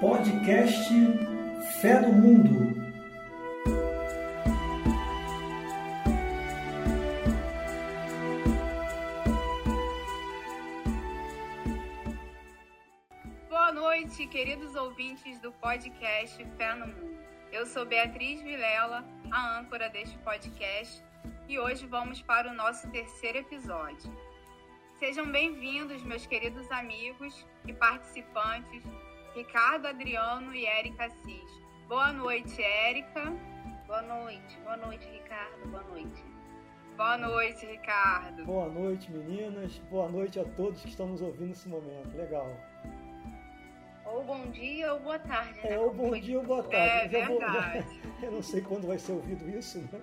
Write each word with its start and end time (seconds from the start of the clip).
Podcast 0.00 0.94
Fé 1.80 2.00
do 2.00 2.12
Mundo. 2.12 2.72
Boa 13.48 13.72
noite, 13.72 14.24
queridos 14.28 14.76
ouvintes 14.76 15.40
do 15.40 15.50
podcast 15.50 16.46
Fé 16.56 16.74
no 16.76 16.86
Mundo. 16.86 17.18
Eu 17.50 17.66
sou 17.66 17.84
Beatriz 17.84 18.40
Vilela, 18.40 19.04
a 19.32 19.58
âncora 19.58 19.88
deste 19.88 20.16
podcast, 20.18 21.02
e 21.48 21.58
hoje 21.58 21.84
vamos 21.86 22.22
para 22.22 22.52
o 22.52 22.54
nosso 22.54 22.88
terceiro 22.92 23.38
episódio. 23.38 24.16
Sejam 25.00 25.30
bem-vindos, 25.30 26.04
meus 26.04 26.24
queridos 26.24 26.70
amigos 26.70 27.44
e 27.66 27.72
participantes, 27.72 28.84
Ricardo 29.42 29.86
Adriano 29.86 30.52
e 30.52 30.66
Érica 30.66 31.04
Assis. 31.04 31.48
Boa 31.86 32.12
noite, 32.12 32.60
Érica. 32.60 33.32
Boa 33.86 34.02
noite, 34.02 34.58
boa 34.64 34.76
noite, 34.76 35.08
Ricardo. 35.08 35.68
Boa 35.68 35.82
noite. 35.84 36.24
Boa 36.96 37.16
noite, 37.16 37.64
Ricardo. 37.66 38.44
Boa 38.44 38.68
noite, 38.68 39.08
meninas. 39.12 39.78
Boa 39.90 40.08
noite 40.08 40.40
a 40.40 40.44
todos 40.44 40.82
que 40.82 40.88
estão 40.88 41.06
nos 41.06 41.22
ouvindo 41.22 41.50
nesse 41.50 41.68
momento. 41.68 42.16
Legal. 42.16 42.48
Ou 44.06 44.24
bom 44.24 44.50
dia 44.50 44.92
ou 44.94 44.98
boa 44.98 45.20
tarde. 45.20 45.54
Né? 45.62 45.72
É, 45.74 45.78
ou 45.78 45.94
bom 45.94 46.10
dia 46.18 46.38
ou 46.40 46.44
boa 46.44 46.64
tarde. 46.64 47.14
É 47.14 47.18
Eu 47.18 47.20
já 47.22 47.28
vou- 47.28 47.38
verdade. 47.38 48.00
Eu 48.20 48.32
não 48.32 48.42
sei 48.42 48.60
quando 48.60 48.88
vai 48.88 48.98
ser 48.98 49.12
ouvido 49.12 49.48
isso, 49.48 49.78
né? 49.92 50.00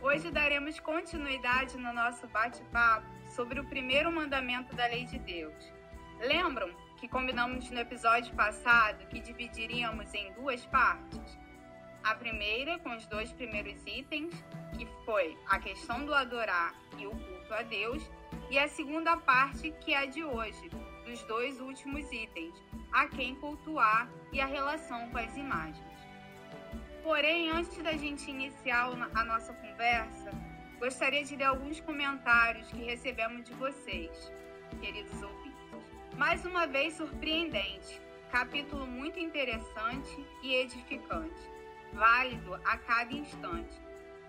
Hoje 0.00 0.30
daremos 0.30 0.78
continuidade 0.78 1.76
no 1.76 1.92
nosso 1.92 2.28
bate-papo 2.28 3.04
sobre 3.34 3.58
o 3.58 3.64
primeiro 3.64 4.12
mandamento 4.12 4.76
da 4.76 4.86
lei 4.86 5.04
de 5.06 5.18
Deus. 5.18 5.72
Lembram 6.20 6.70
que 6.96 7.08
combinamos 7.08 7.70
no 7.70 7.78
episódio 7.78 8.34
passado 8.34 9.06
que 9.08 9.20
dividiríamos 9.20 10.12
em 10.14 10.32
duas 10.32 10.64
partes? 10.66 11.38
A 12.02 12.14
primeira, 12.14 12.78
com 12.78 12.94
os 12.96 13.06
dois 13.06 13.32
primeiros 13.32 13.78
itens, 13.86 14.32
que 14.76 14.86
foi 15.04 15.36
a 15.48 15.58
questão 15.58 16.04
do 16.04 16.14
adorar 16.14 16.74
e 16.98 17.06
o 17.06 17.10
culto 17.10 17.54
a 17.54 17.62
Deus, 17.62 18.02
e 18.50 18.58
a 18.58 18.68
segunda 18.68 19.16
parte, 19.16 19.72
que 19.80 19.92
é 19.92 19.98
a 19.98 20.06
de 20.06 20.24
hoje, 20.24 20.70
dos 21.04 21.22
dois 21.24 21.60
últimos 21.60 22.10
itens, 22.12 22.54
a 22.92 23.08
quem 23.08 23.34
cultuar 23.36 24.08
e 24.32 24.40
a 24.40 24.46
relação 24.46 25.10
com 25.10 25.18
as 25.18 25.36
imagens. 25.36 25.84
Porém, 27.02 27.50
antes 27.50 27.76
da 27.82 27.92
gente 27.92 28.30
iniciar 28.30 28.88
a 29.14 29.24
nossa 29.24 29.52
conversa, 29.52 30.30
gostaria 30.78 31.24
de 31.24 31.36
ler 31.36 31.44
alguns 31.44 31.80
comentários 31.80 32.68
que 32.68 32.84
recebemos 32.84 33.44
de 33.44 33.52
vocês, 33.54 34.32
queridos 34.80 35.22
ouvintes. 35.22 35.45
Mais 36.16 36.46
uma 36.46 36.66
vez 36.66 36.94
surpreendente, 36.94 38.00
capítulo 38.32 38.86
muito 38.86 39.18
interessante 39.18 40.26
e 40.42 40.54
edificante, 40.54 41.42
válido 41.92 42.54
a 42.54 42.78
cada 42.78 43.12
instante. 43.12 43.78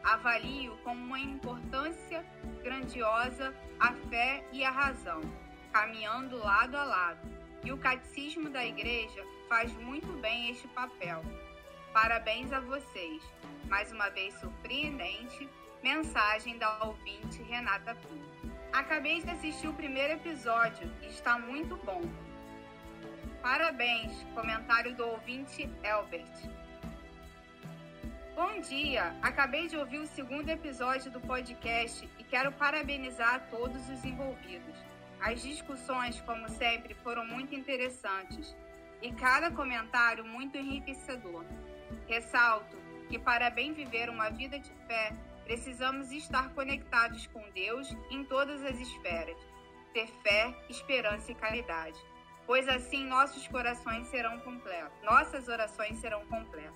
Avalio 0.04 0.76
com 0.84 0.92
uma 0.92 1.18
importância 1.18 2.26
grandiosa 2.62 3.56
a 3.80 3.94
fé 4.10 4.44
e 4.52 4.66
a 4.66 4.70
razão, 4.70 5.22
caminhando 5.72 6.38
lado 6.38 6.76
a 6.76 6.84
lado. 6.84 7.26
E 7.64 7.72
o 7.72 7.78
catecismo 7.78 8.50
da 8.50 8.66
igreja 8.66 9.26
faz 9.48 9.72
muito 9.78 10.12
bem 10.20 10.50
este 10.52 10.68
papel. 10.68 11.24
Parabéns 11.94 12.52
a 12.52 12.60
vocês. 12.60 13.24
Mais 13.70 13.94
uma 13.94 14.10
vez 14.10 14.34
surpreendente, 14.42 15.50
mensagem 15.82 16.58
da 16.58 16.84
ouvinte 16.84 17.42
Renata 17.44 17.96
Pinto. 17.96 18.37
Acabei 18.78 19.24
de 19.24 19.32
assistir 19.32 19.68
o 19.68 19.74
primeiro 19.74 20.14
episódio 20.14 20.88
e 21.02 21.08
está 21.08 21.40
muito 21.40 21.76
bom. 21.78 22.04
Parabéns, 23.42 24.14
comentário 24.36 24.94
do 24.94 25.04
ouvinte 25.04 25.68
Elbert. 25.82 26.48
Bom 28.36 28.62
dia! 28.62 29.16
Acabei 29.24 29.68
de 29.68 29.76
ouvir 29.76 29.98
o 29.98 30.06
segundo 30.06 30.48
episódio 30.50 31.10
do 31.10 31.20
podcast 31.20 32.08
e 32.20 32.24
quero 32.24 32.52
parabenizar 32.52 33.48
todos 33.50 33.90
os 33.90 34.06
envolvidos. 34.06 34.78
As 35.20 35.42
discussões, 35.42 36.22
como 36.22 36.48
sempre, 36.48 36.94
foram 36.94 37.26
muito 37.26 37.56
interessantes 37.56 38.56
e 39.02 39.12
cada 39.12 39.50
comentário 39.50 40.24
muito 40.24 40.56
enriquecedor. 40.56 41.44
Ressalto 42.08 42.78
que, 43.10 43.18
para 43.18 43.50
bem 43.50 43.74
viver 43.74 44.08
uma 44.08 44.30
vida 44.30 44.60
de 44.60 44.72
fé, 44.86 45.14
precisamos 45.48 46.12
estar 46.12 46.50
conectados 46.50 47.26
com 47.28 47.42
Deus 47.52 47.96
em 48.12 48.22
todas 48.26 48.62
as 48.66 48.78
esferas, 48.78 49.38
ter 49.94 50.08
fé, 50.22 50.54
esperança 50.68 51.32
e 51.32 51.36
caridade, 51.36 51.98
pois 52.46 52.68
assim 52.68 53.06
nossos 53.06 53.48
corações 53.48 54.08
serão 54.08 54.42
completos, 54.42 55.02
nossas 55.04 55.48
orações 55.48 56.00
serão 56.00 56.26
completas. 56.26 56.76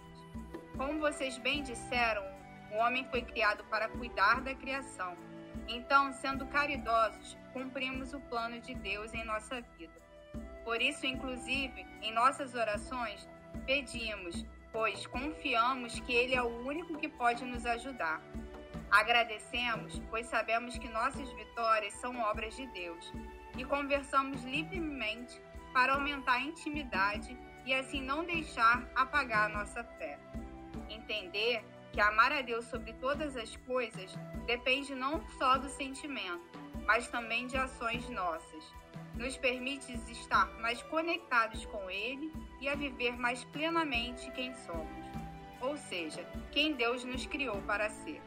Como 0.77 1.01
vocês 1.01 1.37
bem 1.37 1.61
disseram, 1.61 2.23
o 2.71 2.77
homem 2.77 3.05
foi 3.11 3.21
criado 3.23 3.61
para 3.65 3.89
cuidar 3.89 4.39
da 4.39 4.55
criação. 4.55 5.17
Então, 5.67 6.13
sendo 6.13 6.47
caridosos, 6.47 7.37
cumprimos 7.51 8.13
o 8.13 8.21
plano 8.21 8.61
de 8.61 8.73
Deus 8.73 9.13
em 9.13 9.25
nossa 9.25 9.59
vida. 9.77 9.93
Por 10.63 10.81
isso, 10.81 11.05
inclusive, 11.05 11.85
em 12.01 12.13
nossas 12.13 12.55
orações, 12.55 13.27
pedimos, 13.65 14.45
pois 14.71 15.05
confiamos 15.07 15.99
que 15.99 16.13
Ele 16.13 16.35
é 16.35 16.41
o 16.41 16.65
único 16.65 16.97
que 16.97 17.09
pode 17.09 17.43
nos 17.43 17.65
ajudar. 17.65 18.21
Agradecemos, 18.89 20.01
pois 20.09 20.27
sabemos 20.27 20.77
que 20.77 20.89
nossas 20.89 21.31
vitórias 21.33 21.93
são 21.93 22.19
obras 22.19 22.55
de 22.55 22.67
Deus 22.67 23.11
e 23.57 23.63
conversamos 23.63 24.43
livremente 24.43 25.41
para 25.73 25.93
aumentar 25.93 26.33
a 26.33 26.41
intimidade 26.41 27.37
e 27.65 27.73
assim 27.73 28.01
não 28.01 28.25
deixar 28.25 28.85
apagar 28.95 29.49
a 29.49 29.53
nossa 29.53 29.83
fé. 29.83 30.19
Entender 30.89 31.63
que 31.91 32.01
amar 32.01 32.31
a 32.31 32.41
Deus 32.41 32.65
sobre 32.65 32.93
todas 32.93 33.35
as 33.35 33.55
coisas 33.57 34.13
depende 34.45 34.95
não 34.95 35.25
só 35.37 35.57
do 35.57 35.69
sentimento, 35.69 36.59
mas 36.85 37.07
também 37.07 37.47
de 37.47 37.57
ações 37.57 38.09
nossas. 38.09 38.63
Nos 39.15 39.37
permite 39.37 39.93
estar 40.09 40.47
mais 40.59 40.81
conectados 40.83 41.65
com 41.65 41.89
Ele 41.89 42.33
e 42.59 42.69
a 42.69 42.75
viver 42.75 43.17
mais 43.17 43.43
plenamente 43.45 44.31
quem 44.31 44.53
somos, 44.55 45.05
ou 45.59 45.77
seja, 45.77 46.25
quem 46.51 46.73
Deus 46.73 47.03
nos 47.03 47.25
criou 47.25 47.61
para 47.63 47.89
ser. 47.89 48.21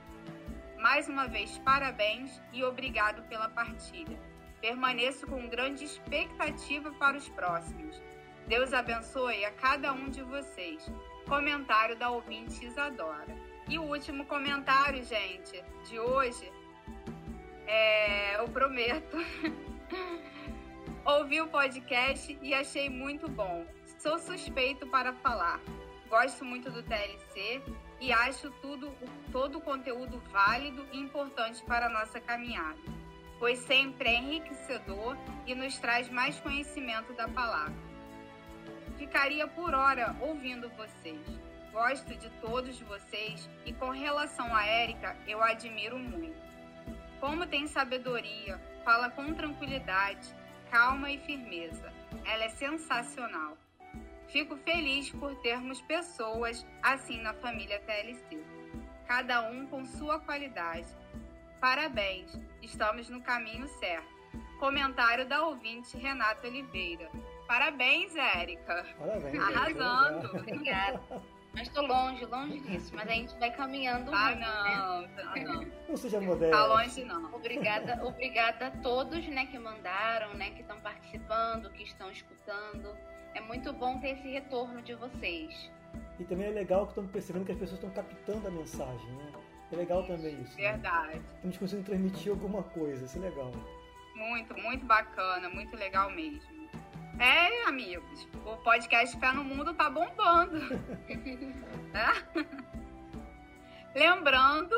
Mais 0.85 1.09
uma 1.09 1.27
vez, 1.27 1.57
parabéns 1.65 2.43
e 2.53 2.63
obrigado 2.63 3.23
pela 3.23 3.49
partilha. 3.49 4.21
Permaneço 4.61 5.27
com 5.27 5.49
grande 5.49 5.83
expectativa 5.83 6.93
para 6.99 7.17
os 7.17 7.27
próximos. 7.27 8.03
Deus 8.47 8.71
abençoe 8.75 9.47
a 9.47 9.51
cada 9.53 9.95
um 9.95 10.11
de 10.11 10.21
vocês. 10.21 10.87
Comentário 11.27 11.97
da 11.97 12.11
ouvinte 12.11 12.67
Isadora. 12.67 13.35
E 13.67 13.79
o 13.79 13.83
último 13.85 14.27
comentário, 14.27 15.03
gente, 15.03 15.65
de 15.89 15.99
hoje, 15.99 16.53
é, 17.67 18.39
eu 18.39 18.47
prometo. 18.51 19.17
Ouvi 21.03 21.41
o 21.41 21.49
podcast 21.49 22.39
e 22.43 22.53
achei 22.53 22.91
muito 22.91 23.27
bom. 23.27 23.65
Sou 23.99 24.19
suspeito 24.19 24.87
para 24.89 25.15
falar. 25.15 25.63
Gosto 26.11 26.45
muito 26.45 26.71
do 26.71 26.83
TLC 26.83 27.63
e 28.05 28.13
acho 28.13 28.51
tudo, 28.61 28.95
todo 29.33 29.57
o 29.57 29.61
conteúdo 29.63 30.23
válido 30.31 30.87
e 30.93 30.99
importante 30.99 31.63
para 31.65 31.87
a 31.87 31.89
nossa 31.89 32.21
caminhada, 32.21 32.79
pois 33.39 33.59
sempre 33.61 34.11
é 34.11 34.19
enriquecedor 34.19 35.17
e 35.47 35.55
nos 35.55 35.79
traz 35.79 36.11
mais 36.11 36.39
conhecimento 36.39 37.15
da 37.15 37.27
palavra. 37.27 37.75
Ficaria 38.99 39.49
por 39.49 39.75
hora 39.75 40.15
ouvindo 40.21 40.69
vocês. 40.77 41.19
Gosto 41.73 42.15
de 42.15 42.29
todos 42.43 42.79
vocês 42.83 43.49
e 43.65 43.73
com 43.73 43.89
relação 43.89 44.55
a 44.55 44.67
Érica, 44.67 45.17
eu 45.27 45.43
a 45.43 45.53
admiro 45.53 45.99
muito. 45.99 46.37
Como 47.19 47.47
tem 47.47 47.67
sabedoria, 47.67 48.61
fala 48.85 49.09
com 49.09 49.33
tranquilidade, 49.33 50.29
calma 50.71 51.11
e 51.11 51.19
firmeza. 51.21 51.91
Ela 52.27 52.45
é 52.45 52.49
sensacional. 52.51 53.57
Fico 54.35 54.57
feliz 54.57 55.11
por 55.13 55.33
termos 55.37 55.81
pessoas 55.83 56.67
assim 56.83 57.23
na 57.23 57.33
família 57.35 57.79
TLC, 57.87 58.43
cada 59.07 59.49
um 59.49 59.65
com 59.69 59.85
sua 59.85 60.19
qualidade. 60.19 60.89
Parabéns, 61.61 62.37
estamos 62.61 63.09
no 63.09 63.23
caminho 63.23 63.69
certo. 63.79 64.13
Comentário 64.59 65.25
da 65.25 65.47
ouvinte 65.47 65.97
Renata 65.97 66.49
Oliveira. 66.49 67.09
Parabéns, 67.47 68.17
Érica. 68.17 68.85
Parabéns. 68.99 69.39
Arrasando. 69.41 70.23
Legal. 70.23 70.41
Obrigada. 70.41 71.01
Mas 71.55 71.69
estou 71.69 71.87
longe, 71.87 72.25
longe 72.27 72.59
disso. 72.59 72.91
Mas 72.93 73.09
a 73.09 73.13
gente 73.13 73.39
vai 73.39 73.53
caminhando 73.53 74.11
Ah, 74.13 74.33
junto, 74.33 74.41
né? 74.41 74.77
não, 74.77 75.09
tá 75.15 75.35
não. 75.55 75.73
Não 75.91 75.97
seja 75.97 76.21
modesto. 76.21 76.57
Tá 76.57 76.67
longe 76.67 77.05
não. 77.05 77.33
Obrigada, 77.33 78.05
obrigada 78.05 78.67
a 78.67 78.71
todos, 78.83 79.25
né, 79.29 79.47
que 79.47 79.61
mandaram, 79.61 80.35
né, 80.35 80.51
que 80.51 80.63
estão 80.63 80.81
participando, 80.81 81.71
que 81.71 81.85
estão 81.85 82.11
escutando. 82.11 82.93
É 83.35 83.41
muito 83.41 83.73
bom 83.73 83.99
ter 83.99 84.11
esse 84.11 84.29
retorno 84.29 84.81
de 84.83 84.95
vocês. 84.95 85.71
E 86.19 86.25
também 86.25 86.47
é 86.47 86.51
legal 86.51 86.85
que 86.85 86.93
estamos 86.93 87.11
percebendo 87.11 87.45
que 87.45 87.53
as 87.53 87.59
pessoas 87.59 87.83
estão 87.83 87.91
captando 87.91 88.47
a 88.47 88.51
mensagem, 88.51 89.11
né? 89.13 89.33
É 89.73 89.77
legal 89.77 90.07
também 90.07 90.41
isso. 90.41 90.57
né? 90.57 90.73
Verdade. 90.73 91.21
Estamos 91.37 91.59
conseguindo 91.59 91.87
transmitir 91.87 92.31
alguma 92.31 92.63
coisa, 92.63 93.05
isso 93.05 93.19
é 93.19 93.23
legal. 93.23 93.51
Muito, 94.15 94.55
muito 94.57 94.87
bacana, 94.87 95.49
muito 95.49 95.77
legal 95.77 96.11
mesmo. 96.11 96.55
É, 97.19 97.69
amigos, 97.69 98.29
o 98.45 98.57
podcast 98.59 99.19
Fé 99.19 99.33
no 99.33 99.43
Mundo 99.43 99.75
tá 99.75 99.91
bombando. 99.91 100.59
é? 101.95 102.55
Lembrando 103.95 104.77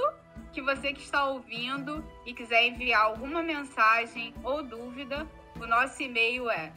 que 0.53 0.63
você 0.63 0.93
que 0.93 1.03
está 1.03 1.27
ouvindo 1.27 2.03
e 2.25 2.33
quiser 2.33 2.67
enviar 2.67 3.03
alguma 3.03 3.43
mensagem 3.43 4.35
ou 4.43 4.63
dúvida, 4.63 5.27
o 5.61 5.67
nosso 5.67 6.03
e-mail 6.03 6.51
é 6.51 6.73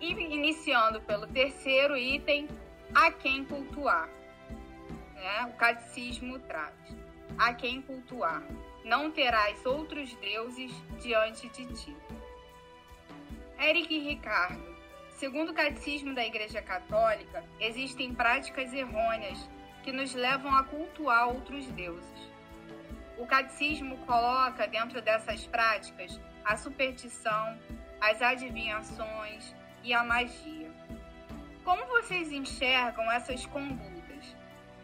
E 0.00 0.12
iniciando 0.12 1.00
pelo 1.00 1.26
terceiro 1.26 1.96
item, 1.96 2.46
a 2.94 3.10
quem 3.10 3.44
cultuar. 3.44 4.19
Né? 5.20 5.44
O 5.52 5.56
catecismo 5.56 6.38
traz: 6.40 6.74
a 7.38 7.52
quem 7.54 7.82
cultuar. 7.82 8.42
Não 8.84 9.10
terás 9.10 9.64
outros 9.66 10.14
deuses 10.14 10.72
diante 11.00 11.48
de 11.50 11.66
ti. 11.74 11.96
Eric 13.58 13.98
Ricardo. 13.98 14.70
Segundo 15.10 15.50
o 15.50 15.54
catecismo 15.54 16.14
da 16.14 16.24
Igreja 16.24 16.62
Católica, 16.62 17.44
existem 17.60 18.14
práticas 18.14 18.72
errôneas 18.72 19.38
que 19.82 19.92
nos 19.92 20.14
levam 20.14 20.54
a 20.54 20.64
cultuar 20.64 21.28
outros 21.28 21.66
deuses. 21.66 22.30
O 23.18 23.26
catecismo 23.26 23.98
coloca 24.06 24.66
dentro 24.66 25.02
dessas 25.02 25.46
práticas 25.46 26.18
a 26.42 26.56
superstição, 26.56 27.58
as 28.00 28.22
adivinhações 28.22 29.54
e 29.84 29.92
a 29.92 30.02
magia. 30.02 30.70
Como 31.62 31.84
vocês 31.86 32.32
enxergam 32.32 33.12
essas 33.12 33.44
condutas? 33.44 33.99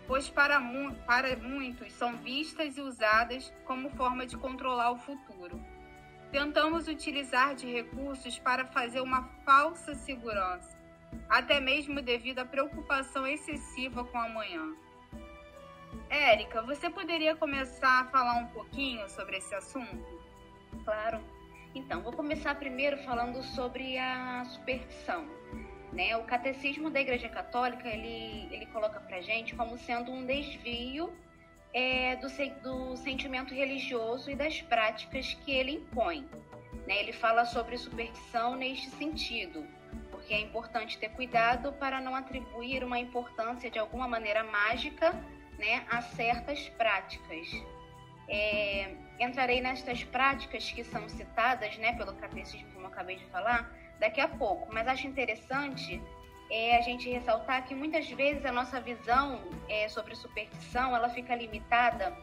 Pois 0.07 0.29
para, 0.29 0.61
para 1.05 1.37
muitos 1.37 1.93
são 1.93 2.17
vistas 2.19 2.77
e 2.77 2.81
usadas 2.81 3.53
como 3.65 3.91
forma 3.91 4.25
de 4.25 4.37
controlar 4.37 4.93
o 4.93 4.99
futuro. 4.99 5.61
Tentamos 6.31 6.87
utilizar 6.87 7.55
de 7.55 7.67
recursos 7.67 8.39
para 8.39 8.65
fazer 8.67 9.01
uma 9.01 9.25
falsa 9.45 9.95
segurança, 9.95 10.77
até 11.29 11.61
mesmo 11.61 12.01
devido 12.01 12.39
à 12.39 12.45
preocupação 12.45 13.27
excessiva 13.27 14.05
com 14.05 14.19
amanhã. 14.19 14.75
Érica, 16.09 16.63
você 16.63 16.89
poderia 16.89 17.35
começar 17.35 18.03
a 18.03 18.05
falar 18.07 18.35
um 18.39 18.47
pouquinho 18.49 19.09
sobre 19.09 19.39
esse 19.39 19.55
assunto? 19.55 20.21
Claro. 20.85 21.21
Então, 21.75 22.01
vou 22.03 22.13
começar 22.13 22.55
primeiro 22.55 22.97
falando 22.99 23.43
sobre 23.43 23.99
a 23.99 24.45
superstição. 24.45 25.27
Né? 25.93 26.17
O 26.17 26.25
catecismo 26.25 26.91
da 26.91 27.01
Igreja 27.01 27.29
Católica 27.29 27.89
ele, 27.89 28.49
ele 28.53 28.67
coloca 28.67 29.01
para 29.01 29.21
gente 29.21 29.55
como 29.55 29.79
sendo 29.79 30.11
um 30.13 30.27
desvio 30.27 31.13
é, 31.73 32.17
do, 32.17 32.29
do 32.63 32.97
sentimento 32.97 33.55
religioso 33.55 34.31
e 34.31 34.35
das 34.35 34.61
práticas 34.63 35.35
que 35.45 35.53
ele 35.53 35.73
impõe. 35.73 36.29
Né? 36.87 37.01
Ele 37.01 37.13
fala 37.13 37.45
sobre 37.45 37.77
superstição 37.77 38.57
neste 38.57 38.91
sentido, 38.91 39.67
porque 40.11 40.35
é 40.35 40.41
importante 40.41 40.99
ter 40.99 41.11
cuidado 41.11 41.73
para 41.75 42.01
não 42.01 42.15
atribuir 42.15 42.83
uma 42.83 42.99
importância 42.99 43.71
de 43.71 43.79
alguma 43.79 44.09
maneira 44.09 44.43
mágica 44.45 45.13
né, 45.59 45.85
a 45.91 46.03
certas 46.03 46.69
práticas. 46.71 47.49
É, 48.29 48.97
entrarei 49.21 49.61
nestas 49.61 50.03
práticas 50.03 50.71
que 50.71 50.83
são 50.83 51.09
citadas 51.09 51.77
né, 51.79 51.93
pelo 51.93 52.15
catecismo, 52.15 52.71
como 52.73 52.87
eu 52.87 52.91
acabei 52.91 53.17
de 53.17 53.25
falar, 53.27 53.73
daqui 53.99 54.21
a 54.21 54.29
pouco, 54.29 54.73
mas 54.73 54.87
acho 54.87 55.07
interessante 55.07 56.03
é, 56.51 56.77
a 56.77 56.81
gente 56.81 57.09
ressaltar 57.09 57.65
que 57.65 57.75
muitas 57.75 58.09
vezes 58.11 58.45
a 58.45 58.53
nossa 58.53 58.81
visão 58.81 59.43
é, 59.69 59.89
sobre 59.89 60.15
superstição 60.15 60.95
ela 60.95 61.09
fica 61.09 61.35
limitada 61.35 62.17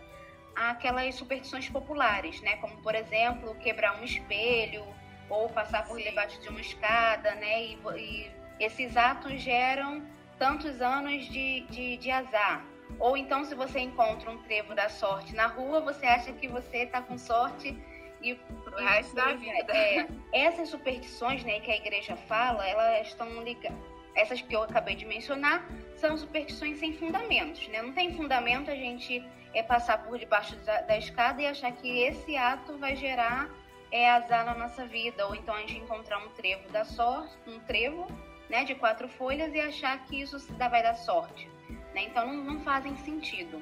àquelas 0.55 1.15
superstições 1.15 1.67
populares, 1.69 2.39
né, 2.41 2.57
como 2.57 2.77
por 2.77 2.95
exemplo 2.95 3.55
quebrar 3.55 3.99
um 3.99 4.03
espelho 4.03 4.85
ou 5.29 5.49
passar 5.49 5.85
por 5.87 5.97
Sim. 5.97 6.03
debaixo 6.03 6.39
de 6.41 6.49
uma 6.49 6.61
escada, 6.61 7.35
né, 7.35 7.63
e, 7.63 7.79
e 7.97 8.31
esses 8.59 8.95
atos 8.95 9.41
geram 9.41 10.05
tantos 10.37 10.81
anos 10.81 11.25
de, 11.25 11.61
de, 11.69 11.97
de 11.97 12.11
azar. 12.11 12.65
Ou 12.99 13.17
então, 13.17 13.43
se 13.43 13.55
você 13.55 13.79
encontra 13.79 14.29
um 14.29 14.37
trevo 14.43 14.75
da 14.75 14.89
sorte 14.89 15.33
na 15.33 15.47
rua, 15.47 15.79
você 15.81 16.05
acha 16.05 16.31
que 16.33 16.47
você 16.47 16.83
está 16.83 17.01
com 17.01 17.17
sorte 17.17 17.75
e 18.21 18.37
o 18.75 18.83
resto 18.83 19.15
da 19.15 19.33
vida. 19.33 19.71
É, 19.71 20.07
essas 20.31 20.69
superstições 20.69 21.43
né, 21.43 21.59
que 21.59 21.71
a 21.71 21.75
igreja 21.75 22.15
fala, 22.15 22.67
elas 22.67 23.07
estão 23.07 23.41
ligadas. 23.43 23.77
Essas 24.15 24.41
que 24.41 24.55
eu 24.55 24.61
acabei 24.61 24.95
de 24.95 25.05
mencionar 25.05 25.67
são 25.95 26.15
superstições 26.17 26.77
sem 26.77 26.93
fundamentos. 26.93 27.67
Né? 27.67 27.81
Não 27.81 27.93
tem 27.93 28.15
fundamento 28.15 28.69
a 28.69 28.75
gente 28.75 29.23
é, 29.53 29.63
passar 29.63 30.03
por 30.03 30.19
debaixo 30.19 30.55
da, 30.57 30.81
da 30.81 30.97
escada 30.97 31.41
e 31.41 31.47
achar 31.47 31.71
que 31.71 31.99
esse 32.03 32.37
ato 32.37 32.77
vai 32.77 32.95
gerar 32.95 33.49
é, 33.91 34.09
azar 34.09 34.45
na 34.45 34.53
nossa 34.53 34.85
vida. 34.85 35.25
Ou 35.27 35.35
então 35.35 35.55
a 35.55 35.59
gente 35.61 35.77
encontrar 35.77 36.19
um 36.19 36.29
trevo 36.29 36.69
da 36.69 36.85
sorte, 36.85 37.33
um 37.47 37.59
trevo 37.61 38.05
né, 38.49 38.63
de 38.63 38.75
quatro 38.75 39.07
folhas 39.07 39.53
e 39.53 39.59
achar 39.59 39.97
que 40.05 40.21
isso 40.21 40.37
vai 40.57 40.83
dar 40.83 40.95
sorte 40.95 41.51
né? 41.93 42.03
então 42.03 42.27
não, 42.27 42.43
não, 42.43 42.59
fazem 42.61 42.95
sentido. 42.97 43.61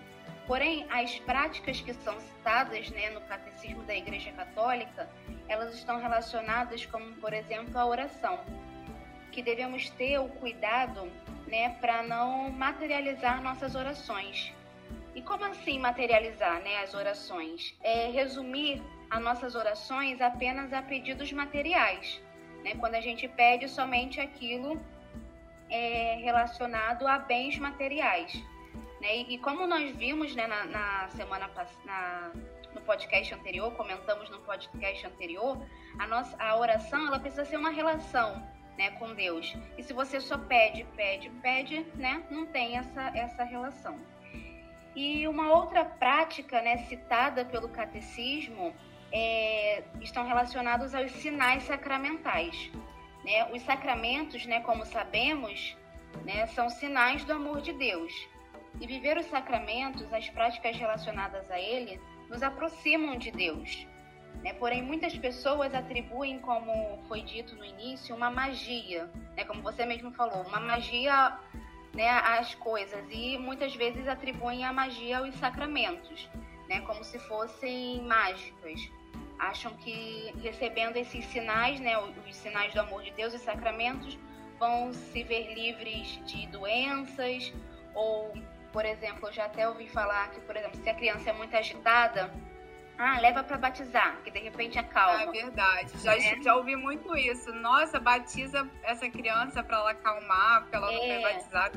Porém, 0.51 0.85
as 0.89 1.17
práticas 1.19 1.79
que 1.79 1.93
são 1.93 2.19
citadas 2.19 2.89
né, 2.89 3.09
no 3.11 3.21
Catecismo 3.21 3.83
da 3.83 3.95
Igreja 3.95 4.33
Católica, 4.33 5.09
elas 5.47 5.73
estão 5.73 5.97
relacionadas 5.97 6.85
como, 6.85 7.13
por 7.21 7.31
exemplo, 7.31 7.79
a 7.79 7.85
oração, 7.85 8.37
que 9.31 9.41
devemos 9.41 9.89
ter 9.91 10.19
o 10.19 10.27
cuidado 10.27 11.09
né, 11.47 11.69
para 11.79 12.03
não 12.03 12.49
materializar 12.49 13.41
nossas 13.41 13.75
orações. 13.75 14.51
E 15.15 15.21
como 15.21 15.45
assim 15.45 15.79
materializar 15.79 16.59
né, 16.59 16.79
as 16.83 16.93
orações? 16.93 17.73
É 17.81 18.11
resumir 18.11 18.83
as 19.09 19.21
nossas 19.21 19.55
orações 19.55 20.19
apenas 20.19 20.73
a 20.73 20.81
pedidos 20.81 21.31
materiais. 21.31 22.21
Né? 22.61 22.75
Quando 22.75 22.95
a 22.95 23.01
gente 23.01 23.25
pede 23.25 23.69
somente 23.69 24.19
aquilo 24.19 24.77
é, 25.69 26.19
relacionado 26.21 27.07
a 27.07 27.17
bens 27.19 27.57
materiais. 27.57 28.50
Né? 29.01 29.17
E, 29.17 29.33
e, 29.33 29.37
como 29.39 29.65
nós 29.65 29.91
vimos 29.95 30.35
né, 30.35 30.45
na, 30.45 30.65
na 30.65 31.07
semana 31.09 31.49
passada, 31.49 32.31
no 32.73 32.81
podcast 32.81 33.33
anterior, 33.33 33.73
comentamos 33.73 34.29
no 34.29 34.39
podcast 34.41 35.05
anterior, 35.07 35.57
a, 35.97 36.05
nossa, 36.05 36.41
a 36.41 36.55
oração 36.55 37.07
ela 37.07 37.19
precisa 37.19 37.43
ser 37.43 37.57
uma 37.57 37.71
relação 37.71 38.47
né, 38.77 38.91
com 38.91 39.13
Deus. 39.15 39.57
E 39.75 39.83
se 39.83 39.91
você 39.91 40.21
só 40.21 40.37
pede, 40.37 40.85
pede, 40.95 41.31
pede, 41.41 41.79
né, 41.95 42.23
não 42.29 42.45
tem 42.45 42.77
essa, 42.77 43.11
essa 43.17 43.43
relação. 43.43 43.97
E 44.95 45.27
uma 45.27 45.51
outra 45.51 45.83
prática 45.83 46.61
né, 46.61 46.77
citada 46.85 47.43
pelo 47.43 47.69
catecismo 47.69 48.73
é, 49.11 49.83
estão 49.99 50.27
relacionados 50.27 50.93
aos 50.93 51.11
sinais 51.13 51.63
sacramentais. 51.63 52.71
Né? 53.25 53.49
Os 53.51 53.63
sacramentos, 53.63 54.45
né, 54.45 54.59
como 54.61 54.85
sabemos, 54.85 55.75
né, 56.23 56.45
são 56.47 56.69
sinais 56.69 57.23
do 57.23 57.33
amor 57.33 57.61
de 57.61 57.73
Deus. 57.73 58.30
E 58.79 58.87
viver 58.87 59.17
os 59.17 59.25
sacramentos, 59.27 60.11
as 60.13 60.29
práticas 60.29 60.75
relacionadas 60.75 61.49
a 61.51 61.59
ele, 61.59 61.99
nos 62.29 62.41
aproximam 62.41 63.17
de 63.17 63.31
Deus. 63.31 63.87
Né? 64.43 64.53
Porém, 64.53 64.81
muitas 64.81 65.15
pessoas 65.17 65.73
atribuem, 65.73 66.39
como 66.39 66.99
foi 67.07 67.21
dito 67.21 67.55
no 67.55 67.65
início, 67.65 68.15
uma 68.15 68.31
magia, 68.31 69.09
né? 69.35 69.43
como 69.43 69.61
você 69.61 69.85
mesmo 69.85 70.11
falou, 70.13 70.43
uma 70.43 70.59
magia 70.59 71.37
né, 71.93 72.09
às 72.09 72.55
coisas. 72.55 73.05
E 73.11 73.37
muitas 73.37 73.75
vezes 73.75 74.07
atribuem 74.07 74.63
a 74.63 74.71
magia 74.71 75.19
aos 75.19 75.35
sacramentos, 75.35 76.29
né? 76.69 76.81
como 76.81 77.03
se 77.03 77.19
fossem 77.19 78.01
mágicas 78.01 78.89
acham 79.41 79.73
que 79.73 80.31
recebendo 80.43 80.97
esses 80.97 81.25
sinais, 81.25 81.79
né, 81.79 81.97
os 81.97 82.35
sinais 82.35 82.71
do 82.73 82.79
amor 82.79 83.01
de 83.01 83.11
Deus 83.11 83.33
e 83.33 83.39
sacramentos, 83.39 84.17
vão 84.59 84.93
se 84.93 85.23
ver 85.23 85.55
livres 85.55 86.23
de 86.27 86.45
doenças 86.47 87.51
ou, 87.95 88.31
por 88.71 88.85
exemplo, 88.85 89.27
eu 89.27 89.33
já 89.33 89.45
até 89.45 89.67
ouvi 89.67 89.87
falar 89.87 90.29
que, 90.31 90.39
por 90.41 90.55
exemplo, 90.55 90.79
se 90.81 90.89
a 90.89 90.93
criança 90.93 91.29
é 91.29 91.33
muito 91.33 91.55
agitada, 91.55 92.31
ah, 92.97 93.19
leva 93.19 93.43
para 93.43 93.57
batizar, 93.57 94.17
que 94.23 94.31
de 94.31 94.39
repente 94.39 94.77
acalma. 94.77 95.23
É 95.23 95.31
verdade. 95.31 95.91
Já, 96.03 96.15
é. 96.15 96.41
já 96.41 96.55
ouvi 96.55 96.75
muito 96.75 97.15
isso. 97.17 97.51
Nossa, 97.53 97.99
batiza 97.99 98.67
essa 98.83 99.09
criança 99.09 99.63
para 99.63 99.77
ela 99.77 99.91
acalmar, 99.91 100.61
porque 100.61 100.75
ela 100.75 100.91
é. 100.91 100.95
não 100.95 101.01
quer 101.01 101.21
batizar. 101.21 101.71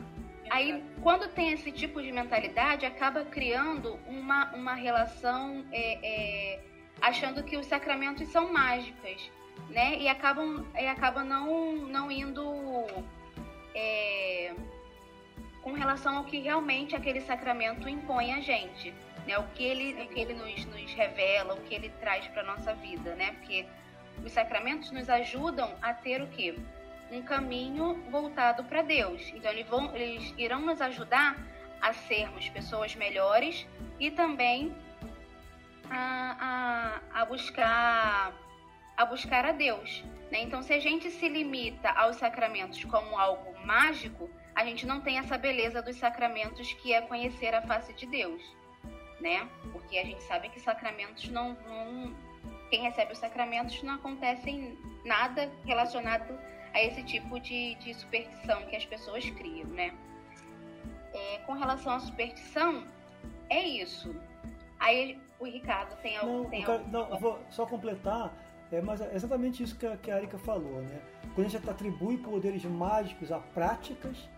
Aí, 0.50 0.84
quando 1.02 1.26
tem 1.28 1.52
esse 1.52 1.72
tipo 1.72 2.02
de 2.02 2.12
mentalidade, 2.12 2.84
acaba 2.84 3.24
criando 3.24 3.98
uma, 4.06 4.52
uma 4.54 4.74
relação 4.74 5.64
é, 5.72 5.98
é 6.02 6.60
achando 7.00 7.42
que 7.42 7.56
os 7.56 7.66
sacramentos 7.66 8.28
são 8.28 8.52
mágicas, 8.52 9.30
né? 9.70 9.96
E 9.98 10.08
acabam, 10.08 10.66
e 10.78 10.86
acabam 10.86 11.24
não, 11.24 11.72
não 11.86 12.10
indo 12.10 12.42
é, 13.74 14.54
com 15.64 15.72
relação 15.72 16.18
ao 16.18 16.24
que 16.24 16.38
realmente 16.38 16.94
aquele 16.94 17.22
sacramento 17.22 17.88
impõe 17.88 18.34
a 18.34 18.40
gente, 18.40 18.92
né? 19.26 19.38
O 19.38 19.44
que 19.54 19.64
ele, 19.64 20.02
o 20.02 20.08
que 20.08 20.20
ele 20.20 20.34
nos, 20.34 20.66
nos 20.66 20.92
revela, 20.92 21.54
o 21.54 21.62
que 21.62 21.74
ele 21.74 21.88
traz 22.00 22.28
para 22.28 22.42
nossa 22.42 22.74
vida, 22.74 23.14
né? 23.14 23.32
Porque 23.32 23.64
os 24.22 24.30
sacramentos 24.30 24.90
nos 24.90 25.08
ajudam 25.08 25.74
a 25.80 25.94
ter 25.94 26.20
o 26.20 26.26
quê? 26.28 26.54
Um 27.10 27.22
caminho 27.22 27.94
voltado 28.10 28.62
para 28.64 28.82
Deus. 28.82 29.32
Então 29.34 29.50
eles, 29.50 29.66
vão, 29.66 29.96
eles 29.96 30.34
irão 30.36 30.60
nos 30.60 30.82
ajudar 30.82 31.34
a 31.80 31.94
sermos 31.94 32.46
pessoas 32.50 32.94
melhores 32.94 33.66
e 33.98 34.10
também 34.10 34.70
a, 35.90 37.00
a, 37.14 37.20
a 37.22 37.24
buscar 37.24 38.34
a 38.96 39.04
buscar 39.06 39.46
a 39.46 39.52
Deus. 39.52 40.04
Né? 40.30 40.42
Então, 40.42 40.62
se 40.62 40.72
a 40.72 40.78
gente 40.78 41.10
se 41.10 41.28
limita 41.28 41.90
aos 41.90 42.16
sacramentos 42.16 42.84
como 42.84 43.18
algo 43.18 43.58
mágico, 43.66 44.30
a 44.54 44.64
gente 44.64 44.86
não 44.86 45.00
tem 45.00 45.18
essa 45.18 45.36
beleza 45.36 45.82
dos 45.82 45.96
sacramentos 45.96 46.72
que 46.74 46.92
é 46.92 47.00
conhecer 47.00 47.54
a 47.54 47.62
face 47.62 47.92
de 47.92 48.06
Deus, 48.06 48.42
né? 49.20 49.48
Porque 49.72 49.98
a 49.98 50.04
gente 50.04 50.22
sabe 50.22 50.48
que 50.48 50.60
sacramentos 50.60 51.28
não, 51.28 51.56
não 51.66 52.14
quem 52.70 52.82
recebe 52.82 53.12
os 53.12 53.18
sacramentos 53.18 53.82
não 53.82 53.94
acontecem 53.94 54.78
nada 55.04 55.50
relacionado 55.64 56.38
a 56.72 56.82
esse 56.82 57.02
tipo 57.02 57.38
de, 57.40 57.74
de 57.76 57.94
superstição 57.94 58.64
que 58.66 58.76
as 58.76 58.84
pessoas 58.84 59.28
criam, 59.30 59.68
né? 59.68 59.94
É, 61.12 61.38
com 61.46 61.52
relação 61.52 61.94
à 61.94 62.00
superstição, 62.00 62.84
é 63.48 63.62
isso. 63.62 64.14
Aí 64.78 65.20
o 65.38 65.44
Ricardo 65.44 65.96
tem 66.02 66.16
algo. 66.16 66.32
Não, 66.32 66.50
tem 66.50 66.64
não 66.90 67.08
eu 67.10 67.18
vou 67.18 67.38
só 67.50 67.66
completar. 67.66 68.32
É, 68.72 68.80
mas 68.80 69.00
é 69.00 69.14
exatamente 69.14 69.62
isso 69.62 69.78
que 69.78 69.86
a, 69.86 69.96
que 69.96 70.10
a 70.10 70.16
Erika 70.18 70.38
falou, 70.38 70.82
né? 70.82 71.00
Quando 71.34 71.46
a 71.46 71.50
gente 71.50 71.70
atribui 71.70 72.16
poderes 72.16 72.64
mágicos 72.64 73.30
a 73.30 73.38
práticas 73.38 74.28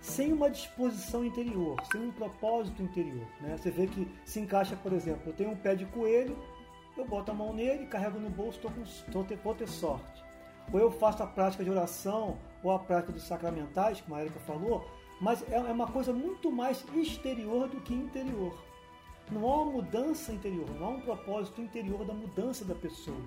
sem 0.00 0.32
uma 0.32 0.50
disposição 0.50 1.24
interior, 1.24 1.76
sem 1.90 2.00
um 2.00 2.12
propósito 2.12 2.82
interior. 2.82 3.26
Né? 3.40 3.56
Você 3.56 3.70
vê 3.70 3.86
que 3.86 4.08
se 4.24 4.40
encaixa, 4.40 4.76
por 4.76 4.92
exemplo, 4.92 5.22
eu 5.26 5.32
tenho 5.32 5.50
um 5.50 5.56
pé 5.56 5.74
de 5.74 5.86
coelho, 5.86 6.36
eu 6.96 7.04
boto 7.04 7.30
a 7.30 7.34
mão 7.34 7.52
nele, 7.52 7.86
carrego 7.86 8.18
no 8.18 8.30
bolso, 8.30 8.60
tô 8.60 8.70
com, 8.70 8.82
tô, 9.12 9.24
vou 9.42 9.54
ter 9.54 9.68
sorte. 9.68 10.24
Ou 10.72 10.78
eu 10.78 10.90
faço 10.90 11.22
a 11.22 11.26
prática 11.26 11.64
de 11.64 11.70
oração, 11.70 12.38
ou 12.62 12.72
a 12.72 12.78
prática 12.78 13.12
dos 13.12 13.22
sacramentais, 13.22 14.00
como 14.00 14.16
a 14.16 14.20
Erika 14.20 14.38
falou, 14.40 14.86
mas 15.20 15.42
é, 15.50 15.56
é 15.56 15.72
uma 15.72 15.86
coisa 15.86 16.12
muito 16.12 16.50
mais 16.50 16.84
exterior 16.94 17.68
do 17.68 17.80
que 17.80 17.94
interior. 17.94 18.56
Não 19.30 19.46
há 19.46 19.62
uma 19.62 19.72
mudança 19.72 20.32
interior, 20.32 20.68
não 20.78 20.86
há 20.86 20.90
um 20.90 21.00
propósito 21.00 21.60
interior 21.60 22.04
da 22.04 22.14
mudança 22.14 22.64
da 22.64 22.74
pessoa. 22.74 23.20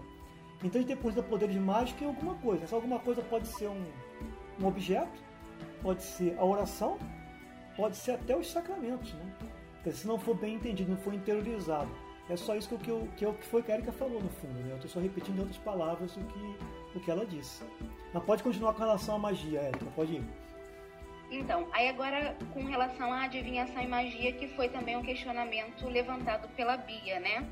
Então 0.63 0.79
a 0.79 0.83
gente 0.83 0.95
deposita 0.95 1.23
poderes 1.23 1.55
mágicos 1.55 2.01
em 2.01 2.05
alguma 2.05 2.35
coisa. 2.35 2.63
Essa 2.63 2.75
alguma 2.75 2.99
coisa 2.99 3.21
pode 3.23 3.47
ser 3.47 3.67
um, 3.67 3.83
um 4.59 4.67
objeto, 4.67 5.23
pode 5.81 6.03
ser 6.03 6.37
a 6.37 6.45
oração, 6.45 6.97
pode 7.75 7.95
ser 7.97 8.11
até 8.11 8.35
os 8.35 8.51
sacramentos, 8.51 9.13
né? 9.13 9.33
Se 9.91 10.07
não 10.07 10.17
for 10.19 10.35
bem 10.35 10.55
entendido, 10.55 10.91
não 10.91 10.97
for 10.97 11.13
interiorizado. 11.13 11.89
É 12.29 12.37
só 12.37 12.55
isso 12.55 12.77
que, 12.77 12.89
eu, 12.89 13.09
que, 13.17 13.25
eu, 13.25 13.33
que 13.33 13.45
foi 13.45 13.63
que 13.63 13.71
a 13.71 13.75
Erika 13.75 13.91
falou 13.91 14.21
no 14.21 14.29
fundo, 14.29 14.53
né? 14.59 14.71
Eu 14.71 14.75
estou 14.75 14.89
só 14.89 14.99
repetindo 14.99 15.39
outras 15.39 15.57
palavras 15.57 16.15
o 16.15 16.19
que, 16.19 16.97
o 16.97 16.99
que 16.99 17.09
ela 17.11 17.25
disse. 17.25 17.63
Mas 18.13 18.23
pode 18.23 18.43
continuar 18.43 18.73
com 18.73 18.79
relação 18.79 19.15
à 19.15 19.19
magia, 19.19 19.61
Erika, 19.63 19.85
pode 19.95 20.13
ir. 20.13 20.23
Então, 21.31 21.67
aí 21.71 21.87
agora 21.87 22.35
com 22.53 22.63
relação 22.65 23.11
à 23.11 23.23
adivinhação 23.23 23.81
e 23.81 23.87
magia, 23.87 24.33
que 24.33 24.49
foi 24.49 24.69
também 24.69 24.97
um 24.97 25.01
questionamento 25.01 25.87
levantado 25.87 26.47
pela 26.55 26.77
Bia, 26.77 27.19
né? 27.19 27.47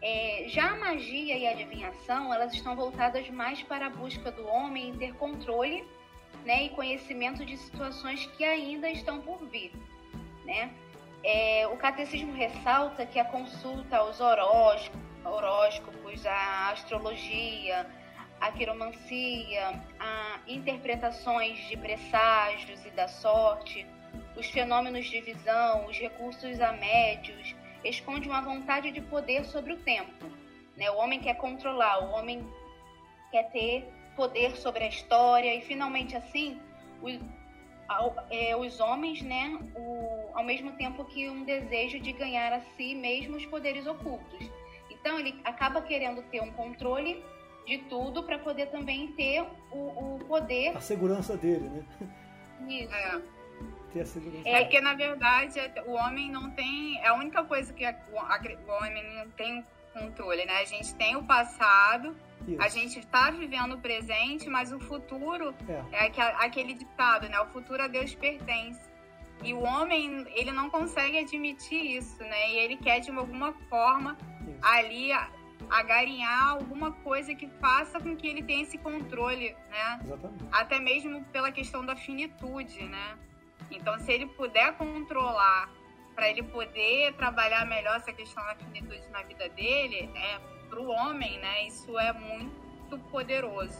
É, 0.00 0.44
já 0.48 0.70
a 0.70 0.76
magia 0.76 1.36
e 1.36 1.46
a 1.46 1.52
adivinhação, 1.52 2.32
elas 2.32 2.52
estão 2.52 2.76
voltadas 2.76 3.28
mais 3.30 3.62
para 3.62 3.86
a 3.86 3.90
busca 3.90 4.30
do 4.30 4.46
homem 4.46 4.90
em 4.90 4.96
ter 4.98 5.14
controle 5.14 5.82
né, 6.44 6.64
e 6.64 6.68
conhecimento 6.70 7.44
de 7.44 7.56
situações 7.56 8.26
que 8.36 8.44
ainda 8.44 8.90
estão 8.90 9.20
por 9.20 9.44
vir. 9.46 9.72
Né? 10.44 10.70
É, 11.22 11.66
o 11.68 11.76
catecismo 11.76 12.34
ressalta 12.34 13.06
que 13.06 13.18
a 13.18 13.24
consulta 13.24 13.96
aos 13.96 14.20
horóscopos, 14.20 16.26
a 16.26 16.70
astrologia, 16.70 17.86
a 18.40 18.52
quiromancia, 18.52 19.82
a 19.98 20.40
interpretações 20.46 21.66
de 21.66 21.78
presságios 21.78 22.84
e 22.84 22.90
da 22.90 23.08
sorte, 23.08 23.86
os 24.36 24.50
fenômenos 24.50 25.06
de 25.06 25.20
visão, 25.22 25.86
os 25.86 25.98
recursos 25.98 26.60
a 26.60 26.72
médios, 26.72 27.54
esconde 27.82 28.28
uma 28.28 28.42
vontade 28.42 28.90
de 28.90 29.00
poder 29.00 29.44
sobre 29.44 29.72
o 29.72 29.76
tempo. 29.78 30.26
Né? 30.76 30.90
O 30.90 30.96
homem 30.96 31.20
quer 31.20 31.36
controlar, 31.36 32.04
o 32.04 32.10
homem 32.10 32.46
quer 33.30 33.50
ter 33.50 33.88
poder 34.16 34.56
sobre 34.56 34.84
a 34.84 34.88
história 34.88 35.54
e 35.54 35.60
finalmente 35.60 36.16
assim 36.16 36.60
os, 37.02 37.18
é, 38.30 38.56
os 38.56 38.80
homens, 38.80 39.22
né, 39.22 39.58
o, 39.76 40.30
ao 40.34 40.44
mesmo 40.44 40.72
tempo 40.72 41.04
que 41.04 41.28
um 41.28 41.44
desejo 41.44 42.00
de 42.00 42.12
ganhar 42.12 42.52
a 42.52 42.60
si 42.76 42.94
mesmo 42.94 43.36
os 43.36 43.46
poderes 43.46 43.86
ocultos. 43.86 44.50
Então 44.90 45.18
ele 45.18 45.38
acaba 45.44 45.82
querendo 45.82 46.22
ter 46.30 46.40
um 46.40 46.52
controle 46.52 47.22
de 47.66 47.78
tudo 47.78 48.22
para 48.22 48.38
poder 48.38 48.66
também 48.66 49.08
ter 49.12 49.42
o, 49.70 49.76
o, 50.16 50.24
poder. 50.26 50.76
A 50.76 50.80
segurança 50.80 51.36
dele, 51.36 51.68
né? 51.68 51.84
Isso. 52.68 52.94
É. 52.94 53.22
Ter 53.92 54.00
a 54.00 54.06
segurança. 54.06 54.48
É 54.48 54.64
que 54.64 54.80
na 54.80 54.94
verdade 54.94 55.60
o 55.86 55.92
homem 55.92 56.30
não 56.30 56.50
tem. 56.50 56.98
É 57.00 57.08
a 57.08 57.14
única 57.14 57.44
coisa 57.44 57.72
que 57.72 57.84
a, 57.84 57.94
o 58.12 58.70
homem 58.70 59.16
não 59.16 59.30
tem 59.30 59.64
controle, 59.92 60.44
né? 60.44 60.58
A 60.60 60.64
gente 60.64 60.94
tem 60.94 61.16
o 61.16 61.22
passado 61.22 62.16
isso. 62.48 62.62
A 62.62 62.68
gente 62.68 62.98
está 62.98 63.30
vivendo 63.30 63.74
o 63.74 63.78
presente, 63.78 64.48
mas 64.48 64.72
o 64.72 64.80
futuro 64.80 65.54
é, 65.92 66.06
é 66.06 66.22
aquele 66.44 66.74
ditado, 66.74 67.28
né? 67.28 67.40
O 67.40 67.46
futuro 67.46 67.82
a 67.82 67.88
Deus 67.88 68.14
pertence. 68.14 68.80
E 69.42 69.52
o 69.52 69.60
homem, 69.60 70.26
ele 70.34 70.52
não 70.52 70.70
consegue 70.70 71.18
admitir 71.18 71.98
isso, 71.98 72.22
né? 72.22 72.50
E 72.50 72.58
ele 72.58 72.76
quer 72.76 73.00
de 73.00 73.10
alguma 73.10 73.52
forma 73.68 74.16
isso. 74.46 74.58
ali 74.62 75.10
agarinhar 75.70 76.50
alguma 76.50 76.92
coisa 76.92 77.34
que 77.34 77.48
faça 77.60 77.98
com 77.98 78.16
que 78.16 78.26
ele 78.26 78.42
tenha 78.42 78.62
esse 78.62 78.78
controle, 78.78 79.56
né? 79.70 80.00
Exatamente. 80.02 80.44
Até 80.52 80.78
mesmo 80.78 81.24
pela 81.26 81.50
questão 81.50 81.84
da 81.84 81.96
finitude, 81.96 82.84
né? 82.84 83.18
Então, 83.70 83.98
se 83.98 84.12
ele 84.12 84.26
puder 84.26 84.76
controlar 84.76 85.70
para 86.14 86.30
ele 86.30 86.42
poder 86.42 87.12
trabalhar 87.14 87.66
melhor 87.66 87.96
essa 87.96 88.12
questão 88.12 88.44
da 88.44 88.54
finitude 88.54 89.06
na 89.08 89.22
vida 89.22 89.48
dele, 89.48 90.10
é 90.14 90.38
para 90.74 90.82
o 90.82 90.88
homem, 90.88 91.38
né, 91.38 91.68
isso 91.68 91.96
é 91.98 92.12
muito 92.12 92.98
poderoso. 93.10 93.78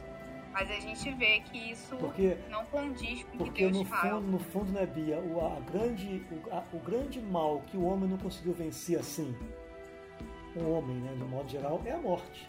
Mas 0.53 0.71
a 0.71 0.75
gente 0.75 1.11
vê 1.15 1.41
que 1.41 1.73
isso 1.73 1.97
porque, 1.97 2.37
não 2.49 2.65
condiz 2.67 3.25
com 3.25 3.43
o 3.43 3.51
que 3.51 3.63
Deus 3.63 3.77
no 3.77 3.85
fala. 3.85 4.21
Fundo, 4.21 4.31
no 4.31 4.39
fundo, 4.39 4.71
né, 4.71 4.87
Bia, 4.87 5.19
o, 5.19 5.45
a 5.45 5.59
grande, 5.61 6.23
o, 6.31 6.55
a, 6.55 6.63
o 6.73 6.79
grande 6.79 7.21
mal 7.21 7.61
que 7.67 7.77
o 7.77 7.85
homem 7.85 8.09
não 8.09 8.19
conseguiu 8.19 8.53
vencer 8.53 8.97
assim, 8.97 9.37
o 10.55 10.71
homem, 10.71 10.97
né, 10.99 11.13
de 11.13 11.25
modo 11.25 11.49
geral, 11.49 11.83
é 11.85 11.91
a 11.91 11.99
morte. 11.99 12.47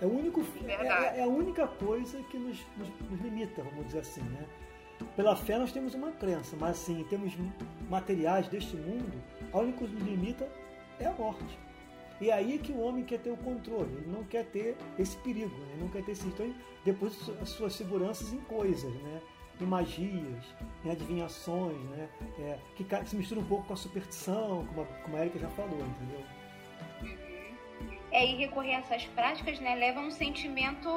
É, 0.00 0.06
o 0.06 0.16
único, 0.16 0.46
é, 0.68 0.72
é, 0.72 1.18
é 1.18 1.22
a 1.24 1.26
única 1.26 1.66
coisa 1.66 2.22
que 2.30 2.38
nos, 2.38 2.64
nos, 2.76 2.88
nos, 3.10 3.20
limita, 3.20 3.64
vamos 3.64 3.86
dizer 3.86 4.00
assim, 4.00 4.22
né? 4.22 4.46
Pela 5.16 5.34
fé 5.34 5.58
nós 5.58 5.72
temos 5.72 5.94
uma 5.94 6.12
crença, 6.12 6.56
mas 6.56 6.80
assim, 6.80 7.00
em 7.00 7.04
termos 7.04 7.32
materiais 7.90 8.46
deste 8.46 8.76
mundo, 8.76 9.20
a 9.52 9.58
única 9.58 9.78
que 9.78 9.92
nos 9.92 10.02
limita 10.04 10.48
é 11.00 11.06
a 11.06 11.12
morte. 11.12 11.63
E 12.24 12.32
aí 12.32 12.58
que 12.58 12.72
o 12.72 12.80
homem 12.80 13.04
quer 13.04 13.18
ter 13.18 13.30
o 13.30 13.36
controle, 13.36 13.98
ele 13.98 14.10
não 14.10 14.24
quer 14.24 14.46
ter 14.46 14.74
esse 14.98 15.14
perigo, 15.18 15.54
né? 15.54 15.72
ele 15.72 15.82
não 15.82 15.90
quer 15.90 16.02
ter 16.02 16.12
esse. 16.12 16.26
Então, 16.26 16.54
depois 16.82 17.12
as 17.42 17.50
suas 17.50 17.74
seguranças 17.74 18.32
em 18.32 18.40
coisas, 18.40 18.90
né? 19.02 19.20
em 19.60 19.66
magias, 19.66 20.42
em 20.82 20.90
adivinhações, 20.90 21.78
né? 21.90 22.08
É, 22.38 22.58
que 22.76 22.86
se 23.06 23.14
mistura 23.14 23.40
um 23.42 23.44
pouco 23.44 23.66
com 23.66 23.74
a 23.74 23.76
superstição, 23.76 24.66
como 24.68 24.80
a, 24.80 24.86
como 25.02 25.16
a 25.18 25.20
Erika 25.20 25.38
já 25.38 25.50
falou, 25.50 25.78
entendeu? 25.78 26.22
É, 28.10 28.24
e 28.26 28.36
recorrer 28.36 28.76
a 28.76 28.78
essas 28.78 29.04
práticas 29.04 29.60
né, 29.60 29.74
leva 29.74 30.00
a 30.00 30.04
um 30.04 30.10
sentimento 30.10 30.88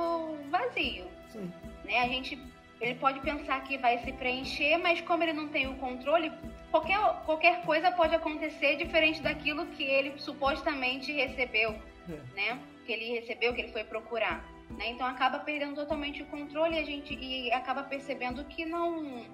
vazio. 0.49 1.07
Sim. 1.27 1.51
Né? 1.83 1.99
A 1.99 2.07
gente 2.07 2.41
ele 2.79 2.95
pode 2.95 3.19
pensar 3.19 3.61
que 3.63 3.77
vai 3.77 3.97
se 3.97 4.13
preencher, 4.13 4.77
mas 4.77 5.01
como 5.01 5.23
ele 5.23 5.33
não 5.33 5.49
tem 5.49 5.67
o 5.67 5.75
controle, 5.75 6.31
qualquer, 6.77 7.25
qualquer 7.25 7.65
coisa 7.65 7.91
pode 7.91 8.15
acontecer 8.15 8.75
diferente 8.75 9.21
daquilo 9.21 9.65
que 9.67 9.83
ele 9.83 10.17
supostamente 10.19 11.11
recebeu, 11.11 11.71
é. 11.71 12.35
né? 12.35 12.59
Que 12.85 12.91
ele 12.91 13.19
recebeu, 13.19 13.53
que 13.53 13.61
ele 13.61 13.71
foi 13.71 13.83
procurar. 13.83 14.45
Né? 14.69 14.89
Então 14.89 15.07
acaba 15.07 15.39
perdendo 15.39 15.75
totalmente 15.75 16.21
o 16.21 16.25
controle 16.25 16.75
e 16.75 16.79
a 16.79 16.83
gente 16.83 17.13
e 17.13 17.51
acaba 17.53 17.83
percebendo 17.83 18.43
que 18.45 18.65
não 18.65 19.25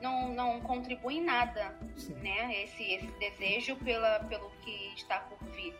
não, 0.00 0.28
não 0.28 0.60
contribui 0.60 1.16
em 1.16 1.24
nada, 1.24 1.76
Sim. 1.96 2.14
né? 2.14 2.62
Esse, 2.62 2.84
esse 2.84 3.06
desejo 3.18 3.74
pela, 3.76 4.20
pelo 4.20 4.48
que 4.62 4.92
está 4.94 5.18
por 5.20 5.38
vir, 5.48 5.74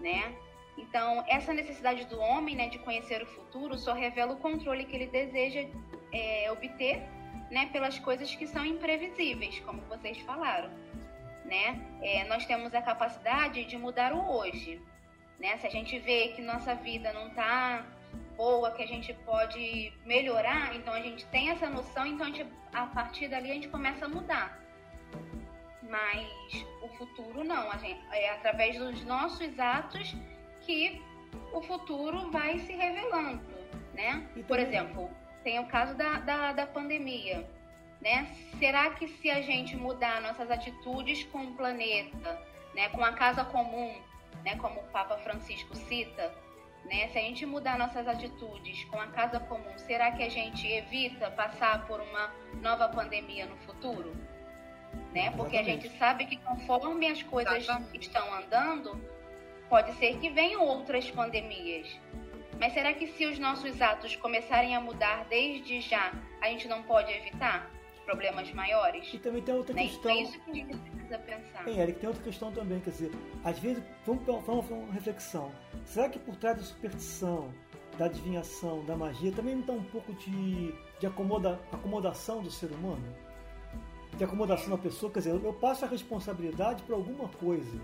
né? 0.00 0.32
Então, 0.78 1.24
essa 1.26 1.52
necessidade 1.52 2.04
do 2.06 2.18
homem 2.20 2.54
né, 2.54 2.68
de 2.68 2.78
conhecer 2.78 3.22
o 3.22 3.26
futuro 3.26 3.76
só 3.76 3.92
revela 3.92 4.34
o 4.34 4.36
controle 4.36 4.84
que 4.84 4.94
ele 4.94 5.06
deseja 5.06 5.68
é, 6.12 6.50
obter 6.52 7.02
né, 7.50 7.68
pelas 7.72 7.98
coisas 7.98 8.34
que 8.34 8.46
são 8.46 8.64
imprevisíveis, 8.64 9.58
como 9.60 9.82
vocês 9.82 10.18
falaram. 10.20 10.70
Né? 11.44 11.80
É, 12.00 12.24
nós 12.28 12.46
temos 12.46 12.74
a 12.74 12.80
capacidade 12.80 13.64
de 13.64 13.76
mudar 13.76 14.12
o 14.12 14.36
hoje. 14.36 14.80
Né? 15.38 15.56
Se 15.58 15.66
a 15.66 15.70
gente 15.70 15.98
vê 15.98 16.28
que 16.28 16.42
nossa 16.42 16.74
vida 16.74 17.12
não 17.12 17.28
está 17.28 17.84
boa, 18.36 18.70
que 18.70 18.82
a 18.82 18.86
gente 18.86 19.12
pode 19.26 19.92
melhorar, 20.06 20.74
então 20.74 20.94
a 20.94 21.00
gente 21.00 21.26
tem 21.26 21.50
essa 21.50 21.68
noção, 21.68 22.06
então 22.06 22.26
a, 22.26 22.30
gente, 22.30 22.46
a 22.72 22.86
partir 22.86 23.28
dali 23.28 23.50
a 23.50 23.54
gente 23.54 23.68
começa 23.68 24.04
a 24.04 24.08
mudar. 24.08 24.58
Mas 25.82 26.64
o 26.82 26.88
futuro 26.96 27.42
não, 27.42 27.70
gente, 27.80 28.00
é 28.12 28.30
através 28.30 28.78
dos 28.78 29.04
nossos 29.04 29.58
atos 29.58 30.14
que 30.60 31.02
o 31.52 31.60
futuro 31.62 32.30
vai 32.30 32.58
se 32.60 32.72
revelando, 32.72 33.42
né? 33.92 34.26
Por 34.46 34.58
exemplo, 34.58 35.10
tem 35.42 35.58
o 35.58 35.66
caso 35.66 35.94
da, 35.94 36.18
da, 36.20 36.52
da 36.52 36.66
pandemia, 36.66 37.46
né? 38.00 38.26
Será 38.58 38.90
que 38.90 39.08
se 39.08 39.30
a 39.30 39.42
gente 39.42 39.76
mudar 39.76 40.20
nossas 40.20 40.50
atitudes 40.50 41.24
com 41.24 41.38
o 41.38 41.54
planeta, 41.54 42.40
né, 42.74 42.88
com 42.90 43.04
a 43.04 43.12
casa 43.12 43.44
comum, 43.44 43.94
né, 44.44 44.56
como 44.56 44.80
o 44.80 44.84
Papa 44.84 45.16
Francisco 45.18 45.74
cita, 45.76 46.32
né, 46.84 47.08
se 47.08 47.18
a 47.18 47.22
gente 47.22 47.44
mudar 47.44 47.78
nossas 47.78 48.06
atitudes 48.08 48.84
com 48.84 48.98
a 48.98 49.06
casa 49.08 49.38
comum, 49.40 49.76
será 49.78 50.12
que 50.12 50.22
a 50.22 50.28
gente 50.28 50.66
evita 50.66 51.30
passar 51.30 51.86
por 51.86 52.00
uma 52.00 52.32
nova 52.60 52.88
pandemia 52.88 53.46
no 53.46 53.56
futuro? 53.58 54.14
Né? 55.12 55.30
Porque 55.36 55.56
a 55.56 55.62
gente 55.62 55.88
sabe 55.98 56.26
que 56.26 56.36
conforme 56.38 57.06
as 57.06 57.22
coisas 57.22 57.68
estão 57.94 58.34
andando, 58.34 59.00
pode 59.68 59.92
ser 59.94 60.18
que 60.18 60.30
venham 60.30 60.64
outras 60.64 61.08
pandemias. 61.10 61.86
Mas 62.60 62.74
será 62.74 62.92
que 62.92 63.06
se 63.06 63.24
os 63.24 63.38
nossos 63.38 63.80
atos 63.80 64.14
começarem 64.16 64.76
a 64.76 64.80
mudar 64.82 65.24
desde 65.30 65.80
já, 65.80 66.12
a 66.42 66.48
gente 66.48 66.68
não 66.68 66.82
pode 66.82 67.10
evitar 67.10 67.70
problemas 68.04 68.52
maiores? 68.52 69.08
E 69.14 69.18
também 69.18 69.40
tem 69.40 69.54
outra 69.54 69.74
né? 69.74 69.84
questão. 69.84 70.10
É 70.10 70.20
isso 70.20 70.38
que 70.40 70.50
a 70.50 70.54
gente 70.54 70.76
precisa 70.76 71.18
pensar. 71.20 71.64
Tem, 71.64 71.78
Eric, 71.80 71.98
tem 71.98 72.08
outra 72.10 72.22
questão 72.22 72.52
também, 72.52 72.78
quer 72.80 72.90
dizer, 72.90 73.12
às 73.42 73.58
vezes, 73.58 73.82
vamos, 74.04 74.26
fazer 74.44 74.74
uma 74.74 74.92
reflexão. 74.92 75.50
Será 75.86 76.10
que 76.10 76.18
por 76.18 76.36
trás 76.36 76.58
da 76.58 76.62
superstição, 76.62 77.50
da 77.96 78.04
adivinhação, 78.04 78.84
da 78.84 78.94
magia, 78.94 79.32
também 79.32 79.54
não 79.54 79.62
está 79.62 79.72
um 79.72 79.84
pouco 79.84 80.12
de, 80.12 80.74
de 81.00 81.06
acomoda, 81.06 81.58
acomodação 81.72 82.42
do 82.42 82.50
ser 82.50 82.70
humano? 82.72 83.16
De 84.18 84.22
acomodação 84.22 84.68
da 84.68 84.76
pessoa, 84.76 85.10
quer 85.10 85.20
dizer, 85.20 85.30
eu 85.30 85.52
passo 85.54 85.86
a 85.86 85.88
responsabilidade 85.88 86.82
para 86.82 86.94
alguma 86.94 87.26
coisa, 87.26 87.80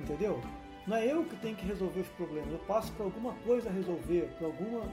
entendeu? 0.00 0.42
Não 0.86 0.96
é 0.96 1.06
eu 1.06 1.24
que 1.24 1.36
tenho 1.36 1.56
que 1.56 1.66
resolver 1.66 2.00
os 2.00 2.08
problemas, 2.08 2.50
eu 2.50 2.58
passo 2.60 2.92
para 2.92 3.04
alguma 3.04 3.34
coisa 3.44 3.68
a 3.68 3.72
resolver, 3.72 4.28
para 4.38 4.46
alguma. 4.46 4.84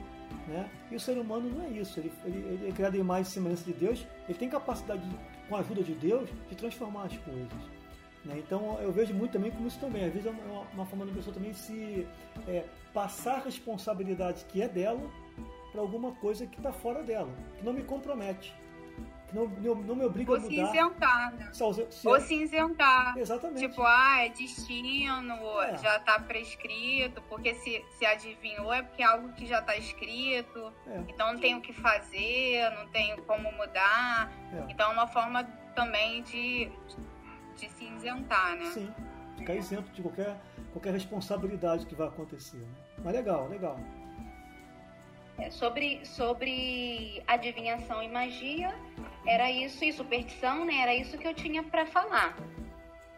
Né? 0.46 0.70
E 0.90 0.96
o 0.96 1.00
ser 1.00 1.16
humano 1.18 1.48
não 1.48 1.64
é 1.64 1.68
isso, 1.70 1.98
ele, 1.98 2.12
ele, 2.24 2.38
ele 2.38 2.68
é 2.68 2.72
criado 2.72 2.96
em 2.96 3.02
mais 3.02 3.28
semelhança 3.28 3.64
de 3.64 3.72
Deus, 3.72 4.06
ele 4.28 4.38
tem 4.38 4.48
capacidade, 4.48 5.00
de, 5.00 5.16
com 5.48 5.56
a 5.56 5.60
ajuda 5.60 5.82
de 5.82 5.94
Deus, 5.94 6.28
de 6.48 6.54
transformar 6.54 7.04
as 7.04 7.16
coisas. 7.16 7.48
Né? 8.24 8.38
Então 8.38 8.78
eu 8.80 8.92
vejo 8.92 9.14
muito 9.14 9.32
também 9.32 9.50
como 9.50 9.66
isso 9.66 9.78
também. 9.80 10.04
Às 10.04 10.12
vezes 10.12 10.26
é 10.26 10.30
uma, 10.30 10.60
uma 10.74 10.86
forma 10.86 11.06
da 11.06 11.12
pessoa 11.12 11.32
também 11.32 11.54
se 11.54 12.06
é, 12.46 12.64
passar 12.92 13.36
a 13.36 13.44
responsabilidade 13.44 14.44
que 14.46 14.60
é 14.60 14.68
dela 14.68 15.10
para 15.72 15.80
alguma 15.80 16.12
coisa 16.12 16.46
que 16.46 16.58
está 16.58 16.72
fora 16.72 17.02
dela, 17.02 17.32
que 17.56 17.64
não 17.64 17.72
me 17.72 17.82
compromete 17.82 18.54
não, 19.32 19.46
não, 19.46 19.74
não 19.74 19.94
me 19.94 20.04
obriga 20.04 20.30
Ou 20.32 20.36
a 20.36 20.40
mudar. 20.40 20.54
cinzentar, 20.66 21.32
né? 21.34 21.50
Se- 21.52 21.86
se- 21.90 22.08
Ou 22.08 22.20
cinzentar. 22.20 23.16
Exatamente. 23.18 23.68
Tipo, 23.68 23.82
ah, 23.82 24.24
é 24.24 24.28
destino, 24.30 25.34
É. 25.62 25.76
já 25.78 25.98
tá 25.98 26.18
prescrito, 26.18 27.20
porque 27.28 27.54
se, 27.54 27.84
se 27.98 28.06
adivinhou 28.06 28.72
é 28.72 28.82
porque 28.82 29.02
é 29.02 29.06
algo 29.06 29.32
que 29.34 29.46
já 29.46 29.60
tá 29.60 29.76
escrito, 29.76 30.72
É. 30.86 30.98
então 31.08 31.32
não 31.32 31.40
tem 31.40 31.54
o 31.56 31.60
que 31.60 31.72
fazer, 31.72 32.70
não 32.76 32.86
tem 32.88 33.16
como 33.22 33.52
mudar. 33.52 34.30
É. 34.52 34.72
Então 34.72 34.90
é 34.90 34.94
uma 34.94 35.06
forma 35.06 35.44
também 35.74 36.22
de, 36.22 36.70
de 37.56 37.68
cinzentar, 37.70 38.56
né? 38.56 38.64
Sim, 38.72 38.92
ficar 39.36 39.54
isento 39.54 39.90
de 39.92 40.02
qualquer, 40.02 40.36
qualquer 40.72 40.92
responsabilidade 40.92 41.86
que 41.86 41.94
vai 41.94 42.08
acontecer. 42.08 42.56
Né? 42.56 42.68
Mas 43.04 43.14
legal, 43.14 43.46
legal. 43.48 43.78
É, 45.38 45.50
sobre, 45.50 46.04
sobre 46.04 47.22
adivinhação 47.24 48.02
e 48.02 48.08
magia, 48.08 48.74
era 49.28 49.50
isso, 49.50 49.84
e 49.84 49.92
superstição, 49.92 50.64
né? 50.64 50.80
Era 50.80 50.94
isso 50.94 51.18
que 51.18 51.28
eu 51.28 51.34
tinha 51.34 51.62
para 51.62 51.84
falar. 51.84 52.34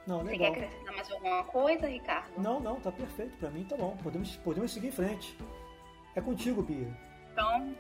Não, 0.05 0.25
Você 0.25 0.37
quer 0.37 0.49
acrescentar 0.49 0.95
mais 0.97 1.11
alguma 1.13 1.45
coisa, 1.45 1.87
Ricardo? 1.87 2.33
Não, 2.37 2.59
não, 2.59 2.81
tá 2.81 2.91
perfeito. 2.91 3.37
Pra 3.37 3.49
mim 3.49 3.65
tá 3.65 3.77
bom. 3.77 3.97
Podemos, 4.03 4.37
podemos 4.39 4.73
seguir 4.73 4.89
em 4.89 4.93
frente. 4.93 5.37
É 6.17 6.21
contigo, 6.21 6.63
Bia. 6.63 6.93
Então, 7.31 7.77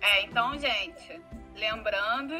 é, 0.00 0.24
então, 0.24 0.58
gente, 0.58 1.20
lembrando, 1.54 2.34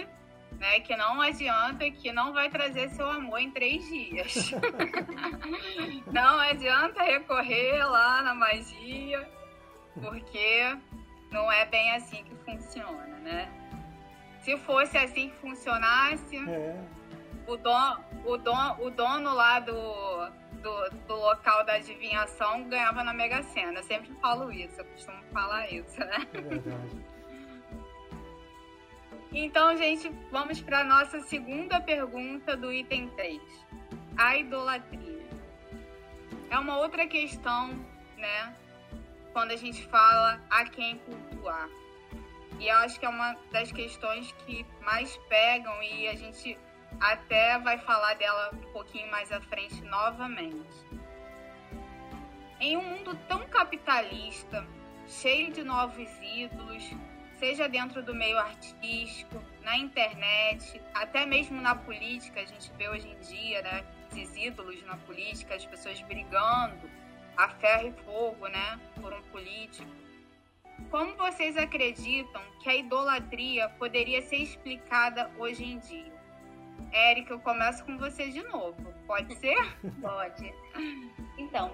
né, 0.58 0.80
que 0.80 0.96
não 0.96 1.20
adianta 1.20 1.88
que 1.88 2.11
não 2.11 2.32
vai 2.32 2.50
trazer 2.50 2.90
seu 2.90 3.08
amor 3.08 3.38
em 3.38 3.52
três 3.52 3.85
dias. 3.87 4.50
não 6.12 6.40
adianta 6.40 7.00
recorrer 7.04 7.85
lá 7.85 8.22
na 8.22 8.35
magia, 8.35 9.30
porque 9.94 10.76
não 11.30 11.50
é 11.52 11.64
bem 11.64 11.92
assim 11.92 12.24
que 12.24 12.35
funciona, 12.44 13.18
né? 13.20 13.62
Se 14.42 14.57
fosse 14.59 14.98
assim 14.98 15.31
que 15.31 15.37
funcionasse, 15.37 16.37
É, 16.37 16.76
o, 17.46 17.57
don, 17.57 17.96
o, 18.24 18.37
don, 18.37 18.76
o 18.81 18.90
dono 18.90 19.35
lá 19.35 19.61
do, 19.61 19.72
do, 20.62 20.90
do 21.07 21.14
local 21.14 21.64
da 21.64 21.74
adivinhação 21.74 22.64
ganhava 22.68 23.05
na 23.05 23.12
Mega 23.12 23.42
Sena. 23.42 23.78
Eu 23.78 23.85
sempre 23.85 24.12
falo 24.20 24.52
isso, 24.52 24.81
eu 24.81 24.85
costumo 24.85 25.22
falar 25.33 25.70
isso, 25.70 25.98
né? 26.00 26.26
é 26.35 26.40
verdade. 26.40 27.12
Então, 29.35 29.74
gente, 29.78 30.11
vamos 30.31 30.61
para 30.61 30.81
a 30.81 30.85
nossa 30.85 31.20
segunda 31.20 31.81
pergunta 31.81 32.55
do 32.55 32.70
item 32.70 33.09
3. 33.11 33.40
A 34.16 34.37
idolatria. 34.37 35.22
É 36.50 36.59
uma 36.59 36.76
outra 36.76 37.07
questão, 37.07 37.68
né? 38.18 38.55
Quando 39.33 39.52
a 39.52 39.57
gente 39.57 39.87
fala 39.87 40.38
a 40.50 40.66
quem 40.66 40.98
cultuar. 40.98 41.66
E 42.62 42.68
eu 42.68 42.77
acho 42.77 43.01
que 43.01 43.05
é 43.05 43.09
uma 43.09 43.37
das 43.51 43.72
questões 43.72 44.31
que 44.46 44.64
mais 44.83 45.16
pegam 45.29 45.83
e 45.83 46.07
a 46.07 46.14
gente 46.14 46.57
até 47.01 47.59
vai 47.59 47.77
falar 47.77 48.14
dela 48.14 48.51
um 48.55 48.72
pouquinho 48.72 49.11
mais 49.11 49.33
à 49.33 49.40
frente 49.40 49.83
novamente. 49.83 50.87
Em 52.61 52.77
um 52.77 52.83
mundo 52.83 53.18
tão 53.27 53.48
capitalista, 53.48 54.64
cheio 55.09 55.53
de 55.53 55.64
novos 55.64 56.09
ídolos, 56.22 56.88
seja 57.40 57.68
dentro 57.68 58.01
do 58.01 58.14
meio 58.14 58.38
artístico, 58.38 59.42
na 59.62 59.77
internet, 59.77 60.81
até 60.94 61.27
mesmo 61.27 61.61
na 61.61 61.75
política, 61.75 62.42
a 62.42 62.44
gente 62.44 62.70
vê 62.79 62.88
hoje 62.88 63.09
em 63.09 63.18
dia, 63.18 63.61
né, 63.62 63.85
esses 64.12 64.37
ídolos 64.37 64.81
na 64.85 64.96
política, 64.98 65.57
as 65.57 65.66
pessoas 65.66 66.01
brigando 66.03 66.88
a 67.37 67.48
ferro 67.48 67.88
e 67.88 68.05
fogo, 68.05 68.46
né, 68.46 68.79
por 69.01 69.12
um 69.12 69.22
político. 69.22 69.90
Como 70.90 71.16
vocês 71.16 71.56
acreditam 71.56 72.42
que 72.60 72.68
a 72.68 72.76
idolatria 72.76 73.68
poderia 73.70 74.22
ser 74.22 74.36
explicada 74.36 75.30
hoje 75.38 75.64
em 75.64 75.78
dia? 75.78 76.12
Érica, 76.92 77.32
eu 77.32 77.40
começo 77.40 77.84
com 77.84 77.96
você 77.96 78.30
de 78.30 78.42
novo. 78.42 78.76
Pode 79.06 79.34
ser? 79.36 79.56
Pode. 80.00 80.52
Então, 81.38 81.72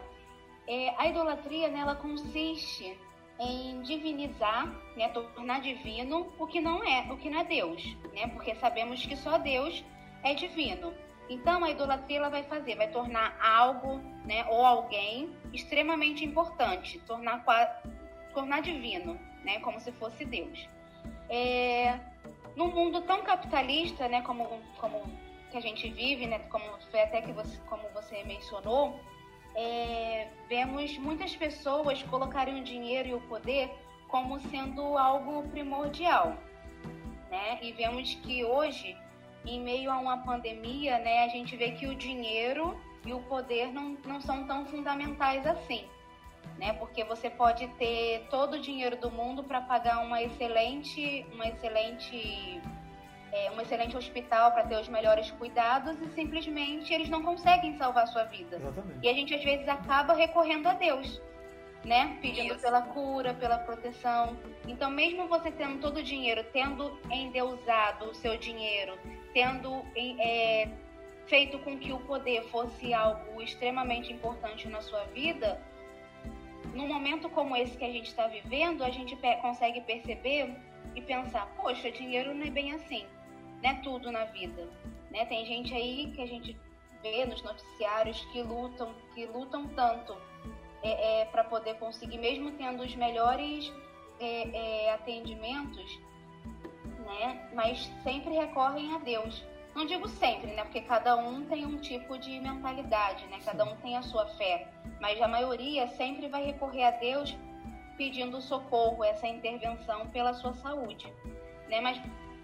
é, 0.66 0.94
a 0.98 1.08
idolatria, 1.08 1.68
né, 1.68 1.80
ela 1.80 1.94
consiste 1.94 2.96
em 3.40 3.80
divinizar, 3.82 4.66
né, 4.96 5.08
tornar 5.08 5.60
divino 5.60 6.32
o 6.38 6.46
que 6.46 6.60
não 6.60 6.82
é, 6.82 7.10
o 7.12 7.16
que 7.16 7.30
não 7.30 7.40
é 7.40 7.44
Deus, 7.44 7.96
né? 8.12 8.26
Porque 8.28 8.54
sabemos 8.56 9.04
que 9.06 9.16
só 9.16 9.38
Deus 9.38 9.84
é 10.24 10.34
divino. 10.34 10.92
Então 11.30 11.62
a 11.62 11.70
idolatria 11.70 12.18
ela 12.18 12.30
vai 12.30 12.42
fazer, 12.44 12.74
vai 12.74 12.88
tornar 12.88 13.38
algo, 13.40 13.98
né, 14.24 14.44
ou 14.48 14.64
alguém 14.64 15.30
extremamente 15.52 16.24
importante, 16.24 16.98
tornar 17.00 17.44
tornar 18.38 18.62
divino, 18.62 19.18
né, 19.44 19.59
como 19.59 19.81
se 19.81 19.90
fosse 19.92 20.24
Deus. 20.24 20.68
É, 21.29 21.98
num 22.55 22.70
mundo 22.70 23.03
tão 23.03 23.22
capitalista, 23.22 24.09
né, 24.09 24.22
como 24.22 24.61
como 24.81 25.03
que 25.51 25.57
a 25.57 25.61
gente 25.61 25.88
vive, 25.90 26.27
né, 26.27 26.38
como 26.51 26.64
foi 26.90 27.01
até 27.01 27.20
que 27.20 27.33
você, 27.33 27.59
como 27.68 27.83
você 27.92 28.22
mencionou, 28.24 29.01
é, 29.57 30.29
vemos 30.48 30.96
muitas 30.98 31.35
pessoas 31.35 32.03
colocarem 32.05 32.61
o 32.61 32.64
dinheiro 32.64 33.09
e 33.09 33.14
o 33.14 33.20
poder 33.22 33.70
como 34.07 34.38
sendo 34.38 34.96
algo 34.96 35.42
primordial, 35.48 36.37
né? 37.31 37.59
E 37.61 37.72
vemos 37.72 38.14
que 38.14 38.44
hoje, 38.44 38.96
em 39.44 39.61
meio 39.61 39.90
a 39.90 39.98
uma 39.98 40.18
pandemia, 40.18 40.98
né, 40.98 41.24
a 41.24 41.29
gente 41.29 41.57
vê 41.57 41.72
que 41.72 41.87
o 41.87 41.94
dinheiro 41.94 42.79
e 43.05 43.12
o 43.12 43.20
poder 43.22 43.72
não, 43.72 43.96
não 44.05 44.20
são 44.20 44.46
tão 44.46 44.64
fundamentais 44.66 45.46
assim, 45.46 45.85
né? 46.58 46.72
Porque 46.74 47.04
você 47.04 47.30
pode 47.30 47.66
ter 47.78 48.26
todo 48.30 48.54
o 48.54 48.60
dinheiro 48.60 48.96
do 48.96 49.10
mundo 49.10 49.44
para 49.44 49.60
pagar 49.60 50.04
uma 50.04 50.22
excelente, 50.22 51.24
uma 51.32 51.48
excelente 51.48 52.60
é, 53.32 53.50
um 53.50 53.60
excelente 53.60 53.96
hospital 53.96 54.52
para 54.52 54.64
ter 54.64 54.80
os 54.80 54.88
melhores 54.88 55.30
cuidados 55.32 56.00
e 56.00 56.08
simplesmente 56.08 56.92
eles 56.92 57.08
não 57.08 57.22
conseguem 57.22 57.76
salvar 57.76 58.04
a 58.04 58.06
sua 58.06 58.24
vida. 58.24 58.56
Exatamente. 58.56 58.98
E 59.02 59.08
a 59.08 59.12
gente 59.12 59.34
às 59.34 59.44
vezes 59.44 59.68
acaba 59.68 60.14
recorrendo 60.14 60.66
a 60.66 60.74
Deus, 60.74 61.20
né? 61.84 62.18
Pedindo 62.20 62.54
Isso. 62.54 62.62
pela 62.62 62.82
cura, 62.82 63.34
pela 63.34 63.58
proteção. 63.58 64.36
Então, 64.66 64.90
mesmo 64.90 65.28
você 65.28 65.50
tendo 65.50 65.80
todo 65.80 65.98
o 65.98 66.02
dinheiro, 66.02 66.44
tendo 66.52 66.98
endeusado 67.10 68.06
o 68.06 68.14
seu 68.14 68.36
dinheiro, 68.38 68.98
tendo 69.32 69.84
é, 69.96 70.68
feito 71.26 71.58
com 71.58 71.78
que 71.78 71.92
o 71.92 72.00
poder 72.00 72.44
fosse 72.44 72.94
algo 72.94 73.40
extremamente 73.42 74.12
importante 74.12 74.66
na 74.68 74.80
sua 74.80 75.04
vida, 75.04 75.60
num 76.74 76.88
momento 76.88 77.28
como 77.28 77.57
esse 77.57 77.76
que 77.76 77.85
a 77.85 77.92
gente 77.92 78.07
está 78.07 78.26
vivendo, 78.26 78.83
a 78.83 78.90
gente 78.90 79.16
consegue 79.40 79.81
perceber 79.83 80.57
e 80.94 81.02
pensar, 81.02 81.46
poxa, 81.57 81.90
dinheiro 81.90 82.35
não 82.35 82.46
é 82.46 82.50
bem 82.50 82.72
assim, 82.72 83.07
não 83.62 83.70
é 83.70 83.74
tudo 83.74 84.11
na 84.11 84.24
vida, 84.26 84.68
né? 85.11 85.24
Tem 85.26 85.44
gente 85.46 85.74
aí 85.74 86.12
que 86.14 86.22
a 86.22 86.26
gente 86.26 86.57
vê 87.02 87.24
nos 87.24 87.42
noticiários 87.42 88.24
que 88.33 88.42
lutam, 88.42 88.94
que 89.14 89.26
lutam 89.26 89.66
tanto 89.68 90.16
é, 90.83 91.22
é 91.22 91.24
para 91.26 91.44
poder 91.44 91.74
conseguir, 91.74 92.18
mesmo 92.18 92.52
tendo 92.52 92.83
os 92.83 92.94
melhores 92.94 93.72
é, 94.20 94.87
é, 94.87 94.92
atendimentos, 94.92 95.98
né? 96.85 97.48
Mas 97.54 97.90
sempre 98.02 98.35
recorrem 98.35 98.94
a 98.94 98.98
Deus. 98.98 99.44
Não 99.74 99.87
digo 99.87 100.09
sempre, 100.09 100.52
né? 100.52 100.64
Porque 100.64 100.81
cada 100.81 101.16
um 101.16 101.44
tem 101.44 101.64
um 101.64 101.78
tipo 101.78 102.18
de 102.18 102.40
mentalidade, 102.40 103.26
né? 103.26 103.38
Cada 103.44 103.64
um 103.64 103.76
tem 103.76 103.96
a 103.96 104.02
sua 104.02 104.26
fé. 104.31 104.66
Mas 105.00 105.20
a 105.20 105.28
maioria 105.28 105.87
sempre 105.88 106.28
vai 106.28 106.44
recorrer 106.44 106.84
a 106.84 106.90
Deus 106.92 107.37
pedindo 107.96 108.40
socorro, 108.40 109.02
essa 109.04 109.26
intervenção 109.26 110.06
pela 110.08 110.32
sua 110.32 110.54
saúde, 110.54 111.12
né? 111.68 111.80
Mas 111.80 112.00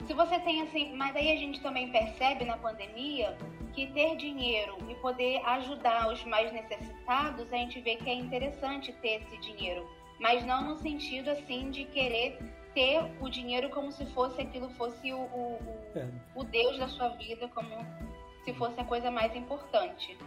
se 0.07 0.12
você 0.12 0.38
tem 0.40 0.62
assim, 0.62 0.95
mas 0.95 1.14
aí 1.17 1.33
a 1.33 1.37
gente 1.37 1.61
também 1.61 1.90
percebe 1.90 2.45
na 2.45 2.59
pandemia 2.59 3.37
que 3.73 3.87
ter 3.88 4.17
dinheiro 4.17 4.77
e 4.88 4.95
poder 4.97 5.40
ajudar 5.47 6.12
os 6.12 6.23
mais 6.25 6.53
necessitados, 6.53 7.53
a 7.53 7.57
gente 7.57 7.81
vê 7.81 7.97
que 7.97 8.11
é 8.11 8.14
interessante 8.14 8.93
ter 8.95 9.23
esse 9.23 9.38
dinheiro, 9.38 9.88
mas 10.21 10.45
não 10.45 10.62
no 10.62 10.77
sentido 10.77 11.31
assim 11.31 11.71
de 11.71 11.85
querer 11.85 12.38
ter 12.75 13.03
o 13.21 13.29
dinheiro 13.29 13.71
como 13.71 13.93
se 13.93 14.05
fosse 14.07 14.43
aquilo 14.43 14.69
fosse 14.71 15.12
o, 15.12 15.21
o, 15.21 15.59
é. 15.95 16.09
o 16.35 16.45
Deus 16.45 16.77
da 16.79 16.88
sua 16.88 17.09
vida, 17.11 17.49
como 17.49 17.75
se 18.45 18.53
fosse 18.55 18.79
a 18.81 18.85
coisa 18.85 19.11
mais 19.11 19.35
importante. 19.35 20.19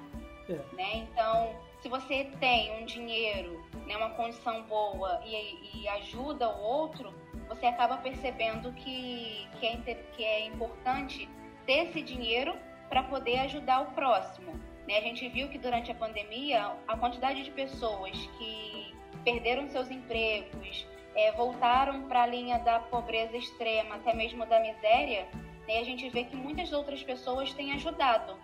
É. 0.50 0.54
Né? 0.76 0.96
Então, 0.96 1.56
se 1.88 1.89
você 1.89 2.26
tem 2.38 2.82
um 2.82 2.86
dinheiro, 2.86 3.65
né, 3.88 3.95
uma 3.95 4.10
condição 4.10 4.62
boa 4.63 5.21
e, 5.26 5.82
e 5.82 5.88
ajuda 5.88 6.50
o 6.50 6.62
outro, 6.62 7.13
você 7.47 7.65
acaba 7.65 7.95
percebendo 7.95 8.73
que, 8.73 9.47
que, 9.58 9.65
é, 9.65 9.95
que 10.12 10.23
é 10.23 10.45
importante 10.47 11.30
ter 11.65 11.86
esse 11.88 12.02
dinheiro 12.02 12.58
para 12.89 13.04
poder 13.04 13.39
ajudar 13.39 13.84
o 13.84 13.91
próximo. 13.91 14.52
Né? 14.86 14.97
A 14.97 15.02
gente 15.02 15.30
viu 15.30 15.47
que 15.47 15.58
durante 15.58 15.89
a 15.89 15.95
pandemia, 15.95 16.73
a 16.86 16.97
quantidade 16.97 17.41
de 17.41 17.52
pessoas 17.52 18.17
que 18.38 18.93
perderam 19.23 19.69
seus 19.69 19.89
empregos, 19.89 20.86
é, 21.15 21.32
voltaram 21.32 22.06
para 22.10 22.23
a 22.23 22.28
linha 22.28 22.60
da 22.60 22.82
pobreza 22.82 23.38
extrema, 23.38 23.95
até 23.95 24.13
mesmo 24.13 24.45
da 24.45 24.60
miséria, 24.60 25.26
né? 25.65 25.80
a 25.80 25.84
gente 25.86 26.10
vê 26.10 26.26
que 26.26 26.36
muitas 26.36 26.73
outras 26.73 27.02
pessoas 27.02 27.54
têm 27.54 27.71
ajudado. 27.71 28.38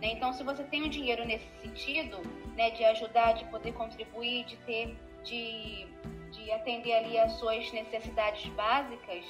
Né? 0.00 0.12
Então, 0.12 0.32
se 0.32 0.42
você 0.42 0.62
tem 0.64 0.82
o 0.82 0.86
um 0.86 0.88
dinheiro 0.88 1.24
nesse 1.24 1.46
sentido, 1.62 2.18
né, 2.56 2.70
de 2.70 2.84
ajudar, 2.84 3.32
de 3.32 3.44
poder 3.46 3.72
contribuir, 3.72 4.44
de 4.44 4.56
ter, 4.58 4.96
de 5.24 5.88
de 6.30 6.50
atender 6.52 6.94
ali 6.94 7.18
as 7.18 7.32
suas 7.32 7.70
necessidades 7.72 8.46
básicas, 8.52 9.24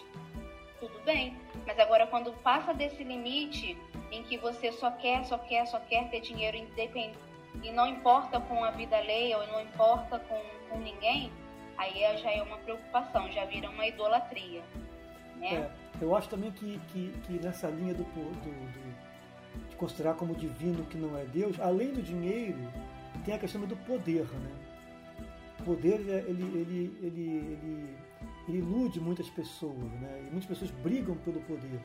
tudo 0.81 0.99
bem. 1.05 1.37
Mas 1.67 1.79
agora 1.79 2.07
quando 2.07 2.33
passa 2.43 2.73
desse 2.73 3.03
limite 3.03 3.77
em 4.11 4.23
que 4.23 4.39
você 4.39 4.73
só 4.73 4.91
quer, 4.91 5.25
só 5.25 5.39
quer, 5.39 5.67
só 5.67 5.79
quer 5.81 6.09
ter 6.11 6.21
dinheiro 6.21 6.57
independente 6.57 7.19
e 7.63 7.73
não 7.73 7.87
importa 7.87 8.41
com 8.41 8.63
a 8.63 8.71
vida 8.71 8.97
alheia 8.97 9.39
ou 9.39 9.47
não 9.49 9.61
importa 9.61 10.19
com, 10.21 10.41
com 10.71 10.79
ninguém, 10.79 11.33
aí 11.77 12.03
é, 12.03 12.17
já 12.17 12.31
é 12.31 12.43
uma 12.43 12.59
preocupação, 12.59 13.31
já 13.33 13.45
vira 13.47 13.69
uma 13.69 13.87
idolatria. 13.87 14.63
Né? 15.37 15.55
É, 15.55 15.71
eu 16.01 16.15
acho 16.15 16.29
também 16.29 16.53
que, 16.53 16.79
que, 16.93 17.13
que 17.27 17.33
nessa 17.33 17.69
linha 17.69 17.95
do, 17.95 18.05
do, 18.05 18.31
do, 18.31 19.08
considerar 19.79 20.15
como 20.15 20.35
divino 20.35 20.85
que 20.85 20.99
não 20.99 21.17
é 21.17 21.25
Deus, 21.25 21.59
além 21.61 21.93
do 21.93 22.03
dinheiro, 22.03 22.59
tem 23.25 23.35
a 23.35 23.39
questão 23.39 23.61
do 23.63 23.77
poder, 23.77 24.25
né? 24.25 24.69
poder 25.65 26.01
ele, 26.01 26.11
ele, 26.11 26.43
ele, 26.61 26.99
ele, 27.03 27.97
ele 28.49 28.59
ilude 28.59 29.01
muitas 29.01 29.29
pessoas, 29.29 29.93
né? 30.01 30.25
E 30.27 30.31
muitas 30.31 30.47
pessoas 30.47 30.71
brigam 30.83 31.17
pelo 31.17 31.41
poder, 31.41 31.81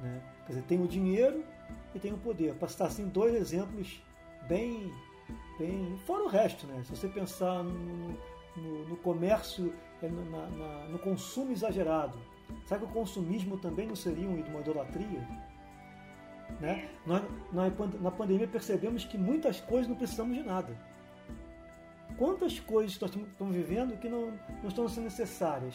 né? 0.00 0.20
Quer 0.46 0.52
dizer, 0.52 0.64
tem 0.64 0.82
o 0.82 0.86
dinheiro 0.86 1.44
e 1.94 1.98
tem 1.98 2.12
o 2.12 2.18
poder. 2.18 2.54
Para 2.54 2.68
citar 2.68 2.88
assim 2.88 3.08
dois 3.08 3.34
exemplos 3.34 4.02
bem, 4.48 4.92
bem 5.58 5.96
fora 6.06 6.24
o 6.24 6.28
resto, 6.28 6.66
né? 6.66 6.82
Se 6.84 6.94
você 6.94 7.08
pensar 7.08 7.62
no, 7.62 8.18
no, 8.56 8.88
no 8.88 8.96
comércio, 8.96 9.72
é, 10.02 10.08
na, 10.08 10.46
na, 10.50 10.84
no 10.88 10.98
consumo 10.98 11.52
exagerado, 11.52 12.18
será 12.66 12.80
que 12.80 12.86
o 12.86 12.88
consumismo 12.88 13.56
também 13.56 13.86
não 13.86 13.96
seria 13.96 14.28
uma 14.28 14.60
idolatria? 14.60 15.26
Né? 16.60 16.88
Nós, 17.04 17.22
nós, 17.52 17.72
na 18.00 18.10
pandemia 18.10 18.46
percebemos 18.46 19.04
que 19.04 19.18
muitas 19.18 19.60
coisas 19.60 19.88
não 19.88 19.96
precisamos 19.96 20.36
de 20.36 20.42
nada 20.42 20.76
quantas 22.18 22.58
coisas 22.60 22.98
nós 22.98 23.14
estamos 23.14 23.54
vivendo 23.54 23.98
que 23.98 24.08
não, 24.08 24.32
não 24.62 24.68
estão 24.68 24.88
sendo 24.88 25.04
necessárias, 25.04 25.74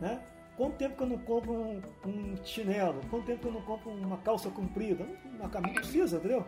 né? 0.00 0.20
Quanto 0.56 0.76
tempo 0.76 0.96
que 0.96 1.02
eu 1.02 1.06
não 1.06 1.18
compro 1.18 1.52
um, 1.52 1.82
um 2.04 2.44
chinelo? 2.44 3.00
Quanto 3.08 3.24
tempo 3.24 3.40
que 3.40 3.48
eu 3.48 3.52
não 3.52 3.62
compro 3.62 3.90
uma 3.90 4.18
calça 4.18 4.50
comprida? 4.50 5.06
Uma 5.38 5.48
camisa 5.48 5.74
precisa, 5.74 6.16
entendeu? 6.18 6.44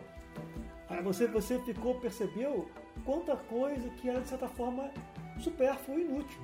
Aí 0.87 1.01
você, 1.01 1.25
você 1.25 1.57
ficou, 1.59 1.99
percebeu 1.99 2.69
quanta 3.05 3.35
coisa 3.35 3.89
que 3.89 4.07
era 4.07 4.21
de 4.21 4.29
certa 4.29 4.47
forma 4.47 4.91
supérflua 5.39 5.97
e 5.97 6.01
inútil. 6.01 6.41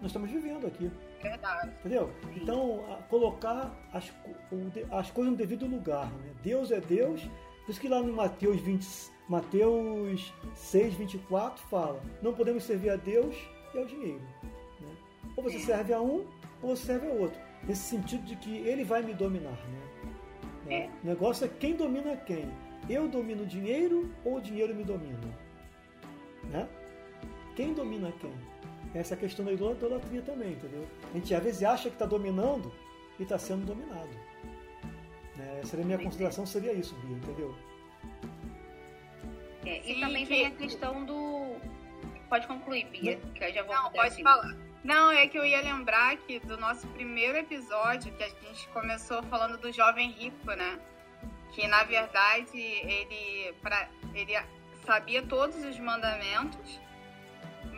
Nós 0.00 0.06
estamos 0.06 0.30
vivendo 0.30 0.66
aqui. 0.66 0.90
Verdade. 1.22 1.70
Entendeu? 1.80 2.10
Então, 2.34 2.82
colocar 3.10 3.70
as, 3.92 4.10
as 4.90 5.10
coisas 5.10 5.32
no 5.32 5.36
devido 5.36 5.66
lugar. 5.66 6.10
Né? 6.10 6.32
Deus 6.42 6.70
é 6.70 6.80
Deus. 6.80 7.22
Por 7.64 7.70
isso 7.70 7.80
que 7.80 7.88
lá 7.88 8.02
no 8.02 8.12
Mateus 8.12 8.58
20, 8.60 8.86
Mateus 9.28 10.32
6, 10.54 10.94
24 10.94 11.62
fala: 11.64 12.02
não 12.22 12.32
podemos 12.32 12.64
servir 12.64 12.90
a 12.90 12.96
Deus 12.96 13.36
e 13.74 13.78
ao 13.78 13.84
dinheiro. 13.84 14.22
Né? 14.80 14.96
Ou 15.36 15.44
você 15.44 15.58
serve 15.58 15.92
a 15.92 16.00
um, 16.00 16.26
ou 16.62 16.74
você 16.74 16.86
serve 16.86 17.06
a 17.06 17.12
outro. 17.12 17.38
Nesse 17.64 17.82
sentido 17.82 18.24
de 18.24 18.36
que 18.36 18.56
ele 18.58 18.84
vai 18.84 19.02
me 19.02 19.12
dominar. 19.12 19.58
Né? 20.66 20.76
É. 20.84 20.88
O 21.04 21.06
negócio 21.06 21.44
é 21.44 21.48
quem 21.48 21.76
domina 21.76 22.16
quem. 22.16 22.50
Eu 22.88 23.06
domino 23.06 23.42
o 23.42 23.46
dinheiro 23.46 24.10
ou 24.24 24.36
o 24.36 24.40
dinheiro 24.40 24.74
me 24.74 24.82
domina? 24.82 25.18
Né? 26.44 26.66
Quem 27.54 27.74
domina 27.74 28.10
quem? 28.18 28.32
Essa 28.94 29.14
é 29.14 29.16
a 29.16 29.20
questão 29.20 29.44
da 29.44 29.52
idolatria 29.52 30.22
também, 30.22 30.52
entendeu? 30.52 30.86
A 31.10 31.16
gente 31.16 31.34
às 31.34 31.42
vezes 31.42 31.62
acha 31.62 31.88
que 31.88 31.94
está 31.94 32.06
dominando 32.06 32.72
e 33.18 33.22
está 33.22 33.38
sendo 33.38 33.64
dominado. 33.64 34.10
Né? 35.36 35.60
Essa 35.62 35.76
a 35.76 35.84
minha 35.84 35.98
consideração 35.98 36.44
seria 36.44 36.72
isso, 36.72 36.94
Bia, 36.96 37.16
entendeu? 37.16 37.54
É, 39.64 39.80
Sim, 39.80 39.92
e 39.92 40.00
também 40.00 40.26
que... 40.26 40.34
tem 40.34 40.46
a 40.46 40.50
questão 40.50 41.04
do. 41.04 41.56
Pode 42.28 42.46
concluir, 42.46 42.86
Bia, 42.86 43.16
que 43.34 43.44
eu 43.44 43.52
já 43.52 43.62
vou 43.62 43.74
Não, 43.74 43.90
pode 43.90 44.08
assim. 44.08 44.22
falar. 44.22 44.56
Não, 44.82 45.10
é 45.10 45.26
que 45.26 45.38
eu 45.38 45.44
ia 45.44 45.60
lembrar 45.60 46.16
que 46.16 46.40
do 46.40 46.56
nosso 46.56 46.86
primeiro 46.88 47.36
episódio, 47.36 48.12
que 48.14 48.22
a 48.22 48.28
gente 48.28 48.66
começou 48.68 49.22
falando 49.24 49.58
do 49.58 49.70
jovem 49.70 50.10
rico, 50.10 50.46
né? 50.46 50.78
Que 51.52 51.66
na 51.66 51.84
verdade 51.84 52.58
ele, 52.58 53.52
pra, 53.60 53.88
ele 54.14 54.32
sabia 54.86 55.22
todos 55.22 55.62
os 55.64 55.78
mandamentos, 55.78 56.80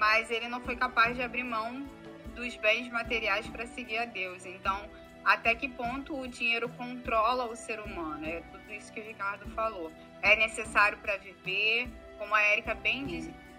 mas 0.02 0.32
ele 0.32 0.48
não 0.48 0.60
foi 0.60 0.74
capaz 0.74 1.14
de 1.14 1.22
abrir 1.22 1.44
mão 1.44 1.86
dos 2.34 2.56
bens 2.56 2.90
materiais 2.90 3.46
para 3.46 3.64
seguir 3.68 3.98
a 3.98 4.04
Deus. 4.04 4.44
Então, 4.44 4.90
até 5.24 5.54
que 5.54 5.68
ponto 5.68 6.18
o 6.18 6.26
dinheiro 6.26 6.68
controla 6.70 7.44
o 7.44 7.54
ser 7.54 7.78
humano? 7.78 8.26
É 8.26 8.40
tudo 8.50 8.72
isso 8.72 8.92
que 8.92 8.98
o 8.98 9.04
Ricardo 9.04 9.48
falou 9.50 9.92
é 10.20 10.34
necessário 10.34 10.98
para 10.98 11.18
viver, 11.18 11.88
como 12.18 12.34
a 12.34 12.42
Érica 12.42 12.74
bem 12.74 13.06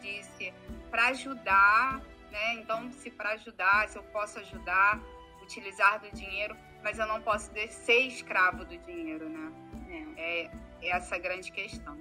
disse, 0.02 0.54
para 0.92 1.08
ajudar, 1.08 2.02
né? 2.30 2.56
Então, 2.56 2.92
se 2.92 3.10
para 3.10 3.30
ajudar, 3.32 3.88
se 3.88 3.98
eu 3.98 4.04
posso 4.04 4.38
ajudar, 4.40 5.00
utilizar 5.42 6.02
do 6.02 6.12
dinheiro, 6.12 6.58
mas 6.84 7.00
eu 7.00 7.08
não 7.08 7.22
posso 7.22 7.52
ser 7.70 8.00
escravo 8.00 8.66
do 8.66 8.78
dinheiro, 8.80 9.30
né? 9.30 10.14
É, 10.18 10.50
é 10.82 10.90
essa 10.90 11.18
grande 11.18 11.54
questão. 11.54 11.98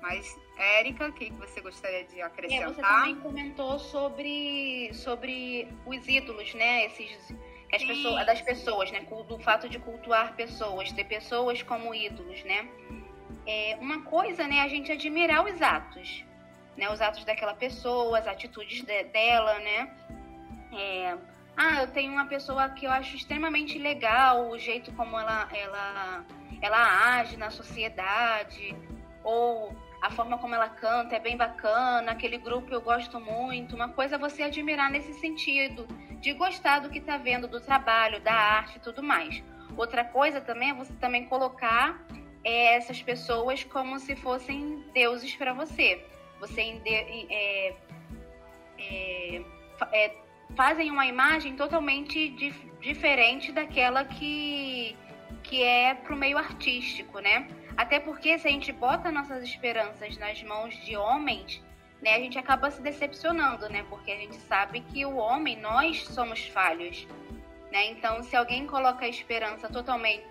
Mas, 0.00 0.38
Érica, 0.56 1.08
o 1.08 1.12
que 1.12 1.30
você 1.32 1.60
gostaria 1.60 2.04
de 2.04 2.22
acrescentar? 2.22 2.70
É, 2.70 2.72
você 2.72 2.82
também 2.82 3.16
comentou 3.16 3.78
sobre, 3.78 4.90
sobre 4.94 5.68
os 5.84 6.08
ídolos, 6.08 6.54
né? 6.54 6.86
Esses 6.86 7.34
as 7.72 7.84
pessoas, 7.84 8.26
das 8.26 8.40
pessoas, 8.40 8.90
né? 8.90 9.06
Do 9.28 9.38
fato 9.38 9.68
de 9.68 9.78
cultuar 9.78 10.34
pessoas, 10.34 10.90
ter 10.92 11.04
pessoas 11.04 11.62
como 11.62 11.94
ídolos, 11.94 12.42
né? 12.44 12.68
é, 13.46 13.76
uma 13.80 14.02
coisa, 14.02 14.46
né, 14.46 14.60
a 14.60 14.68
gente 14.68 14.92
admirar 14.92 15.44
os 15.44 15.60
atos, 15.60 16.24
né, 16.76 16.90
os 16.90 17.00
atos 17.00 17.24
daquela 17.24 17.54
pessoa, 17.54 18.18
as 18.18 18.26
atitudes 18.26 18.82
de, 18.82 19.04
dela, 19.04 19.58
né. 19.58 19.96
É, 20.72 21.16
ah, 21.56 21.82
eu 21.82 21.88
tenho 21.88 22.12
uma 22.12 22.26
pessoa 22.26 22.68
que 22.70 22.86
eu 22.86 22.90
acho 22.90 23.16
extremamente 23.16 23.78
legal, 23.78 24.48
o 24.50 24.58
jeito 24.58 24.92
como 24.92 25.18
ela, 25.18 25.48
ela, 25.52 26.24
ela 26.62 27.18
age 27.18 27.36
na 27.36 27.50
sociedade, 27.50 28.74
ou 29.22 29.74
a 30.00 30.10
forma 30.10 30.38
como 30.38 30.54
ela 30.54 30.68
canta 30.68 31.16
é 31.16 31.20
bem 31.20 31.36
bacana, 31.36 32.12
aquele 32.12 32.38
grupo 32.38 32.72
eu 32.72 32.80
gosto 32.80 33.20
muito. 33.20 33.74
Uma 33.76 33.88
coisa 33.88 34.14
é 34.16 34.18
você 34.18 34.42
admirar 34.42 34.90
nesse 34.90 35.12
sentido, 35.14 35.86
de 36.20 36.32
gostar 36.32 36.80
do 36.80 36.88
que 36.88 36.98
está 36.98 37.18
vendo, 37.18 37.46
do 37.46 37.60
trabalho, 37.60 38.20
da 38.20 38.32
arte 38.32 38.76
e 38.76 38.80
tudo 38.80 39.02
mais. 39.02 39.42
Outra 39.76 40.04
coisa 40.04 40.40
também 40.40 40.70
é 40.70 40.74
você 40.74 40.92
também 40.94 41.26
colocar 41.26 42.02
é, 42.42 42.76
essas 42.76 43.02
pessoas 43.02 43.62
como 43.64 43.98
se 43.98 44.16
fossem 44.16 44.84
deuses 44.94 45.34
para 45.36 45.52
você. 45.52 46.04
Você 46.40 46.80
é, 46.86 47.76
é, 48.78 49.42
é, 49.92 50.16
fazem 50.56 50.90
uma 50.90 51.06
imagem 51.06 51.56
totalmente 51.56 52.28
dif 52.30 52.70
diferente 52.80 53.52
daquela 53.52 54.06
que, 54.06 54.96
que 55.42 55.62
é 55.62 55.92
para 55.92 56.14
o 56.14 56.16
meio 56.16 56.38
artístico, 56.38 57.18
né? 57.18 57.46
Até 57.80 57.98
porque 57.98 58.38
se 58.38 58.46
a 58.46 58.50
gente 58.50 58.70
bota 58.72 59.10
nossas 59.10 59.42
esperanças 59.42 60.14
nas 60.18 60.42
mãos 60.42 60.74
de 60.84 60.98
homens, 60.98 61.62
né, 62.02 62.14
a 62.14 62.18
gente 62.18 62.38
acaba 62.38 62.70
se 62.70 62.82
decepcionando, 62.82 63.70
né? 63.70 63.86
Porque 63.88 64.10
a 64.10 64.16
gente 64.18 64.36
sabe 64.36 64.82
que 64.82 65.06
o 65.06 65.16
homem, 65.16 65.58
nós 65.58 66.04
somos 66.08 66.44
falhos, 66.48 67.08
né? 67.72 67.86
Então, 67.86 68.22
se 68.22 68.36
alguém 68.36 68.66
coloca 68.66 69.06
a 69.06 69.08
esperança 69.08 69.66
totalmente 69.66 70.26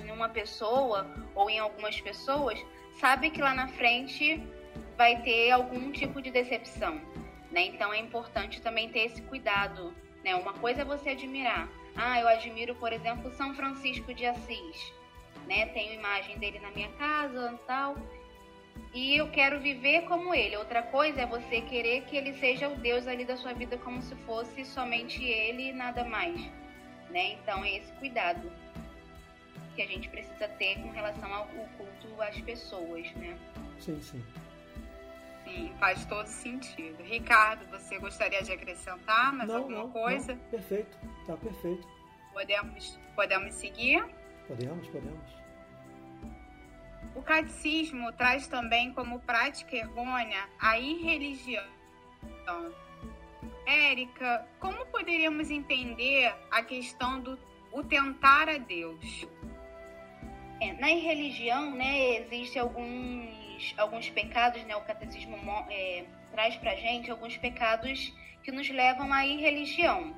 em 0.00 0.12
uma 0.12 0.28
pessoa 0.28 1.10
ou 1.34 1.50
em 1.50 1.58
algumas 1.58 2.00
pessoas, 2.00 2.64
sabe 3.00 3.30
que 3.30 3.42
lá 3.42 3.52
na 3.52 3.66
frente 3.66 4.40
vai 4.96 5.20
ter 5.22 5.50
algum 5.50 5.90
tipo 5.90 6.22
de 6.22 6.30
decepção, 6.30 7.00
né? 7.50 7.62
Então 7.62 7.92
é 7.92 7.98
importante 7.98 8.62
também 8.62 8.88
ter 8.90 9.06
esse 9.06 9.22
cuidado, 9.22 9.92
né? 10.22 10.36
Uma 10.36 10.52
coisa 10.52 10.82
é 10.82 10.84
você 10.84 11.10
admirar. 11.10 11.68
Ah, 11.96 12.20
eu 12.20 12.28
admiro, 12.28 12.76
por 12.76 12.92
exemplo, 12.92 13.32
São 13.32 13.56
Francisco 13.56 14.14
de 14.14 14.24
Assis, 14.24 14.94
né? 15.46 15.66
Tenho 15.66 15.94
imagem 15.94 16.38
dele 16.38 16.58
na 16.58 16.70
minha 16.70 16.88
casa, 16.92 17.58
tal. 17.66 17.96
E 18.92 19.16
eu 19.16 19.30
quero 19.30 19.60
viver 19.60 20.02
como 20.02 20.34
ele. 20.34 20.56
Outra 20.56 20.82
coisa 20.82 21.22
é 21.22 21.26
você 21.26 21.60
querer 21.60 22.02
que 22.02 22.16
ele 22.16 22.32
seja 22.34 22.68
o 22.68 22.76
Deus 22.76 23.06
ali 23.06 23.24
da 23.24 23.36
sua 23.36 23.52
vida 23.52 23.76
como 23.78 24.00
se 24.02 24.14
fosse 24.26 24.64
somente 24.64 25.22
ele 25.22 25.68
e 25.68 25.72
nada 25.72 26.04
mais, 26.04 26.40
né? 27.10 27.32
Então 27.34 27.64
é 27.64 27.76
esse 27.76 27.92
cuidado 27.92 28.50
que 29.74 29.82
a 29.82 29.86
gente 29.86 30.08
precisa 30.08 30.48
ter 30.48 30.80
com 30.80 30.90
relação 30.90 31.32
ao 31.32 31.46
culto 31.46 32.22
às 32.22 32.40
pessoas, 32.40 33.12
né? 33.12 33.36
Sim, 33.78 34.00
sim. 34.00 34.24
Sim, 35.44 35.72
faz 35.78 36.04
todo 36.06 36.26
sentido. 36.26 37.02
Ricardo, 37.04 37.64
você 37.70 37.98
gostaria 37.98 38.42
de 38.42 38.52
acrescentar 38.52 39.32
mais 39.32 39.48
não, 39.48 39.58
alguma 39.58 39.82
não, 39.84 39.90
coisa? 39.90 40.34
Não. 40.34 40.40
Perfeito, 40.50 40.98
tá 41.26 41.36
perfeito. 41.36 41.86
Podemos, 42.32 42.98
podemos 43.14 43.54
seguir? 43.54 44.04
Podemos, 44.46 44.88
podemos. 44.88 45.46
O 47.14 47.22
catecismo 47.22 48.12
traz 48.12 48.46
também 48.46 48.92
como 48.92 49.20
prática 49.20 49.74
errônea 49.74 50.48
a 50.60 50.78
irreligião. 50.78 51.64
Érica, 53.66 54.46
como 54.60 54.86
poderíamos 54.86 55.50
entender 55.50 56.32
a 56.50 56.62
questão 56.62 57.20
do 57.20 57.38
o 57.72 57.82
tentar 57.82 58.48
a 58.48 58.58
Deus? 58.58 59.26
É, 60.60 60.72
na 60.74 60.90
irreligião, 60.90 61.74
né, 61.74 62.20
existem 62.20 62.62
alguns, 62.62 63.74
alguns 63.76 64.08
pecados, 64.08 64.62
né, 64.64 64.74
o 64.76 64.80
catecismo 64.82 65.36
é, 65.68 66.04
traz 66.30 66.56
pra 66.56 66.74
gente 66.76 67.10
alguns 67.10 67.36
pecados 67.36 68.14
que 68.42 68.50
nos 68.50 68.68
levam 68.70 69.12
à 69.12 69.26
irreligião. 69.26 70.14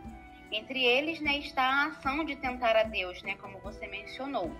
Entre 0.50 0.82
eles, 0.82 1.20
né, 1.20 1.38
está 1.38 1.62
a 1.62 1.86
ação 1.86 2.24
de 2.24 2.36
tentar 2.36 2.76
a 2.76 2.82
Deus, 2.82 3.22
né, 3.22 3.36
como 3.36 3.58
você 3.58 3.86
mencionou. 3.86 4.50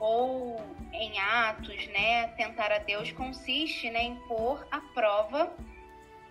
Ou 0.00 0.60
em 0.92 1.18
atos, 1.20 1.86
né, 1.88 2.28
tentar 2.28 2.72
a 2.72 2.78
Deus 2.78 3.12
consiste, 3.12 3.88
né, 3.88 4.02
em 4.02 4.16
pôr 4.26 4.66
à 4.70 4.80
prova, 4.80 5.54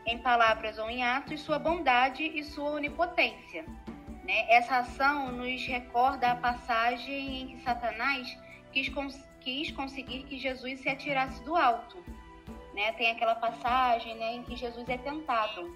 em 0.06 0.18
palavras 0.18 0.78
ou 0.78 0.90
em 0.90 1.04
atos, 1.04 1.40
sua 1.42 1.58
bondade 1.58 2.24
e 2.24 2.44
sua 2.44 2.72
onipotência. 2.72 3.66
Né? 4.24 4.46
Essa 4.50 4.78
ação 4.78 5.32
nos 5.32 5.66
recorda 5.66 6.32
a 6.32 6.36
passagem 6.36 7.42
em 7.42 7.48
que 7.48 7.64
Satanás 7.64 8.38
quis, 8.72 8.90
cons 8.90 9.20
quis 9.40 9.72
conseguir 9.72 10.24
que 10.24 10.38
Jesus 10.38 10.80
se 10.80 10.90
atirasse 10.90 11.44
do 11.44 11.56
alto. 11.56 12.04
Né? 12.74 12.92
Tem 12.94 13.12
aquela 13.12 13.36
passagem 13.36 14.16
né, 14.16 14.36
em 14.36 14.44
que 14.44 14.56
Jesus 14.56 14.88
é 14.88 14.98
tentado. 14.98 15.76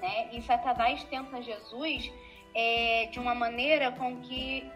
Né? 0.00 0.28
E 0.32 0.42
Satanás 0.42 1.04
tenta 1.04 1.42
Jesus 1.42 2.10
é, 2.54 3.06
de 3.10 3.18
uma 3.18 3.34
maneira 3.34 3.92
com 3.92 4.20
que, 4.20 4.70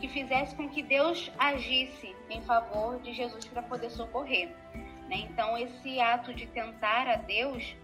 que 0.00 0.08
fizesse 0.08 0.54
com 0.54 0.68
que 0.68 0.82
Deus 0.82 1.30
agisse 1.38 2.14
em 2.30 2.42
favor 2.42 3.00
de 3.00 3.12
Jesus 3.12 3.44
para 3.46 3.62
poder 3.62 3.90
socorrer. 3.90 4.48
Né? 5.08 5.26
Então, 5.30 5.56
esse 5.56 6.00
ato 6.00 6.34
de 6.34 6.46
tentar 6.46 7.08
a 7.08 7.16
Deus 7.16 7.76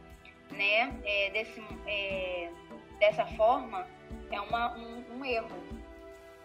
né, 0.51 0.95
é, 1.05 1.31
desse, 1.31 1.63
é, 1.87 2.51
dessa 2.99 3.27
forma 3.27 3.87
é 4.31 4.41
uma, 4.41 4.77
um, 4.77 5.19
um 5.19 5.25
erro. 5.25 5.63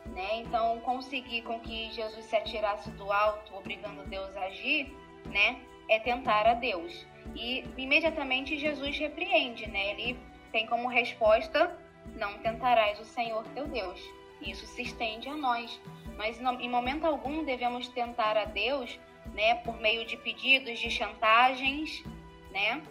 Né? 0.06 0.38
Então, 0.38 0.80
conseguir 0.82 1.44
com 1.44 1.60
que 1.60 1.92
Jesus 1.92 2.26
se 2.26 2.36
atirasse 2.36 2.90
do 2.92 3.12
alto, 3.12 3.56
obrigando 3.56 4.04
Deus 4.06 4.36
a 4.36 4.46
agir, 4.46 4.92
né? 5.26 5.62
é 5.90 6.00
tentar 6.00 6.48
a 6.48 6.54
Deus. 6.54 7.06
E 7.36 7.66
imediatamente 7.76 8.58
Jesus 8.58 8.98
repreende, 8.98 9.68
né? 9.68 9.92
Ele 9.92 10.20
tem 10.52 10.66
como 10.68 10.88
resposta: 10.88 11.76
não 12.16 12.38
tentarás 12.40 13.00
o 13.00 13.06
Senhor 13.06 13.44
teu 13.56 13.68
Deus. 13.68 14.02
Isso 14.42 14.66
se 14.68 14.82
estende 14.84 15.30
a 15.30 15.36
nós. 15.36 15.80
Mas 16.18 16.40
em 16.40 16.70
momento 16.70 17.06
algum 17.06 17.44
devemos 17.44 17.88
tentar 17.88 18.38
a 18.38 18.46
Deus, 18.46 19.00
né, 19.34 19.56
por 19.56 19.80
meio 19.80 20.06
de 20.06 20.18
pedidos, 20.18 20.80
de 20.80 20.90
chantagens, 20.90 22.04
né, 22.52 22.82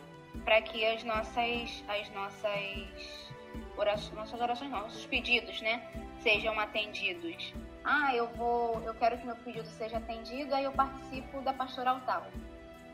para 0.44 0.62
que 0.62 0.85
as 0.85 1.05
nossas 1.05 1.85
as 1.88 2.11
nossas 2.11 3.29
orações, 3.77 4.14
nossas 4.14 4.40
orações, 4.40 4.71
nossos 4.71 5.05
pedidos, 5.07 5.61
né, 5.61 5.83
sejam 6.21 6.59
atendidos. 6.59 7.53
Ah, 7.85 8.14
eu 8.14 8.27
vou, 8.29 8.81
eu 8.85 8.94
quero 8.94 9.18
que 9.18 9.27
meu 9.27 9.37
pedido 9.37 9.66
seja 9.66 9.99
atendido, 9.99 10.55
aí 10.55 10.64
eu 10.64 10.73
participo 10.73 11.40
da 11.42 11.53
pastoral 11.53 12.01
tal. 12.07 12.27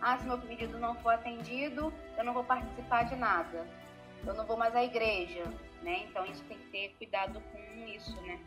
Ah, 0.00 0.18
se 0.18 0.27
meu 0.27 0.38
pedido 0.38 0.79
não 0.79 0.94
for 0.96 1.14
atendido, 1.14 1.92
eu 2.16 2.24
não 2.24 2.35
vou 2.35 2.44
participar 2.44 3.05
de 3.05 3.16
nada. 3.16 3.66
Eu 4.27 4.35
não 4.35 4.44
vou 4.44 4.57
mais 4.57 4.74
à 4.74 4.85
igreja, 4.85 5.44
né? 5.85 6.05
Então 6.09 6.25
isso 6.27 6.42
tem 6.44 6.59
que 6.59 6.66
ter 6.70 6.94
cuidado 6.97 7.40
com 7.40 7.87
isso, 7.87 8.20
né? 8.23 8.40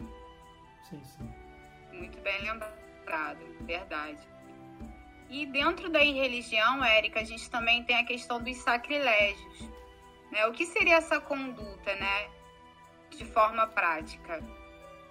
Sim, 0.89 1.01
sim. 1.05 1.33
Muito 1.93 2.19
bem 2.21 2.41
lembrado, 2.41 3.39
verdade. 3.61 4.19
E 5.29 5.45
dentro 5.45 5.89
da 5.89 5.99
religião, 5.99 6.83
Érica, 6.83 7.19
a 7.19 7.23
gente 7.23 7.49
também 7.49 7.83
tem 7.83 7.97
a 7.97 8.03
questão 8.03 8.41
dos 8.41 8.57
sacrilégios. 8.57 9.69
Né? 10.31 10.45
O 10.47 10.53
que 10.53 10.65
seria 10.65 10.95
essa 10.95 11.19
conduta, 11.19 11.95
né? 11.95 12.29
De 13.09 13.25
forma 13.25 13.67
prática? 13.67 14.41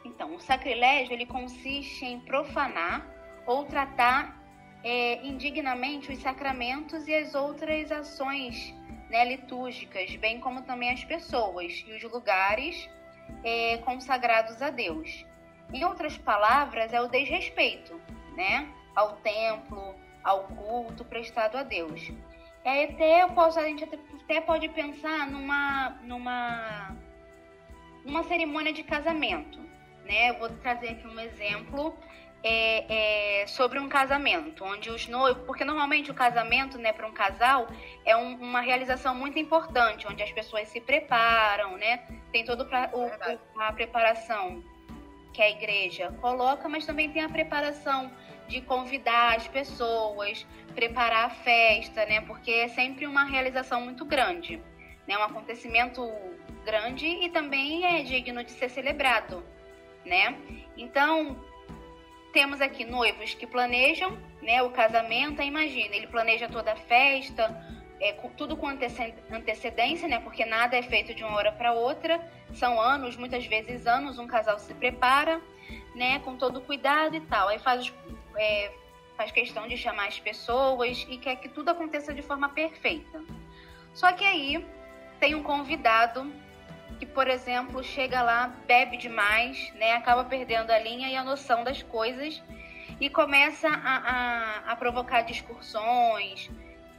Então, 0.05 0.35
o 0.35 0.41
sacrilégio 0.41 1.13
ele 1.13 1.27
consiste 1.27 2.05
em 2.05 2.21
profanar 2.21 3.07
ou 3.47 3.65
tratar 3.67 4.41
é, 4.83 5.27
indignamente 5.27 6.13
os 6.13 6.19
sacramentos 6.21 7.07
e 7.09 7.15
as 7.15 7.35
outras 7.35 7.91
ações 7.91 8.75
né, 9.11 9.25
litúrgicas, 9.25 10.15
bem 10.17 10.41
como 10.41 10.63
também 10.63 10.91
as 10.91 11.05
pessoas 11.05 11.85
e 11.87 11.93
os 11.93 12.03
lugares 12.03 12.89
é, 13.45 13.79
consagrados 13.79 14.61
a 14.63 14.71
Deus. 14.71 15.25
Em 15.73 15.85
outras 15.85 16.17
palavras, 16.19 16.93
é 16.93 17.01
o 17.01 17.09
desrespeito 17.09 18.01
né, 18.37 18.69
ao 18.95 19.17
templo, 19.17 19.95
ao 20.23 20.45
culto 20.45 21.05
prestado 21.05 21.57
a 21.57 21.63
Deus. 21.63 22.13
Aí 22.65 22.85
até 22.85 23.23
eu 23.23 23.31
posso, 23.31 23.59
a 23.59 23.65
gente 23.65 23.85
até, 23.85 23.99
até 24.25 24.41
pode 24.41 24.69
pensar 24.71 25.29
numa, 25.31 25.91
numa, 26.03 26.97
numa 28.05 28.25
cerimônia 28.25 28.73
de 28.73 28.83
casamento 28.83 29.67
né? 30.07 30.31
Eu 30.31 30.39
vou 30.39 30.49
trazer 30.49 30.91
aqui 30.91 31.07
um 31.07 31.19
exemplo 31.21 31.95
é, 32.49 33.41
é, 33.43 33.47
sobre 33.49 33.81
um 33.81 33.89
casamento, 33.89 34.65
onde 34.65 34.89
os 34.89 35.09
noivos, 35.09 35.43
porque 35.45 35.65
normalmente 35.65 36.13
o 36.13 36.15
casamento, 36.15 36.79
né, 36.79 36.93
para 36.93 37.07
um 37.07 37.13
casal 37.13 37.67
é 38.05 38.17
um, 38.17 38.37
uma 38.37 38.61
realização 38.61 39.17
muito 39.17 39.37
importante, 39.37 40.07
onde 40.07 40.23
as 40.23 40.31
pessoas 40.31 40.69
se 40.69 40.81
preparam, 40.81 41.77
né? 41.77 42.05
Tem 42.31 42.45
toda 42.45 42.65
a 43.59 43.73
preparação 43.73 44.63
que 45.33 45.43
a 45.43 45.51
igreja 45.51 46.13
coloca, 46.21 46.69
mas 46.69 46.87
também 46.87 47.11
tem 47.11 47.23
a 47.23 47.29
preparação 47.29 48.11
de 48.47 48.61
convidar 48.61 49.37
as 49.37 49.49
pessoas, 49.49 50.47
preparar 50.73 51.27
a 51.27 51.31
festa, 51.31 52.07
né? 52.07 52.21
Porque 52.21 52.53
é 52.53 52.69
sempre 52.69 53.09
uma 53.09 53.25
realização 53.25 53.81
muito 53.81 54.05
grande, 54.05 54.63
né? 55.09 55.19
Um 55.19 55.25
acontecimento 55.25 56.09
grande 56.65 57.07
e 57.07 57.29
também 57.29 57.85
é 57.85 58.03
digno 58.03 58.45
de 58.45 58.53
ser 58.53 58.69
celebrado 58.69 59.43
né? 60.07 60.37
Então, 60.77 61.37
temos 62.37 62.61
aqui 62.61 62.85
noivos 62.85 63.33
que 63.33 63.47
planejam 63.47 64.15
né, 64.43 64.63
o 64.63 64.69
casamento, 64.69 65.41
imagina, 65.41 65.97
ele 65.97 66.07
planeja 66.07 66.47
toda 66.47 66.75
a 66.75 66.77
festa, 66.77 67.65
é, 67.99 68.13
tudo 68.37 68.55
com 68.59 68.69
antecedência, 68.69 70.07
né? 70.07 70.21
Porque 70.21 70.45
nada 70.45 70.77
é 70.77 70.83
feito 70.83 71.15
de 71.15 71.25
uma 71.25 71.35
hora 71.35 71.51
para 71.51 71.73
outra. 71.73 72.21
São 72.53 72.79
anos, 72.79 73.17
muitas 73.17 73.47
vezes 73.47 73.87
anos, 73.87 74.19
um 74.19 74.27
casal 74.27 74.59
se 74.59 74.75
prepara, 74.75 75.41
né? 75.95 76.19
Com 76.19 76.37
todo 76.37 76.61
cuidado 76.61 77.17
e 77.17 77.23
tal. 77.23 77.49
Aí 77.49 77.59
faz, 77.59 77.91
é, 78.37 78.71
faz 79.17 79.33
questão 79.33 79.67
de 79.67 79.79
chamar 79.79 80.09
as 80.09 80.21
pessoas 80.21 81.07
e 81.09 81.17
quer 81.17 81.37
que 81.37 81.49
tudo 81.49 81.71
aconteça 81.71 82.13
de 82.13 82.21
forma 82.21 82.51
perfeita. 82.51 83.25
Só 83.95 84.13
que 84.13 84.27
aí 84.27 84.63
tem 85.19 85.35
um 85.35 85.43
convidado 85.43 86.31
que, 86.99 87.07
por 87.07 87.29
exemplo, 87.29 87.83
chega 87.83 88.23
lá, 88.23 88.49
bebe 88.67 88.97
demais, 88.97 89.73
né, 89.75 89.93
acaba 89.93 90.25
perdendo 90.25 90.71
a 90.71 90.79
linha 90.79 91.09
e 91.09 91.17
a 91.17 91.25
noção 91.25 91.63
das 91.63 91.83
coisas 91.83 92.43
e 93.01 93.11
começa 93.11 93.69
a, 93.69 93.97
a, 93.97 94.73
a 94.73 94.77
provocar 94.77 95.23
discussões, 95.23 96.51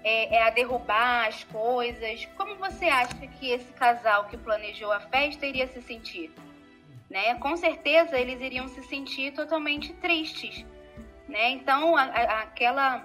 é, 0.04 0.36
é, 0.36 0.44
a 0.44 0.50
derrubar 0.50 1.28
as 1.28 1.44
coisas. 1.46 2.26
Como 2.38 2.56
você 2.56 2.86
acha 2.86 3.16
que 3.28 3.50
esse 3.50 3.72
casal 3.74 4.26
que 4.26 4.38
planejou 4.38 4.92
a 4.92 5.00
festa 5.00 5.46
iria 5.46 5.68
se 5.68 5.82
sentir? 5.82 6.32
Né? 7.10 7.36
Com 7.36 7.56
certeza 7.58 8.20
eles 8.20 8.42
iriam 8.42 8.68
se 8.68 8.84
sentir 8.84 9.34
totalmente 9.34 9.94
tristes. 9.94 10.66
Né? 11.28 11.50
Então, 11.52 11.96
a, 11.98 12.04
a, 12.04 12.42
aquela, 12.42 13.04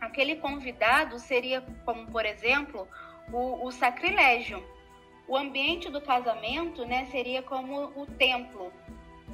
aquele 0.00 0.36
convidado 0.36 1.18
seria, 1.18 1.62
como 1.84 2.06
por 2.06 2.26
exemplo, 2.26 2.86
o, 3.32 3.66
o 3.66 3.70
sacrilégio. 3.70 4.62
O 5.28 5.36
ambiente 5.36 5.90
do 5.90 6.00
casamento 6.00 6.86
né, 6.86 7.04
seria 7.06 7.42
como 7.42 7.92
o 7.94 8.06
templo, 8.06 8.72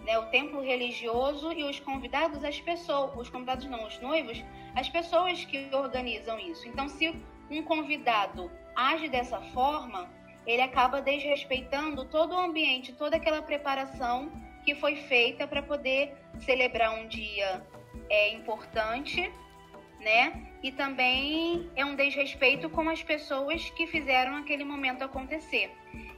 né, 0.04 0.18
o 0.18 0.26
templo 0.26 0.60
religioso 0.60 1.52
e 1.52 1.62
os 1.62 1.78
convidados, 1.78 2.44
as 2.44 2.60
pessoas, 2.60 3.16
os 3.16 3.30
convidados 3.30 3.66
não, 3.66 3.86
os 3.86 4.00
noivos, 4.00 4.42
as 4.74 4.88
pessoas 4.88 5.44
que 5.44 5.68
organizam 5.72 6.36
isso. 6.38 6.66
Então, 6.66 6.88
se 6.88 7.14
um 7.48 7.62
convidado 7.62 8.50
age 8.74 9.08
dessa 9.08 9.40
forma, 9.40 10.10
ele 10.44 10.62
acaba 10.62 11.00
desrespeitando 11.00 12.04
todo 12.06 12.34
o 12.34 12.38
ambiente, 12.38 12.92
toda 12.92 13.16
aquela 13.16 13.40
preparação 13.40 14.32
que 14.64 14.74
foi 14.74 14.96
feita 14.96 15.46
para 15.46 15.62
poder 15.62 16.14
celebrar 16.40 16.92
um 16.98 17.06
dia 17.06 17.64
é, 18.10 18.32
importante, 18.32 19.32
né? 20.00 20.53
E 20.64 20.72
também 20.72 21.70
é 21.76 21.84
um 21.84 21.94
desrespeito 21.94 22.70
com 22.70 22.88
as 22.88 23.02
pessoas 23.02 23.68
que 23.68 23.86
fizeram 23.86 24.34
aquele 24.36 24.64
momento 24.64 25.04
acontecer. 25.04 25.70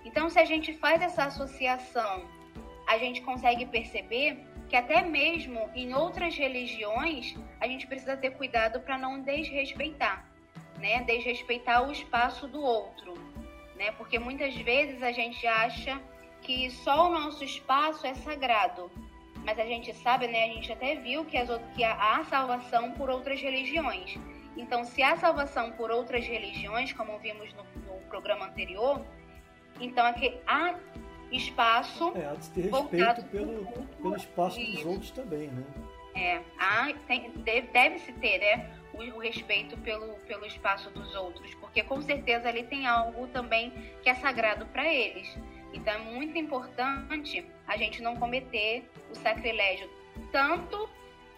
Então, 0.05 0.31
se 0.31 0.39
a 0.39 0.45
gente 0.45 0.73
faz 0.73 1.03
essa 1.03 1.25
associação, 1.25 2.25
a 2.87 2.97
gente 2.97 3.23
consegue 3.23 3.67
perceber 3.67 4.39
que 4.69 4.77
até 4.77 5.03
mesmo 5.03 5.69
em 5.75 5.93
outras 5.93 6.37
religiões 6.37 7.35
a 7.61 7.67
gente 7.67 7.89
precisa 7.89 8.17
ter 8.17 8.31
cuidado 8.37 8.79
para 8.83 8.97
não 8.97 9.21
desrespeitar, 9.21 10.25
né? 10.79 11.03
Desrespeitar 11.03 11.85
o 11.85 11.91
espaço 11.91 12.47
do 12.47 12.63
outro, 12.63 13.15
né? 13.75 13.91
Porque 13.99 14.17
muitas 14.17 14.55
vezes 14.55 15.03
a 15.03 15.11
gente 15.11 15.45
acha 15.45 16.01
que 16.43 16.71
só 16.71 17.09
o 17.09 17.13
nosso 17.13 17.43
espaço 17.43 18.07
é 18.07 18.15
sagrado, 18.15 18.93
mas 19.45 19.59
a 19.59 19.67
gente 19.67 19.93
sabe, 19.93 20.29
né? 20.29 20.45
A 20.45 20.55
gente 20.55 20.73
até 20.73 20.95
viu 20.95 21.25
que, 21.25 21.37
as, 21.37 21.49
que 21.75 21.83
há 21.83 22.23
salvação 22.31 22.93
por 22.93 23.11
outras 23.11 23.41
religiões. 23.41 24.17
Então, 24.57 24.85
se 24.85 25.03
há 25.03 25.17
salvação 25.17 25.73
por 25.73 25.91
outras 25.91 26.27
religiões, 26.27 26.93
como 26.93 27.19
vimos 27.19 27.53
no, 27.55 27.65
no 27.83 28.01
programa 28.09 28.47
anterior, 28.47 29.05
então 29.81 30.05
aqui 30.07 30.39
há 30.47 30.75
espaço. 31.31 32.13
É, 32.17 32.27
há 32.27 32.35
de 32.35 32.51
ter 32.51 32.71
respeito 32.71 33.25
pelo, 33.27 33.67
pelo 34.01 34.17
espaço 34.17 34.59
dos 34.59 34.85
outros 34.85 35.11
também, 35.11 35.49
né? 35.49 35.65
É, 36.15 36.41
há, 36.59 36.93
tem, 37.07 37.31
deve, 37.33 37.69
deve 37.69 37.99
se 37.99 38.13
ter, 38.15 38.39
né? 38.39 38.71
O, 38.95 39.03
o, 39.17 39.19
respeito 39.19 39.77
pelo, 39.79 40.15
pelo 40.21 40.47
espaço 40.47 40.89
dos 40.91 41.15
outros, 41.15 41.55
porque 41.57 41.83
com 41.83 42.01
certeza 42.01 42.49
ali 42.49 42.63
tem 42.63 42.87
algo 42.87 43.27
também 43.29 43.71
que 44.03 44.09
é 44.09 44.15
sagrado 44.15 44.65
para 44.67 44.91
eles. 44.91 45.37
Então 45.75 45.93
é 45.93 45.99
muito 45.99 46.39
importante 46.39 47.47
a 47.67 47.77
gente 47.77 48.01
não 48.01 48.17
cometer 48.17 48.89
o 49.11 49.15
sacrilégio, 49.15 49.91
tanto 50.33 50.89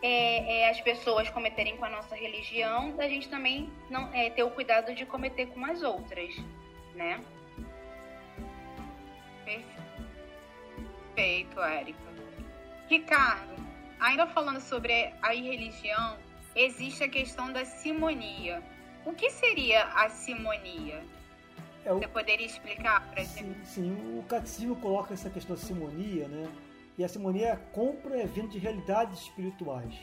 é, 0.03 0.61
é, 0.61 0.71
as 0.71 0.81
pessoas 0.81 1.29
cometerem 1.31 1.77
com 1.77 1.85
a 1.85 1.91
nossa 1.91 2.15
religião, 2.15 2.95
a 2.99 3.09
gente 3.09 3.29
também 3.29 3.71
não 3.91 4.13
é, 4.15 4.31
ter 4.31 4.43
o 4.43 4.51
cuidado 4.51 4.95
de 4.95 5.05
cometer 5.05 5.47
com 5.47 5.65
as 5.65 5.83
outras, 5.83 6.35
né? 6.95 7.21
Perfeito, 9.45 11.61
Érica. 11.61 12.09
Ricardo, 12.89 13.55
ainda 13.99 14.27
falando 14.27 14.61
sobre 14.61 15.13
a 15.21 15.33
religião, 15.33 16.17
existe 16.55 17.05
a 17.05 17.09
questão 17.09 17.53
da 17.53 17.65
simonia. 17.65 18.63
O 19.05 19.13
que 19.13 19.31
seria 19.31 19.85
a 19.85 20.09
simonia? 20.09 21.03
É 21.85 21.93
o... 21.93 21.99
Você 21.99 22.09
poderia 22.09 22.47
explicar 22.47 23.09
para 23.11 23.25
gente? 23.25 23.67
Sim, 23.67 24.19
o 24.19 24.23
catecismo 24.25 24.77
coloca 24.77 25.15
essa 25.15 25.31
questão 25.31 25.57
da 25.57 25.63
simonia, 25.63 26.29
né? 26.29 26.49
E 26.99 27.05
a 27.05 27.09
simonia 27.09 27.47
é 27.47 27.53
a 27.53 27.57
compra 27.57 28.21
e 28.21 28.27
venda 28.27 28.49
de 28.49 28.59
realidades 28.59 29.21
espirituais. 29.21 29.95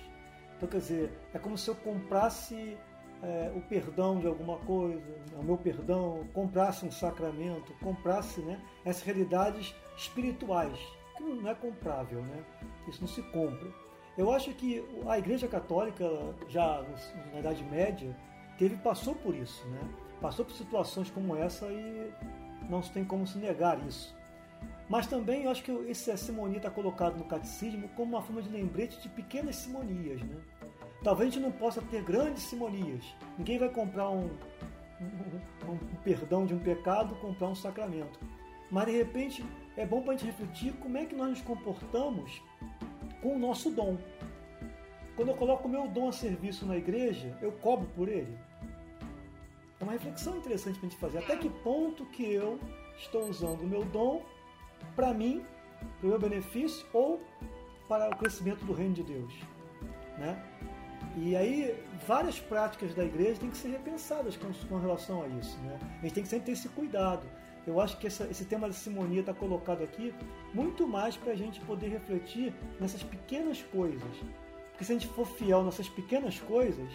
Então, 0.55 0.69
quer 0.69 0.77
dizer, 0.77 1.12
é 1.34 1.38
como 1.38 1.58
se 1.58 1.69
eu 1.69 1.75
comprasse 1.75 2.77
é, 3.21 3.51
o 3.53 3.60
perdão 3.62 4.19
de 4.19 4.27
alguma 4.27 4.58
coisa, 4.60 5.01
o 5.38 5.43
meu 5.43 5.58
perdão, 5.58 6.25
comprasse 6.34 6.86
um 6.86 6.91
sacramento, 6.91 7.73
comprasse 7.81 8.39
né, 8.39 8.62
essas 8.86 9.03
realidades 9.03 9.75
espirituais, 9.97 10.79
que 11.17 11.23
não 11.23 11.49
é 11.49 11.53
comprável, 11.53 12.21
né? 12.21 12.43
Isso 12.88 13.01
não 13.01 13.08
se 13.08 13.21
compra. 13.23 13.67
Eu 14.17 14.31
acho 14.31 14.53
que 14.53 14.81
a 15.08 15.17
Igreja 15.17 15.47
Católica, 15.47 16.05
já 16.47 16.81
na 17.34 17.39
Idade 17.39 17.63
Média, 17.65 18.15
teve 18.58 18.77
passou 18.77 19.15
por 19.15 19.36
isso, 19.36 19.67
né? 19.67 19.81
Passou 20.21 20.45
por 20.45 20.53
situações 20.53 21.10
como 21.10 21.36
essa 21.36 21.65
e 21.67 22.13
não 22.69 22.81
se 22.81 22.91
tem 22.91 23.03
como 23.03 23.27
se 23.27 23.38
negar 23.38 23.86
isso. 23.86 24.14
Mas 24.87 25.07
também 25.07 25.43
eu 25.43 25.51
acho 25.51 25.63
que 25.63 25.71
esse 25.89 26.15
simonia 26.17 26.57
está 26.57 26.69
colocado 26.69 27.17
no 27.17 27.25
catecismo 27.25 27.89
como 27.95 28.15
uma 28.15 28.21
forma 28.21 28.41
de 28.41 28.49
lembrete 28.49 29.01
de 29.01 29.09
pequenas 29.09 29.55
simonias, 29.55 30.21
né? 30.21 30.37
Talvez 31.03 31.29
a 31.29 31.31
gente 31.31 31.43
não 31.43 31.51
possa 31.51 31.81
ter 31.81 32.03
grandes 32.03 32.43
simonias. 32.43 33.03
Ninguém 33.37 33.59
vai 33.59 33.69
comprar 33.69 34.09
um, 34.09 34.29
um, 35.01 35.71
um 35.71 35.77
perdão 36.03 36.45
de 36.45 36.53
um 36.53 36.59
pecado, 36.59 37.15
comprar 37.15 37.47
um 37.47 37.55
sacramento. 37.55 38.19
Mas 38.71 38.85
de 38.87 38.91
repente 38.91 39.45
é 39.75 39.85
bom 39.85 40.01
para 40.01 40.13
a 40.13 40.17
gente 40.17 40.25
refletir 40.25 40.73
como 40.73 40.97
é 40.97 41.05
que 41.05 41.15
nós 41.15 41.29
nos 41.29 41.41
comportamos 41.41 42.41
com 43.21 43.35
o 43.35 43.39
nosso 43.39 43.69
dom. 43.71 43.97
Quando 45.15 45.29
eu 45.29 45.35
coloco 45.35 45.67
o 45.67 45.71
meu 45.71 45.87
dom 45.87 46.09
a 46.09 46.11
serviço 46.11 46.65
na 46.65 46.77
igreja, 46.77 47.37
eu 47.41 47.51
cobro 47.51 47.87
por 47.95 48.07
ele. 48.07 48.37
É 49.79 49.83
uma 49.83 49.93
reflexão 49.93 50.37
interessante 50.37 50.79
para 50.79 50.87
a 50.87 50.89
gente 50.89 50.99
fazer. 50.99 51.17
Até 51.19 51.35
que 51.37 51.49
ponto 51.49 52.05
que 52.07 52.23
eu 52.23 52.59
estou 52.97 53.29
usando 53.29 53.61
o 53.61 53.67
meu 53.67 53.83
dom 53.85 54.23
para 54.95 55.13
mim, 55.13 55.43
para 55.99 56.07
o 56.07 56.09
meu 56.09 56.19
benefício 56.19 56.85
ou 56.93 57.21
para 57.88 58.09
o 58.09 58.17
crescimento 58.17 58.65
do 58.65 58.73
reino 58.73 58.93
de 58.93 59.03
Deus, 59.03 59.33
né? 60.17 60.41
E 61.17 61.33
aí, 61.33 61.73
várias 62.05 62.39
práticas 62.39 62.93
da 62.93 63.05
igreja 63.05 63.39
têm 63.39 63.49
que 63.49 63.55
ser 63.55 63.69
repensadas 63.69 64.35
com, 64.35 64.51
com 64.67 64.77
relação 64.79 65.23
a 65.23 65.27
isso. 65.27 65.57
Né? 65.59 65.79
A 65.99 66.01
gente 66.01 66.13
tem 66.13 66.23
que 66.23 66.29
sempre 66.29 66.47
ter 66.47 66.51
esse 66.51 66.67
cuidado. 66.67 67.25
Eu 67.65 67.79
acho 67.79 67.97
que 67.97 68.07
essa, 68.07 68.25
esse 68.25 68.43
tema 68.43 68.67
da 68.67 68.73
simonia 68.73 69.21
está 69.21 69.33
colocado 69.33 69.81
aqui 69.81 70.13
muito 70.53 70.85
mais 70.85 71.15
para 71.15 71.31
a 71.31 71.35
gente 71.35 71.61
poder 71.61 71.88
refletir 71.88 72.53
nessas 72.81 73.01
pequenas 73.01 73.61
coisas. 73.61 74.03
Porque 74.71 74.83
se 74.83 74.91
a 74.91 74.95
gente 74.95 75.07
for 75.07 75.25
fiel 75.25 75.63
nessas 75.63 75.88
pequenas 75.88 76.39
coisas, 76.41 76.91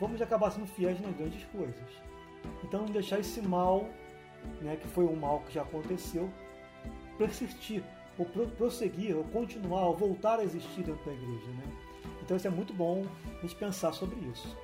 vamos 0.00 0.20
acabar 0.20 0.50
sendo 0.50 0.66
fiéis 0.66 1.00
nas 1.00 1.16
grandes 1.16 1.44
coisas. 1.44 1.88
Então, 2.64 2.82
não 2.82 2.92
deixar 2.92 3.20
esse 3.20 3.40
mal, 3.40 3.88
né, 4.60 4.76
que 4.76 4.88
foi 4.88 5.04
um 5.04 5.14
mal 5.14 5.40
que 5.46 5.54
já 5.54 5.62
aconteceu, 5.62 6.28
persistir, 7.18 7.82
ou 8.16 8.24
prosseguir, 8.24 9.16
ou 9.16 9.24
continuar, 9.24 9.86
ou 9.86 9.96
voltar 9.96 10.38
a 10.38 10.44
existir 10.44 10.82
dentro 10.82 11.04
da 11.04 11.12
igreja. 11.12 11.48
Né? 11.48 11.64
Então 12.22 12.36
isso 12.36 12.46
é 12.46 12.50
muito 12.50 12.72
bom 12.72 13.04
a 13.38 13.40
gente 13.42 13.54
pensar 13.56 13.92
sobre 13.92 14.16
isso. 14.30 14.56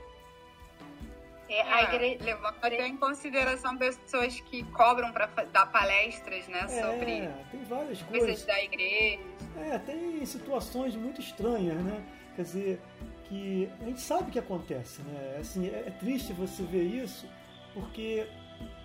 É, 1.49 1.61
a 1.63 1.81
é, 1.81 1.95
igreja... 1.95 2.25
Levando 2.25 2.57
até 2.63 2.87
em 2.87 2.97
consideração 2.97 3.77
pessoas 3.77 4.41
que 4.41 4.65
cobram 4.65 5.13
para 5.13 5.27
dar 5.27 5.67
palestras, 5.67 6.49
né, 6.49 6.61
é, 6.61 6.69
sobre 6.69 7.29
tem 7.51 7.65
várias 7.69 8.03
coisas 8.03 8.45
da 8.45 8.63
igreja. 8.63 9.23
É, 9.57 9.79
tem 9.79 10.25
situações 10.25 10.97
muito 10.97 11.21
estranhas, 11.21 11.77
né? 11.77 12.03
Quer 12.35 12.43
dizer, 12.43 12.81
que 13.29 13.71
a 13.81 13.85
gente 13.85 14.01
sabe 14.01 14.31
que 14.31 14.39
acontece, 14.39 15.03
né? 15.03 15.37
Assim, 15.41 15.69
é, 15.69 15.85
é 15.87 15.91
triste 15.91 16.33
você 16.33 16.63
ver 16.63 16.83
isso, 16.83 17.27
porque 17.73 18.27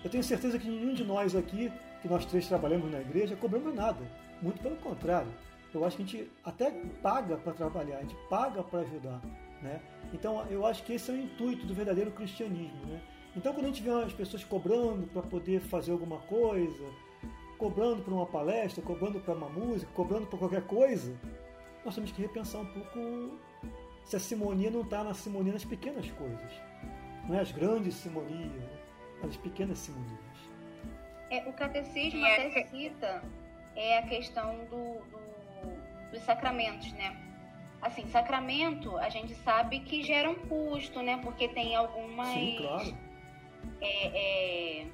eu 0.04 0.10
tenho 0.10 0.24
certeza 0.24 0.58
que 0.58 0.68
nenhum 0.68 0.94
de 0.94 1.04
nós 1.04 1.36
aqui, 1.36 1.72
que 2.02 2.08
nós 2.08 2.24
três 2.26 2.46
trabalhamos 2.46 2.90
na 2.90 3.00
igreja, 3.00 3.36
cobramos 3.36 3.74
nada. 3.74 4.00
Muito 4.42 4.60
pelo 4.62 4.76
contrário 4.76 5.30
eu 5.72 5.84
acho 5.84 5.96
que 5.96 6.02
a 6.02 6.06
gente 6.06 6.30
até 6.44 6.70
paga 7.02 7.36
para 7.36 7.52
trabalhar, 7.52 7.98
a 7.98 8.02
gente 8.02 8.16
paga 8.28 8.62
para 8.62 8.80
ajudar. 8.80 9.20
Né? 9.62 9.80
Então 10.12 10.44
eu 10.48 10.66
acho 10.66 10.82
que 10.84 10.94
esse 10.94 11.10
é 11.10 11.14
o 11.14 11.16
intuito 11.16 11.66
do 11.66 11.74
verdadeiro 11.74 12.10
cristianismo. 12.10 12.86
Né? 12.86 13.00
Então 13.36 13.52
quando 13.52 13.66
a 13.66 13.68
gente 13.68 13.82
vê 13.82 13.90
as 13.90 14.12
pessoas 14.12 14.42
cobrando 14.42 15.06
para 15.08 15.22
poder 15.22 15.60
fazer 15.60 15.92
alguma 15.92 16.18
coisa, 16.18 16.84
cobrando 17.56 18.02
para 18.02 18.14
uma 18.14 18.26
palestra, 18.26 18.82
cobrando 18.82 19.20
para 19.20 19.34
uma 19.34 19.48
música, 19.48 19.90
cobrando 19.94 20.26
para 20.26 20.38
qualquer 20.38 20.62
coisa, 20.62 21.14
nós 21.84 21.94
temos 21.94 22.10
que 22.10 22.20
repensar 22.20 22.62
um 22.62 22.66
pouco 22.66 23.38
se 24.04 24.16
a 24.16 24.20
simonia 24.20 24.70
não 24.70 24.80
está 24.80 25.04
na 25.04 25.14
simonia 25.14 25.52
nas 25.52 25.64
pequenas 25.64 26.10
coisas. 26.12 26.52
Não 27.28 27.36
é 27.36 27.40
as 27.40 27.52
grandes 27.52 27.94
simonias, 27.94 28.64
as 29.22 29.36
pequenas 29.36 29.78
simonias. 29.78 30.29
É, 31.30 31.48
o 31.48 31.52
catecismo 31.52 32.24
é. 32.26 32.46
até 32.46 32.64
cita 32.64 33.22
é 33.76 33.98
a 33.98 34.02
questão 34.02 34.64
do, 34.64 35.00
do 35.00 36.10
dos 36.10 36.22
sacramentos, 36.22 36.92
né? 36.92 37.16
Assim, 37.80 38.06
sacramento 38.08 38.96
a 38.98 39.08
gente 39.08 39.34
sabe 39.36 39.80
que 39.80 40.02
gera 40.02 40.28
um 40.28 40.34
custo, 40.34 41.00
né? 41.00 41.18
Porque 41.22 41.48
tem 41.48 41.74
algumas. 41.74 42.28
Sim, 42.28 42.56
claro. 42.58 42.96
É, 43.80 44.06
é, 44.06 44.86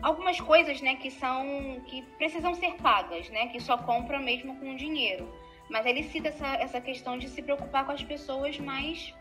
algumas 0.00 0.40
coisas, 0.40 0.80
né, 0.80 0.96
que 0.96 1.10
são. 1.10 1.80
que 1.86 2.02
precisam 2.18 2.54
ser 2.54 2.74
pagas, 2.76 3.28
né? 3.30 3.48
Que 3.48 3.60
só 3.60 3.76
compra 3.76 4.18
mesmo 4.18 4.56
com 4.56 4.74
dinheiro. 4.76 5.28
Mas 5.68 5.84
ele 5.84 6.04
cita 6.04 6.28
essa, 6.28 6.46
essa 6.54 6.80
questão 6.80 7.18
de 7.18 7.28
se 7.28 7.42
preocupar 7.42 7.84
com 7.84 7.92
as 7.92 8.02
pessoas 8.02 8.58
mais 8.58 9.12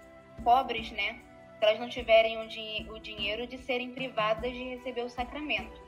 pobres, 0.43 0.91
né? 0.91 1.20
se 1.58 1.64
elas 1.64 1.80
não 1.80 1.89
tiverem 1.89 2.38
o, 2.39 2.47
di 2.47 2.86
o 2.89 2.99
dinheiro 2.99 3.47
de 3.47 3.58
serem 3.58 3.91
privadas 3.91 4.51
de 4.51 4.64
receber 4.64 5.03
o 5.03 5.10
sacramento. 5.10 5.82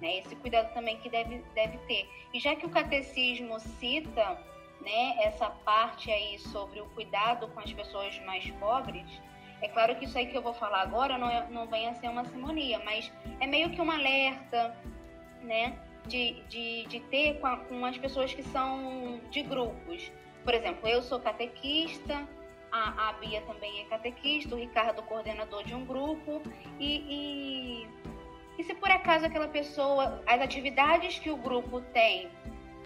Né? 0.00 0.18
Esse 0.18 0.34
cuidado 0.36 0.72
também 0.74 0.96
que 0.98 1.08
deve, 1.08 1.44
deve 1.54 1.78
ter. 1.86 2.08
E 2.32 2.40
já 2.40 2.54
que 2.54 2.66
o 2.66 2.70
catecismo 2.70 3.58
cita 3.60 4.38
né, 4.80 5.16
essa 5.20 5.50
parte 5.50 6.10
aí 6.10 6.38
sobre 6.38 6.80
o 6.80 6.86
cuidado 6.90 7.48
com 7.48 7.60
as 7.60 7.72
pessoas 7.72 8.18
mais 8.20 8.48
pobres, 8.52 9.06
é 9.60 9.68
claro 9.68 9.94
que 9.96 10.04
isso 10.04 10.18
aí 10.18 10.26
que 10.26 10.36
eu 10.36 10.42
vou 10.42 10.54
falar 10.54 10.82
agora 10.82 11.16
não, 11.16 11.30
é, 11.30 11.46
não 11.48 11.66
vem 11.66 11.88
a 11.88 11.94
ser 11.94 12.08
uma 12.08 12.24
simonia, 12.24 12.80
mas 12.84 13.10
é 13.40 13.46
meio 13.46 13.70
que 13.70 13.80
um 13.80 13.90
alerta, 13.90 14.76
né? 15.42 15.78
De, 16.06 16.42
de, 16.48 16.84
de 16.86 16.98
ter 16.98 17.38
com, 17.38 17.46
a, 17.46 17.58
com 17.58 17.86
as 17.86 17.96
pessoas 17.96 18.34
que 18.34 18.42
são 18.42 19.20
de 19.30 19.40
grupos. 19.42 20.10
Por 20.42 20.52
exemplo, 20.52 20.88
eu 20.88 21.00
sou 21.00 21.20
catequista, 21.20 22.26
a, 22.72 23.12
Bia 23.20 23.42
também 23.42 23.82
é 23.82 23.84
catequista, 23.84 24.54
o 24.54 24.58
Ricardo 24.58 25.02
coordenador 25.02 25.62
de 25.62 25.74
um 25.74 25.84
grupo, 25.84 26.42
e, 26.80 27.84
e, 27.86 27.88
e 28.58 28.64
se 28.64 28.74
por 28.74 28.90
acaso 28.90 29.26
aquela 29.26 29.48
pessoa, 29.48 30.22
as 30.26 30.40
atividades 30.40 31.18
que 31.18 31.30
o 31.30 31.36
grupo 31.36 31.80
tem, 31.80 32.28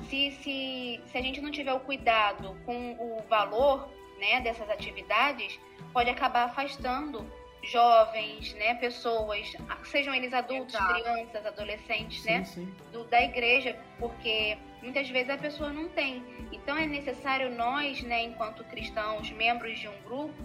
se, 0.08 0.30
se, 0.42 1.00
se 1.06 1.18
a 1.18 1.22
gente 1.22 1.40
não 1.40 1.50
tiver 1.50 1.72
o 1.72 1.80
cuidado 1.80 2.56
com 2.64 2.92
o 2.92 3.22
valor 3.28 3.88
né, 4.18 4.40
dessas 4.40 4.68
atividades, 4.70 5.58
pode 5.92 6.10
acabar 6.10 6.44
afastando 6.44 7.26
jovens, 7.62 8.54
né, 8.54 8.74
pessoas, 8.74 9.52
sejam 9.84 10.14
eles 10.14 10.32
adultos, 10.32 10.74
Exato. 10.74 10.94
crianças, 10.94 11.46
adolescentes, 11.46 12.22
sim, 12.22 12.30
né, 12.30 12.44
sim. 12.44 12.74
Do, 12.92 13.04
da 13.04 13.22
igreja, 13.22 13.76
porque 13.98 14.56
muitas 14.82 15.08
vezes 15.08 15.30
a 15.30 15.36
pessoa 15.38 15.72
não 15.72 15.88
tem. 15.88 16.22
Então 16.52 16.76
é 16.76 16.86
necessário 16.86 17.50
nós, 17.50 18.02
né, 18.02 18.22
enquanto 18.22 18.62
cristãos, 18.64 19.30
membros 19.32 19.78
de 19.78 19.88
um 19.88 20.02
grupo, 20.02 20.44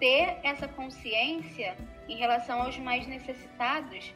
ter 0.00 0.38
essa 0.42 0.66
consciência 0.66 1.76
em 2.08 2.16
relação 2.16 2.62
aos 2.62 2.76
mais 2.78 3.06
necessitados, 3.06 4.12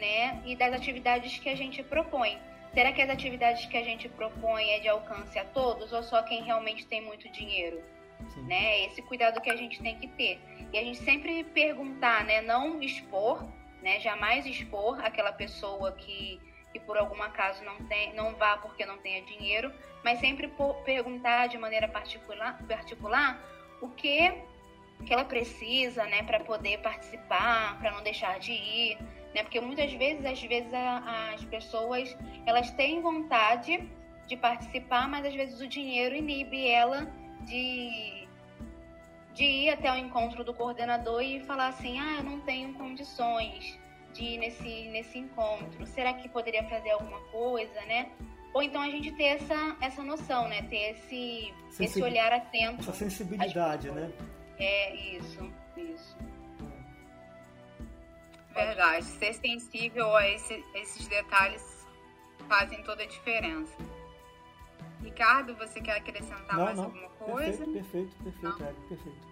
né, 0.00 0.42
e 0.44 0.56
das 0.56 0.72
atividades 0.72 1.38
que 1.38 1.48
a 1.48 1.56
gente 1.56 1.82
propõe. 1.82 2.38
Será 2.72 2.92
que 2.92 3.02
as 3.02 3.10
atividades 3.10 3.66
que 3.66 3.76
a 3.76 3.82
gente 3.82 4.08
propõe 4.08 4.70
é 4.70 4.78
de 4.78 4.88
alcance 4.88 5.38
a 5.38 5.44
todos 5.44 5.92
ou 5.92 6.02
só 6.02 6.22
quem 6.22 6.42
realmente 6.42 6.86
tem 6.86 7.02
muito 7.02 7.28
dinheiro? 7.30 7.82
Sim. 8.28 8.42
né? 8.42 8.84
Esse 8.86 9.02
cuidado 9.02 9.40
que 9.40 9.50
a 9.50 9.56
gente 9.56 9.80
tem 9.82 9.98
que 9.98 10.08
ter. 10.08 10.40
E 10.72 10.78
a 10.78 10.84
gente 10.84 10.98
sempre 10.98 11.42
perguntar, 11.44 12.24
né? 12.24 12.40
Não 12.40 12.80
expor, 12.82 13.46
né? 13.82 13.98
Jamais 14.00 14.46
expor 14.46 15.00
aquela 15.04 15.32
pessoa 15.32 15.92
que, 15.92 16.40
que 16.72 16.78
por 16.80 16.96
algum 16.96 17.20
acaso 17.22 17.64
não 17.64 17.76
tem, 17.86 18.12
não 18.14 18.34
vá 18.34 18.56
porque 18.58 18.84
não 18.84 18.98
tenha 18.98 19.22
dinheiro, 19.22 19.72
mas 20.04 20.20
sempre 20.20 20.52
perguntar 20.84 21.48
de 21.48 21.58
maneira 21.58 21.88
particular, 21.88 22.58
particular 22.66 23.40
o 23.80 23.88
que 23.88 24.32
que 25.04 25.14
ela 25.14 25.24
precisa, 25.24 26.04
né, 26.04 26.22
para 26.22 26.40
poder 26.40 26.78
participar, 26.80 27.78
para 27.78 27.90
não 27.90 28.02
deixar 28.02 28.38
de 28.38 28.52
ir, 28.52 28.98
né? 29.34 29.42
Porque 29.42 29.60
muitas 29.60 29.92
vezes, 29.92 30.24
às 30.24 30.40
vezes 30.40 30.72
a, 30.72 31.32
as 31.34 31.44
pessoas 31.44 32.16
elas 32.46 32.70
têm 32.72 33.00
vontade 33.00 33.88
de 34.26 34.36
participar, 34.36 35.08
mas 35.08 35.26
às 35.26 35.34
vezes 35.34 35.60
o 35.60 35.66
dinheiro 35.66 36.14
inibe 36.14 36.68
ela 36.68 37.12
de, 37.42 38.28
de 39.34 39.44
ir 39.44 39.70
até 39.70 39.90
o 39.92 39.96
encontro 39.96 40.44
do 40.44 40.54
coordenador 40.54 41.22
e 41.22 41.40
falar 41.40 41.68
assim: 41.68 41.98
ah, 41.98 42.16
eu 42.18 42.24
não 42.24 42.40
tenho 42.40 42.72
condições 42.74 43.78
de 44.12 44.24
ir 44.24 44.38
nesse, 44.38 44.88
nesse 44.88 45.18
encontro, 45.18 45.86
será 45.86 46.12
que 46.14 46.28
poderia 46.28 46.64
fazer 46.68 46.90
alguma 46.90 47.20
coisa, 47.30 47.80
né? 47.82 48.10
Ou 48.52 48.62
então 48.62 48.82
a 48.82 48.90
gente 48.90 49.12
ter 49.12 49.24
essa, 49.24 49.76
essa 49.80 50.02
noção, 50.02 50.48
né? 50.48 50.62
Ter 50.62 50.90
esse, 50.90 51.54
esse 51.78 52.02
olhar 52.02 52.32
atento. 52.32 52.80
Essa 52.80 52.92
sensibilidade, 52.92 53.90
né? 53.92 54.10
É, 54.58 54.94
isso, 55.16 55.52
isso. 55.76 56.16
Verdade. 58.54 59.04
Ser 59.04 59.34
sensível 59.34 60.14
a 60.16 60.28
esse, 60.28 60.64
esses 60.74 61.06
detalhes 61.06 61.86
fazem 62.48 62.82
toda 62.82 63.02
a 63.02 63.06
diferença. 63.06 63.76
Ricardo, 65.02 65.54
você 65.56 65.80
quer 65.80 65.96
acrescentar 65.96 66.56
não, 66.56 66.64
mais 66.64 66.76
não. 66.76 66.84
alguma 66.84 67.08
coisa? 67.10 67.64
Perfeito, 67.64 67.72
perfeito, 67.72 68.16
perfeito, 68.22 68.62
é, 68.62 68.88
perfeito. 68.88 69.30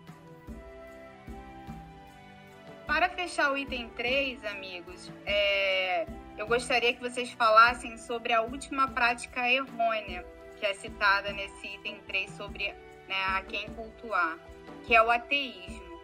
Para 2.86 3.10
fechar 3.10 3.52
o 3.52 3.58
item 3.58 3.90
3, 3.90 4.44
amigos, 4.46 5.12
é, 5.26 6.06
eu 6.38 6.46
gostaria 6.46 6.94
que 6.94 7.00
vocês 7.00 7.30
falassem 7.32 7.98
sobre 7.98 8.32
a 8.32 8.40
última 8.40 8.88
prática 8.88 9.46
errônea 9.46 10.24
que 10.58 10.66
é 10.66 10.74
citada 10.74 11.32
nesse 11.32 11.66
item 11.66 12.00
3 12.06 12.30
sobre 12.30 12.72
né, 13.06 13.24
a 13.28 13.42
quem 13.42 13.68
cultuar, 13.74 14.38
que 14.84 14.94
é 14.94 15.02
o 15.02 15.10
ateísmo. 15.10 16.00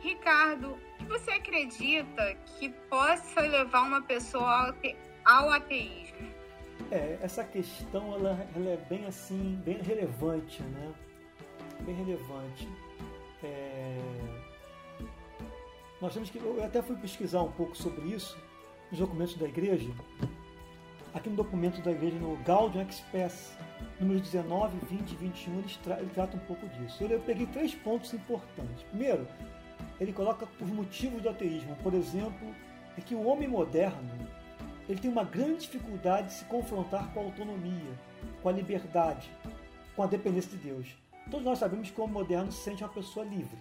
Ricardo, 0.00 0.78
você 1.10 1.32
acredita 1.32 2.34
que 2.46 2.68
possa 2.88 3.40
levar 3.40 3.82
uma 3.82 4.00
pessoa 4.02 4.72
ao 5.24 5.50
ateísmo? 5.50 6.30
É, 6.90 7.18
essa 7.20 7.42
questão 7.42 8.14
ela, 8.14 8.48
ela, 8.54 8.70
é 8.70 8.76
bem 8.88 9.04
assim, 9.06 9.60
bem 9.64 9.82
relevante, 9.82 10.62
né? 10.62 10.94
Bem 11.80 11.94
relevante. 11.96 12.68
É... 13.42 13.98
Nós 16.00 16.14
temos 16.14 16.30
que. 16.30 16.38
Eu 16.38 16.64
até 16.64 16.80
fui 16.80 16.96
pesquisar 16.96 17.42
um 17.42 17.52
pouco 17.52 17.76
sobre 17.76 18.08
isso 18.08 18.38
nos 18.90 19.00
documentos 19.00 19.36
da 19.36 19.46
igreja. 19.46 19.90
Aqui 21.12 21.28
no 21.28 21.36
documento 21.36 21.82
da 21.82 21.90
igreja, 21.90 22.16
no 22.18 22.36
Gaudium 22.44 22.82
Express, 22.82 23.56
números 23.98 24.22
19, 24.22 24.78
20 24.86 25.10
e 25.10 25.16
21, 25.16 25.58
ele, 25.58 25.68
tra 25.82 25.98
ele 25.98 26.10
trata 26.14 26.36
um 26.36 26.40
pouco 26.40 26.68
disso. 26.68 27.02
Eu, 27.02 27.08
eu 27.10 27.20
peguei 27.20 27.46
três 27.46 27.74
pontos 27.74 28.14
importantes. 28.14 28.84
Primeiro, 28.84 29.26
ele 30.00 30.12
coloca 30.12 30.48
os 30.60 30.68
motivos 30.68 31.22
do 31.22 31.28
ateísmo. 31.28 31.76
Por 31.82 31.94
exemplo, 31.94 32.54
é 32.96 33.00
que 33.00 33.14
o 33.14 33.24
homem 33.26 33.48
moderno 33.48 34.10
ele 34.88 35.00
tem 35.00 35.10
uma 35.10 35.22
grande 35.22 35.60
dificuldade 35.60 36.28
de 36.28 36.32
se 36.34 36.44
confrontar 36.46 37.12
com 37.12 37.20
a 37.20 37.22
autonomia, 37.22 37.92
com 38.42 38.48
a 38.48 38.52
liberdade, 38.52 39.30
com 39.94 40.02
a 40.02 40.06
dependência 40.06 40.50
de 40.50 40.56
Deus. 40.56 40.96
Todos 41.30 41.46
nós 41.46 41.60
sabemos 41.60 41.90
que 41.90 42.00
o 42.00 42.02
homem 42.02 42.14
moderno 42.14 42.50
se 42.50 42.64
sente 42.64 42.82
uma 42.82 42.92
pessoa 42.92 43.24
livre. 43.24 43.56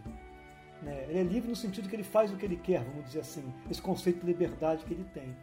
Né? 0.82 1.06
Ele 1.08 1.20
é 1.20 1.24
livre 1.24 1.50
no 1.50 1.56
sentido 1.56 1.88
que 1.88 1.96
ele 1.96 2.04
faz 2.04 2.32
o 2.32 2.36
que 2.36 2.46
ele 2.46 2.58
quer, 2.58 2.84
vamos 2.84 3.06
dizer 3.06 3.20
assim, 3.20 3.44
esse 3.70 3.82
conceito 3.82 4.22
de 4.22 4.26
liberdade 4.26 4.84
que 4.86 4.94
ele 4.94 5.06
tem. 5.14 5.36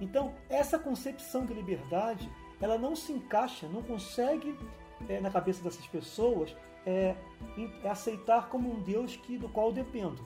Então, 0.00 0.32
essa 0.48 0.78
concepção 0.78 1.44
de 1.44 1.52
liberdade, 1.52 2.30
ela 2.58 2.78
não 2.78 2.96
se 2.96 3.12
encaixa, 3.12 3.68
não 3.68 3.82
consegue, 3.82 4.56
é, 5.08 5.20
na 5.20 5.30
cabeça 5.30 5.62
dessas 5.62 5.86
pessoas, 5.88 6.56
é, 6.86 7.14
é 7.82 7.88
aceitar 7.88 8.48
como 8.48 8.72
um 8.72 8.80
Deus 8.80 9.16
que, 9.16 9.36
do 9.36 9.48
qual 9.48 9.68
eu 9.68 9.72
dependo. 9.74 10.24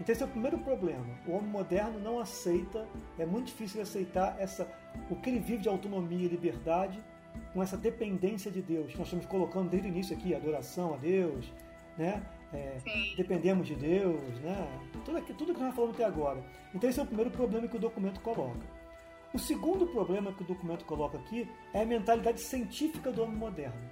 Então 0.00 0.12
esse 0.12 0.22
é 0.22 0.26
o 0.26 0.28
primeiro 0.28 0.58
problema. 0.58 1.06
O 1.26 1.32
homem 1.32 1.50
moderno 1.50 1.98
não 1.98 2.20
aceita, 2.20 2.86
é 3.18 3.26
muito 3.26 3.46
difícil 3.46 3.82
aceitar 3.82 4.36
essa, 4.38 4.68
o 5.10 5.16
que 5.16 5.30
ele 5.30 5.40
vive 5.40 5.62
de 5.62 5.68
autonomia 5.68 6.24
e 6.24 6.28
liberdade 6.28 7.02
com 7.52 7.62
essa 7.62 7.76
dependência 7.76 8.50
de 8.50 8.62
Deus. 8.62 8.94
Nós 8.94 9.06
estamos 9.06 9.26
colocando 9.26 9.68
desde 9.68 9.88
o 9.88 9.90
início 9.90 10.16
aqui 10.16 10.34
adoração 10.34 10.94
a 10.94 10.96
Deus, 10.96 11.52
né? 11.96 12.22
É, 12.52 12.78
dependemos 13.16 13.66
de 13.66 13.74
Deus, 13.74 14.22
né? 14.40 14.68
Tudo, 15.04 15.18
aqui, 15.18 15.34
tudo 15.34 15.54
que 15.54 15.60
nós 15.60 15.74
falamos 15.74 15.96
até 15.96 16.04
agora. 16.04 16.42
Então 16.74 16.88
esse 16.88 16.98
é 16.98 17.02
o 17.02 17.06
primeiro 17.06 17.30
problema 17.30 17.68
que 17.68 17.76
o 17.76 17.80
documento 17.80 18.20
coloca. 18.20 18.78
O 19.34 19.38
segundo 19.38 19.86
problema 19.86 20.32
que 20.32 20.42
o 20.42 20.46
documento 20.46 20.84
coloca 20.86 21.18
aqui 21.18 21.46
é 21.74 21.82
a 21.82 21.86
mentalidade 21.86 22.40
científica 22.40 23.12
do 23.12 23.22
homem 23.22 23.36
moderno. 23.36 23.90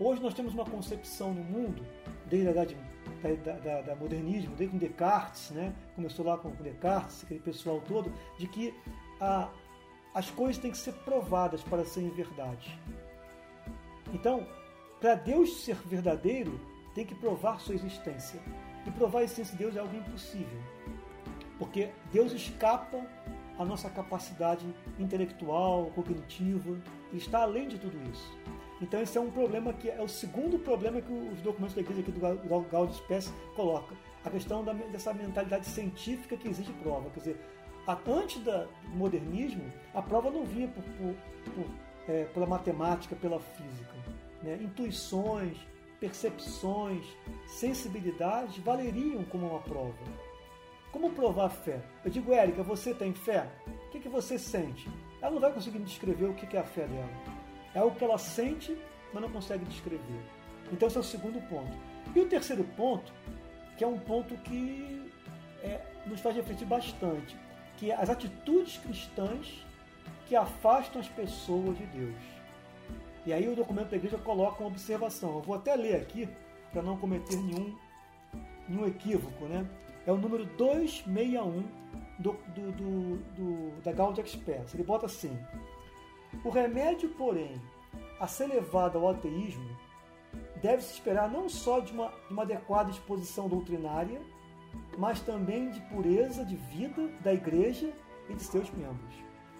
Hoje 0.00 0.22
nós 0.22 0.32
temos 0.32 0.54
uma 0.54 0.64
concepção 0.64 1.34
no 1.34 1.44
mundo, 1.44 1.84
desde 2.26 2.48
a 2.48 2.52
Idade 2.52 2.76
da, 3.20 3.52
da, 3.52 3.80
da, 3.82 3.96
modernismo, 3.96 4.54
desde 4.56 4.72
com 4.72 4.78
Descartes, 4.78 5.50
né? 5.50 5.74
começou 5.94 6.24
lá 6.24 6.38
com 6.38 6.50
Descartes, 6.50 7.24
aquele 7.24 7.40
pessoal 7.40 7.80
todo, 7.86 8.12
de 8.38 8.46
que 8.46 8.74
a, 9.20 9.48
as 10.14 10.30
coisas 10.30 10.60
têm 10.60 10.70
que 10.70 10.78
ser 10.78 10.92
provadas 10.92 11.62
para 11.62 11.84
serem 11.84 12.10
verdade. 12.10 12.78
Então, 14.12 14.46
para 15.00 15.14
Deus 15.14 15.62
ser 15.62 15.76
verdadeiro, 15.76 16.60
tem 16.94 17.06
que 17.06 17.14
provar 17.14 17.60
sua 17.60 17.74
existência. 17.74 18.40
E 18.86 18.90
provar 18.90 19.20
a 19.20 19.22
existência 19.24 19.56
de 19.56 19.62
Deus 19.62 19.76
é 19.76 19.80
algo 19.80 19.96
impossível. 19.96 20.60
Porque 21.58 21.90
Deus 22.12 22.32
escapa 22.32 23.06
à 23.58 23.64
nossa 23.64 23.90
capacidade 23.90 24.66
intelectual, 24.98 25.90
cognitiva, 25.94 26.70
ele 27.10 27.18
está 27.18 27.42
além 27.42 27.68
de 27.68 27.78
tudo 27.78 27.96
isso. 28.10 28.38
Então 28.80 29.00
esse 29.00 29.16
é 29.18 29.20
um 29.20 29.30
problema 29.30 29.72
que 29.72 29.90
é 29.90 30.00
o 30.00 30.08
segundo 30.08 30.58
problema 30.58 31.00
que 31.00 31.12
os 31.12 31.40
documentos 31.42 31.74
da 31.74 31.82
igreja 31.82 32.00
aqui 32.00 32.10
do 32.10 32.20
Gaudium 32.20 32.92
Spes 32.94 33.32
coloca. 33.54 33.94
A 34.24 34.30
questão 34.30 34.64
da, 34.64 34.72
dessa 34.72 35.12
mentalidade 35.12 35.66
científica 35.66 36.36
que 36.36 36.48
exige 36.48 36.72
prova. 36.74 37.10
Quer 37.10 37.20
dizer, 37.20 37.40
antes 38.06 38.42
do 38.42 38.68
modernismo, 38.94 39.64
a 39.94 40.02
prova 40.02 40.30
não 40.30 40.44
vinha 40.44 40.68
por, 40.68 40.82
por, 40.82 41.14
por, 41.54 41.66
é, 42.08 42.24
pela 42.24 42.46
matemática, 42.46 43.14
pela 43.16 43.38
física. 43.40 43.94
Né? 44.42 44.58
Intuições, 44.62 45.56
percepções, 45.98 47.04
sensibilidades 47.46 48.58
valeriam 48.58 49.24
como 49.24 49.48
uma 49.48 49.60
prova. 49.60 49.94
Como 50.90 51.10
provar 51.10 51.46
a 51.46 51.50
fé? 51.50 51.80
Eu 52.04 52.10
digo, 52.10 52.32
Érica, 52.32 52.62
você 52.62 52.92
tem 52.92 53.12
fé? 53.12 53.46
O 53.66 53.90
que, 53.90 54.00
que 54.00 54.08
você 54.08 54.38
sente? 54.38 54.88
Ela 55.20 55.30
não 55.32 55.40
vai 55.40 55.52
conseguir 55.52 55.78
me 55.78 55.84
descrever 55.84 56.26
o 56.26 56.34
que, 56.34 56.46
que 56.46 56.56
é 56.56 56.60
a 56.60 56.64
fé 56.64 56.86
dela. 56.86 57.39
É 57.74 57.78
algo 57.78 57.96
que 57.96 58.04
ela 58.04 58.18
sente, 58.18 58.76
mas 59.12 59.22
não 59.22 59.30
consegue 59.30 59.64
descrever. 59.64 60.22
Então 60.72 60.88
esse 60.88 60.96
é 60.96 61.00
o 61.00 61.04
segundo 61.04 61.40
ponto. 61.48 61.72
E 62.14 62.20
o 62.20 62.26
terceiro 62.26 62.64
ponto, 62.76 63.12
que 63.76 63.84
é 63.84 63.86
um 63.86 63.98
ponto 63.98 64.34
que 64.38 65.10
é, 65.62 65.80
nos 66.06 66.20
faz 66.20 66.34
refletir 66.36 66.66
bastante, 66.66 67.36
que 67.76 67.90
é 67.90 67.94
as 67.94 68.10
atitudes 68.10 68.78
cristãs 68.78 69.64
que 70.26 70.36
afastam 70.36 71.00
as 71.00 71.08
pessoas 71.08 71.76
de 71.76 71.86
Deus. 71.86 72.14
E 73.26 73.32
aí 73.32 73.48
o 73.48 73.54
documento 73.54 73.90
da 73.90 73.96
igreja 73.96 74.18
coloca 74.18 74.62
uma 74.62 74.68
observação. 74.68 75.36
Eu 75.36 75.42
vou 75.42 75.54
até 75.54 75.74
ler 75.74 75.96
aqui 75.96 76.28
para 76.72 76.82
não 76.82 76.96
cometer 76.96 77.36
nenhum, 77.36 77.76
nenhum 78.68 78.86
equívoco, 78.86 79.44
né? 79.46 79.66
É 80.06 80.12
o 80.12 80.16
número 80.16 80.46
261 80.56 81.64
do, 82.18 82.32
do, 82.32 82.72
do, 82.72 83.16
do 83.34 83.82
da 83.82 83.92
Gaudium 83.92 84.24
Express. 84.24 84.74
Ele 84.74 84.82
bota 84.82 85.06
assim: 85.06 85.36
O 86.44 86.48
remédio, 86.48 87.08
porém, 87.10 87.60
a 88.18 88.26
ser 88.26 88.46
levado 88.46 88.98
ao 88.98 89.08
ateísmo 89.08 89.68
deve-se 90.62 90.92
esperar 90.92 91.30
não 91.30 91.48
só 91.48 91.80
de 91.80 91.92
uma, 91.92 92.08
de 92.08 92.32
uma 92.32 92.42
adequada 92.42 92.90
exposição 92.90 93.48
doutrinária, 93.48 94.20
mas 94.98 95.20
também 95.20 95.70
de 95.70 95.80
pureza 95.82 96.44
de 96.44 96.56
vida 96.56 97.08
da 97.22 97.32
igreja 97.32 97.92
e 98.28 98.34
de 98.34 98.42
seus 98.42 98.70
membros. 98.70 99.14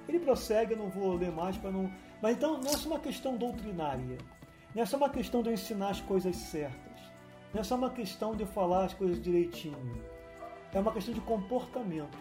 Ele 0.08 0.18
prossegue, 0.18 0.72
eu 0.72 0.78
não 0.78 0.88
vou 0.88 1.14
ler 1.14 1.32
mais 1.32 1.56
para 1.56 1.70
não. 1.70 1.90
Mas 2.20 2.36
então 2.36 2.58
não 2.58 2.70
é 2.70 2.76
só 2.76 2.88
uma 2.88 3.00
questão 3.00 3.36
doutrinária, 3.36 4.18
não 4.74 4.82
é 4.82 4.86
só 4.86 4.96
uma 4.96 5.08
questão 5.08 5.42
de 5.42 5.48
eu 5.48 5.54
ensinar 5.54 5.90
as 5.90 6.00
coisas 6.00 6.36
certas, 6.36 7.00
não 7.52 7.60
é 7.60 7.64
só 7.64 7.76
uma 7.76 7.90
questão 7.90 8.36
de 8.36 8.42
eu 8.42 8.46
falar 8.46 8.84
as 8.84 8.94
coisas 8.94 9.20
direitinho, 9.20 10.04
é 10.72 10.78
uma 10.78 10.92
questão 10.92 11.14
de 11.14 11.20
comportamento. 11.22 12.18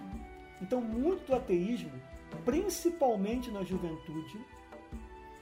Então, 0.62 0.82
muito 0.82 1.26
do 1.28 1.36
ateísmo, 1.36 1.92
principalmente 2.46 3.52
na 3.52 3.64
juventude, 3.64 4.40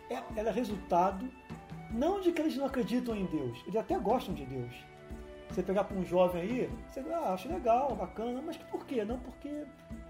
é, 0.09 0.39
é 0.39 0.51
resultado 0.51 1.29
não 1.91 2.19
de 2.19 2.31
que 2.31 2.41
eles 2.41 2.55
não 2.57 2.65
acreditam 2.65 3.15
em 3.15 3.25
Deus, 3.25 3.59
eles 3.63 3.75
até 3.75 3.97
gostam 3.97 4.33
de 4.33 4.45
Deus. 4.45 4.73
Você 5.49 5.63
pegar 5.63 5.85
para 5.85 5.97
um 5.97 6.03
jovem 6.03 6.41
aí, 6.41 6.69
você 6.89 6.99
ah, 6.99 7.33
acha 7.33 7.47
legal, 7.47 7.95
bacana, 7.95 8.41
mas 8.45 8.57
por 8.57 8.85
quê? 8.85 9.05
Não 9.05 9.17
porque 9.17 9.63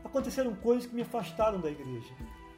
aconteceram 0.03 0.55
coisas 0.55 0.87
que 0.87 0.95
me 0.95 1.03
afastaram 1.03 1.59
da 1.59 1.69
igreja. 1.69 2.11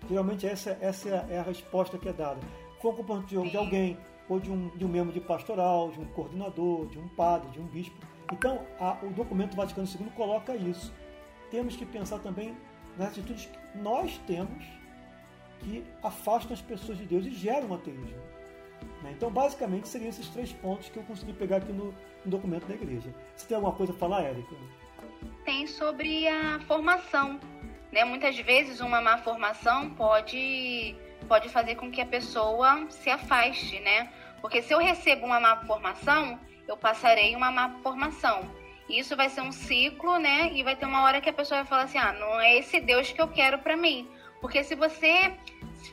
Geralmente 0.10 0.48
essa, 0.48 0.78
essa 0.80 1.10
é 1.30 1.40
a 1.40 1.44
resposta 1.44 1.98
que 1.98 2.08
é 2.08 2.14
dada. 2.14 2.40
Foi 2.82 2.92
um 2.92 2.96
comportamento 2.96 3.50
de 3.50 3.58
alguém, 3.58 3.98
ou 4.30 4.40
de 4.40 4.50
um, 4.50 4.70
de 4.70 4.86
um 4.86 4.88
membro 4.88 5.12
de 5.12 5.20
pastoral, 5.20 5.92
de 5.92 6.00
um 6.00 6.06
coordenador, 6.06 6.88
de 6.88 6.98
um 6.98 7.08
padre, 7.10 7.50
de 7.50 7.60
um 7.60 7.66
bispo. 7.66 7.98
Então, 8.32 8.62
a, 8.80 8.98
o 9.04 9.10
documento 9.10 9.56
Vaticano 9.56 9.88
II 9.88 10.10
coloca 10.16 10.56
isso. 10.56 10.94
Temos 11.52 11.76
que 11.76 11.86
pensar 11.86 12.20
também 12.20 12.56
nas 12.98 13.10
atitudes 13.10 13.46
que 13.46 13.59
nós 13.76 14.20
temos 14.28 14.64
que 15.60 15.84
afastam 16.02 16.54
as 16.54 16.62
pessoas 16.62 16.98
de 16.98 17.06
Deus 17.06 17.26
e 17.26 17.32
geram 17.32 17.74
ateísmo. 17.74 18.22
Né? 19.02 19.12
Então, 19.16 19.30
basicamente, 19.30 19.88
seriam 19.88 20.10
esses 20.10 20.28
três 20.30 20.52
pontos 20.54 20.90
que 20.90 20.98
eu 20.98 21.04
consegui 21.04 21.34
pegar 21.34 21.58
aqui 21.58 21.72
no, 21.72 21.94
no 22.26 22.32
documento 22.32 22.66
da 22.66 22.74
igreja. 22.74 23.14
Você 23.36 23.48
tem 23.48 23.56
alguma 23.56 23.74
coisa 23.74 23.94
a 23.94 23.96
falar, 23.96 24.24
Érica? 24.24 24.56
Tem 25.44 25.68
sobre 25.68 26.28
a 26.28 26.60
formação. 26.62 27.40
Né? 27.92 28.04
Muitas 28.06 28.38
vezes, 28.40 28.80
uma 28.80 29.02
má 29.02 29.18
formação 29.18 29.90
pode, 29.92 30.96
pode 31.28 31.50
fazer 31.50 31.76
com 31.76 31.92
que 31.92 32.02
a 32.02 32.06
pessoa 32.06 32.88
se 32.90 33.10
afaste, 33.10 33.80
né? 33.80 34.12
Porque 34.42 34.62
se 34.62 34.74
eu 34.74 34.80
recebo 34.80 35.26
uma 35.26 35.40
má 35.40 35.58
formação, 35.66 36.40
eu 36.68 36.78
passarei 36.78 37.36
uma 37.36 37.52
má 37.52 37.70
formação. 37.82 38.44
Isso 38.90 39.16
vai 39.16 39.30
ser 39.30 39.42
um 39.42 39.52
ciclo, 39.52 40.18
né? 40.18 40.52
E 40.52 40.64
vai 40.64 40.76
ter 40.76 40.88
uma 40.88 41.04
hora 41.04 41.22
que 41.22 41.30
a 41.30 41.34
pessoa 41.34 41.60
vai 41.60 41.68
falar 41.68 41.84
assim: 41.84 42.00
ah, 42.00 42.12
não 42.14 42.42
é 42.42 42.58
esse 42.58 42.80
Deus 42.82 43.12
que 43.12 43.22
eu 43.22 43.28
quero 43.28 43.60
para 43.60 43.78
mim. 43.78 44.10
Porque 44.42 44.64
se 44.64 44.74
você 44.74 45.38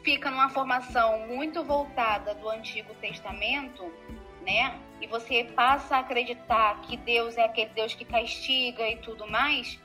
fica 0.02 0.30
numa 0.30 0.48
formação 0.48 1.26
muito 1.26 1.62
voltada 1.62 2.34
do 2.34 2.48
Antigo 2.48 2.94
Testamento, 2.94 3.92
né? 4.40 4.80
E 5.00 5.06
você 5.06 5.44
passa 5.44 5.96
a 5.96 6.00
acreditar 6.00 6.80
que 6.82 6.96
Deus 6.96 7.36
é 7.36 7.44
aquele 7.44 7.70
Deus 7.70 7.94
que 7.94 8.04
castiga 8.04 8.88
e 8.88 8.96
tudo 8.96 9.30
mais, 9.30 9.78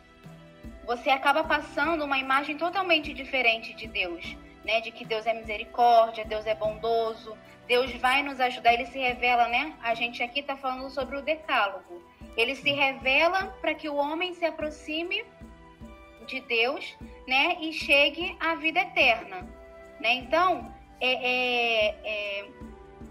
você 0.85 1.09
acaba 1.09 1.43
passando 1.43 2.05
uma 2.05 2.17
imagem 2.17 2.55
totalmente 2.57 3.13
diferente 3.13 3.73
de 3.73 3.87
Deus, 3.87 4.37
né? 4.63 4.79
De 4.79 4.91
que 4.91 5.03
Deus 5.03 5.25
é 5.25 5.33
misericórdia, 5.33 6.23
Deus 6.23 6.45
é 6.45 6.55
bondoso, 6.55 7.37
Deus 7.67 7.91
vai 7.95 8.23
nos 8.23 8.39
ajudar, 8.39 8.73
ele 8.73 8.85
se 8.85 8.99
revela, 8.99 9.47
né? 9.49 9.75
A 9.81 9.93
gente 9.95 10.23
aqui 10.23 10.39
está 10.39 10.55
falando 10.55 10.89
sobre 10.89 11.17
o 11.17 11.21
decálogo. 11.21 12.01
Ele 12.37 12.55
se 12.55 12.71
revela 12.71 13.47
para 13.61 13.73
que 13.73 13.89
o 13.89 13.95
homem 13.95 14.33
se 14.33 14.45
aproxime 14.45 15.25
de 16.25 16.39
Deus, 16.41 16.97
né? 17.27 17.57
E 17.59 17.73
chegue 17.73 18.35
à 18.39 18.55
vida 18.55 18.79
eterna, 18.79 19.47
né? 19.99 20.13
Então, 20.13 20.73
é, 20.99 21.13
é, 21.13 21.95
é, 22.03 22.47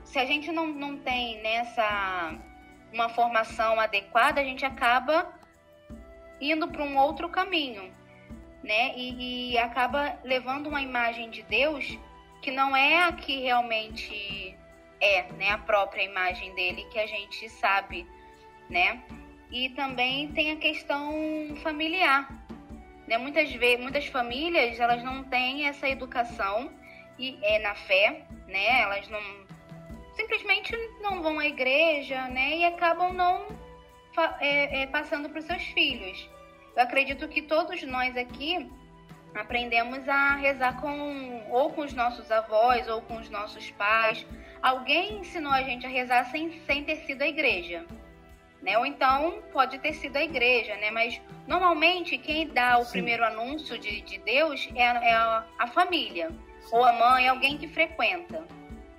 se 0.04 0.18
a 0.18 0.24
gente 0.24 0.50
não, 0.50 0.66
não 0.66 0.96
tem 0.98 1.40
nessa 1.42 2.34
uma 2.92 3.08
formação 3.08 3.78
adequada, 3.78 4.40
a 4.40 4.44
gente 4.44 4.64
acaba 4.64 5.32
indo 6.40 6.66
para 6.68 6.82
um 6.82 6.96
outro 6.96 7.28
caminho, 7.28 7.92
né? 8.62 8.92
E, 8.96 9.52
e, 9.52 9.58
acaba 9.58 10.18
levando 10.24 10.66
uma 10.68 10.82
imagem 10.82 11.30
de 11.30 11.42
Deus 11.42 11.98
que 12.42 12.50
não 12.50 12.74
é 12.74 13.04
a 13.04 13.12
que 13.12 13.40
realmente 13.40 14.56
é, 15.00 15.30
né? 15.32 15.50
A 15.50 15.58
própria 15.58 16.02
imagem 16.02 16.54
dele 16.54 16.84
que 16.90 16.98
a 16.98 17.06
gente 17.06 17.48
sabe, 17.48 18.06
né? 18.70 19.02
E 19.50 19.70
também 19.70 20.32
tem 20.32 20.52
a 20.52 20.56
questão 20.56 21.12
familiar, 21.62 22.28
né? 23.06 23.18
Muitas 23.18 23.52
vezes, 23.52 23.80
muitas 23.80 24.06
famílias 24.06 24.78
elas 24.78 25.02
não 25.02 25.24
têm 25.24 25.66
essa 25.66 25.88
educação 25.88 26.70
e 27.18 27.36
é 27.42 27.58
na 27.58 27.74
fé, 27.74 28.24
né? 28.46 28.82
Elas 28.82 29.08
não 29.08 29.20
simplesmente 30.14 30.76
não 31.00 31.22
vão 31.22 31.38
à 31.38 31.46
igreja, 31.46 32.28
né? 32.28 32.58
E 32.58 32.64
acabam 32.64 33.12
não 33.12 33.46
é, 34.40 34.82
é, 34.82 34.86
passando 34.86 35.28
para 35.28 35.38
os 35.38 35.44
seus 35.44 35.62
filhos. 35.64 36.28
Eu 36.76 36.82
acredito 36.82 37.26
que 37.28 37.42
todos 37.42 37.82
nós 37.82 38.16
aqui 38.16 38.70
aprendemos 39.34 40.08
a 40.08 40.36
rezar 40.36 40.80
com 40.80 41.46
ou 41.50 41.70
com 41.70 41.82
os 41.82 41.92
nossos 41.92 42.30
avós 42.30 42.88
ou 42.88 43.02
com 43.02 43.16
os 43.16 43.30
nossos 43.30 43.70
pais. 43.72 44.26
Alguém 44.62 45.18
ensinou 45.18 45.52
a 45.52 45.62
gente 45.62 45.86
a 45.86 45.88
rezar 45.88 46.24
sem, 46.26 46.60
sem 46.60 46.84
ter 46.84 46.96
sido 46.96 47.22
a 47.22 47.26
igreja. 47.26 47.84
Né? 48.62 48.76
Ou 48.76 48.84
então 48.84 49.42
pode 49.52 49.78
ter 49.78 49.94
sido 49.94 50.16
a 50.16 50.22
igreja, 50.22 50.76
né? 50.76 50.90
Mas 50.90 51.20
normalmente 51.46 52.18
quem 52.18 52.46
dá 52.46 52.78
o 52.78 52.84
Sim. 52.84 52.92
primeiro 52.92 53.24
anúncio 53.24 53.78
de, 53.78 54.02
de 54.02 54.18
Deus 54.18 54.68
é, 54.74 54.86
a, 54.86 55.04
é 55.04 55.12
a, 55.14 55.44
a 55.58 55.66
família 55.66 56.30
ou 56.70 56.84
a 56.84 56.92
mãe, 56.92 57.26
alguém 57.26 57.56
que 57.56 57.66
frequenta, 57.66 58.46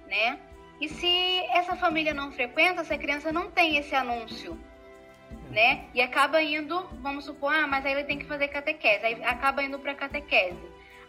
né? 0.08 0.40
E 0.80 0.90
se 0.90 1.40
essa 1.52 1.76
família 1.76 2.14
não 2.14 2.32
frequenta, 2.32 2.82
essa 2.82 2.98
criança 2.98 3.32
não 3.32 3.52
tem 3.52 3.78
esse 3.78 3.94
anúncio, 3.94 4.60
né? 5.52 5.86
E 5.94 6.02
acaba 6.02 6.42
indo, 6.42 6.88
vamos 6.94 7.26
supor, 7.26 7.54
ah, 7.54 7.68
mas 7.68 7.86
aí 7.86 7.92
ele 7.92 8.04
tem 8.04 8.18
que 8.18 8.26
fazer 8.26 8.48
catequese, 8.48 9.06
aí 9.06 9.24
acaba 9.24 9.64
indo 9.64 9.78
para 9.78 9.94
catequese. 9.94 10.60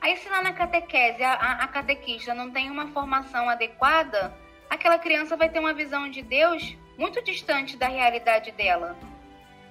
Aí 0.00 0.16
se 0.16 0.28
lá 0.28 0.42
na 0.42 0.52
catequese 0.52 1.22
a, 1.22 1.32
a, 1.32 1.52
a 1.64 1.68
catequista 1.68 2.34
não 2.34 2.50
tem 2.50 2.70
uma 2.70 2.88
formação 2.88 3.48
adequada, 3.48 4.36
aquela 4.68 4.98
criança 4.98 5.36
vai 5.36 5.48
ter 5.48 5.58
uma 5.58 5.72
visão 5.72 6.10
de 6.10 6.22
Deus 6.22 6.76
muito 6.96 7.22
distante 7.22 7.76
da 7.76 7.88
realidade 7.88 8.50
dela, 8.52 8.96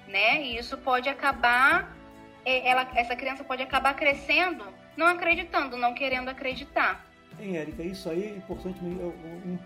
né? 0.08 0.42
E 0.42 0.56
isso 0.56 0.76
pode 0.78 1.08
acabar, 1.08 1.96
ela, 2.44 2.88
essa 2.94 3.16
criança 3.16 3.44
pode 3.44 3.62
acabar 3.62 3.94
crescendo 3.94 4.64
não 4.96 5.06
acreditando, 5.06 5.76
não 5.76 5.94
querendo 5.94 6.28
acreditar. 6.28 7.06
Hein, 7.40 7.56
Érica, 7.56 7.82
isso 7.82 8.10
aí 8.10 8.24
é 8.24 8.36
importante, 8.36 8.78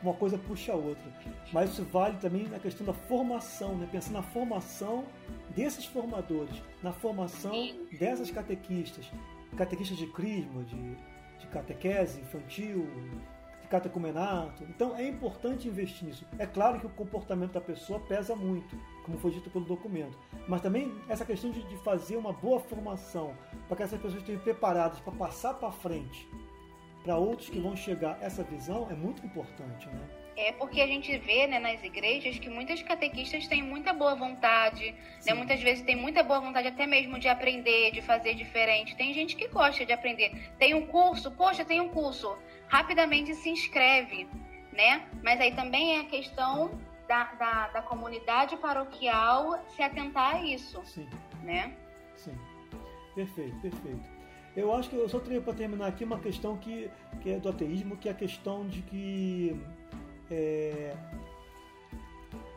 uma 0.02 0.14
coisa 0.14 0.38
puxa 0.38 0.72
a 0.72 0.76
outra. 0.76 1.04
Mas 1.52 1.70
isso 1.70 1.84
vale 1.84 2.16
também 2.18 2.44
na 2.44 2.58
questão 2.58 2.86
da 2.86 2.92
formação, 2.92 3.76
né? 3.76 3.88
Pensar 3.90 4.12
na 4.12 4.22
formação 4.22 5.04
desses 5.50 5.84
formadores, 5.84 6.62
na 6.82 6.92
formação 6.92 7.52
Sim. 7.52 7.88
dessas 7.98 8.30
catequistas, 8.30 9.10
catequistas 9.56 9.98
de 9.98 10.06
crisma, 10.06 10.62
de, 10.62 10.94
de 11.40 11.46
catequese 11.48 12.20
infantil, 12.20 12.88
catecumenato. 13.66 14.64
Então 14.64 14.96
é 14.96 15.06
importante 15.06 15.68
investir 15.68 16.06
nisso. 16.06 16.26
É 16.38 16.46
claro 16.46 16.80
que 16.80 16.86
o 16.86 16.90
comportamento 16.90 17.52
da 17.52 17.60
pessoa 17.60 18.00
pesa 18.00 18.34
muito, 18.34 18.78
como 19.04 19.18
foi 19.18 19.30
dito 19.30 19.50
pelo 19.50 19.64
documento, 19.64 20.18
mas 20.48 20.60
também 20.60 20.94
essa 21.08 21.24
questão 21.24 21.50
de, 21.50 21.62
de 21.62 21.76
fazer 21.78 22.16
uma 22.16 22.32
boa 22.32 22.60
formação 22.60 23.34
para 23.68 23.76
que 23.76 23.82
essas 23.82 24.00
pessoas 24.00 24.20
estejam 24.20 24.42
preparadas 24.42 25.00
para 25.00 25.12
passar 25.12 25.54
para 25.54 25.70
frente 25.72 26.28
para 27.06 27.16
outros 27.16 27.48
que 27.48 27.60
vão 27.60 27.76
chegar 27.76 28.18
essa 28.20 28.42
visão 28.42 28.88
é 28.90 28.94
muito 28.94 29.24
importante, 29.24 29.86
né? 29.86 30.08
É 30.36 30.52
porque 30.52 30.82
a 30.82 30.86
gente 30.86 31.16
vê 31.18 31.46
né, 31.46 31.58
nas 31.58 31.82
igrejas 31.82 32.38
que 32.38 32.50
muitas 32.50 32.82
catequistas 32.82 33.46
têm 33.46 33.62
muita 33.62 33.94
boa 33.94 34.14
vontade, 34.14 34.94
né, 35.24 35.32
muitas 35.32 35.62
vezes 35.62 35.82
tem 35.82 35.96
muita 35.96 36.22
boa 36.22 36.40
vontade 36.40 36.68
até 36.68 36.86
mesmo 36.86 37.18
de 37.18 37.26
aprender, 37.26 37.92
de 37.92 38.02
fazer 38.02 38.34
diferente. 38.34 38.94
Tem 38.96 39.14
gente 39.14 39.34
que 39.34 39.48
gosta 39.48 39.86
de 39.86 39.92
aprender. 39.92 40.52
Tem 40.58 40.74
um 40.74 40.84
curso, 40.84 41.30
poxa, 41.30 41.64
tem 41.64 41.80
um 41.80 41.88
curso 41.88 42.36
rapidamente 42.68 43.34
se 43.34 43.50
inscreve, 43.50 44.28
né? 44.72 45.08
Mas 45.22 45.40
aí 45.40 45.54
também 45.54 45.96
é 45.96 46.00
a 46.00 46.04
questão 46.04 46.70
da, 47.08 47.24
da, 47.34 47.68
da 47.68 47.82
comunidade 47.82 48.56
paroquial 48.56 49.64
se 49.74 49.82
atentar 49.82 50.36
a 50.36 50.42
isso, 50.42 50.80
Sim. 50.84 51.08
né? 51.42 51.76
Sim, 52.16 52.36
perfeito, 53.14 53.56
perfeito. 53.60 54.16
Eu 54.56 54.74
acho 54.74 54.88
que 54.88 54.96
eu 54.96 55.08
só 55.08 55.20
teria 55.20 55.40
para 55.40 55.52
terminar 55.52 55.86
aqui 55.86 56.02
uma 56.02 56.18
questão 56.18 56.56
que, 56.56 56.90
que 57.20 57.30
é 57.30 57.38
do 57.38 57.48
ateísmo, 57.48 57.96
que 57.96 58.08
é 58.08 58.12
a 58.12 58.14
questão 58.14 58.66
de 58.66 58.80
que 58.82 59.60
é, 60.30 60.96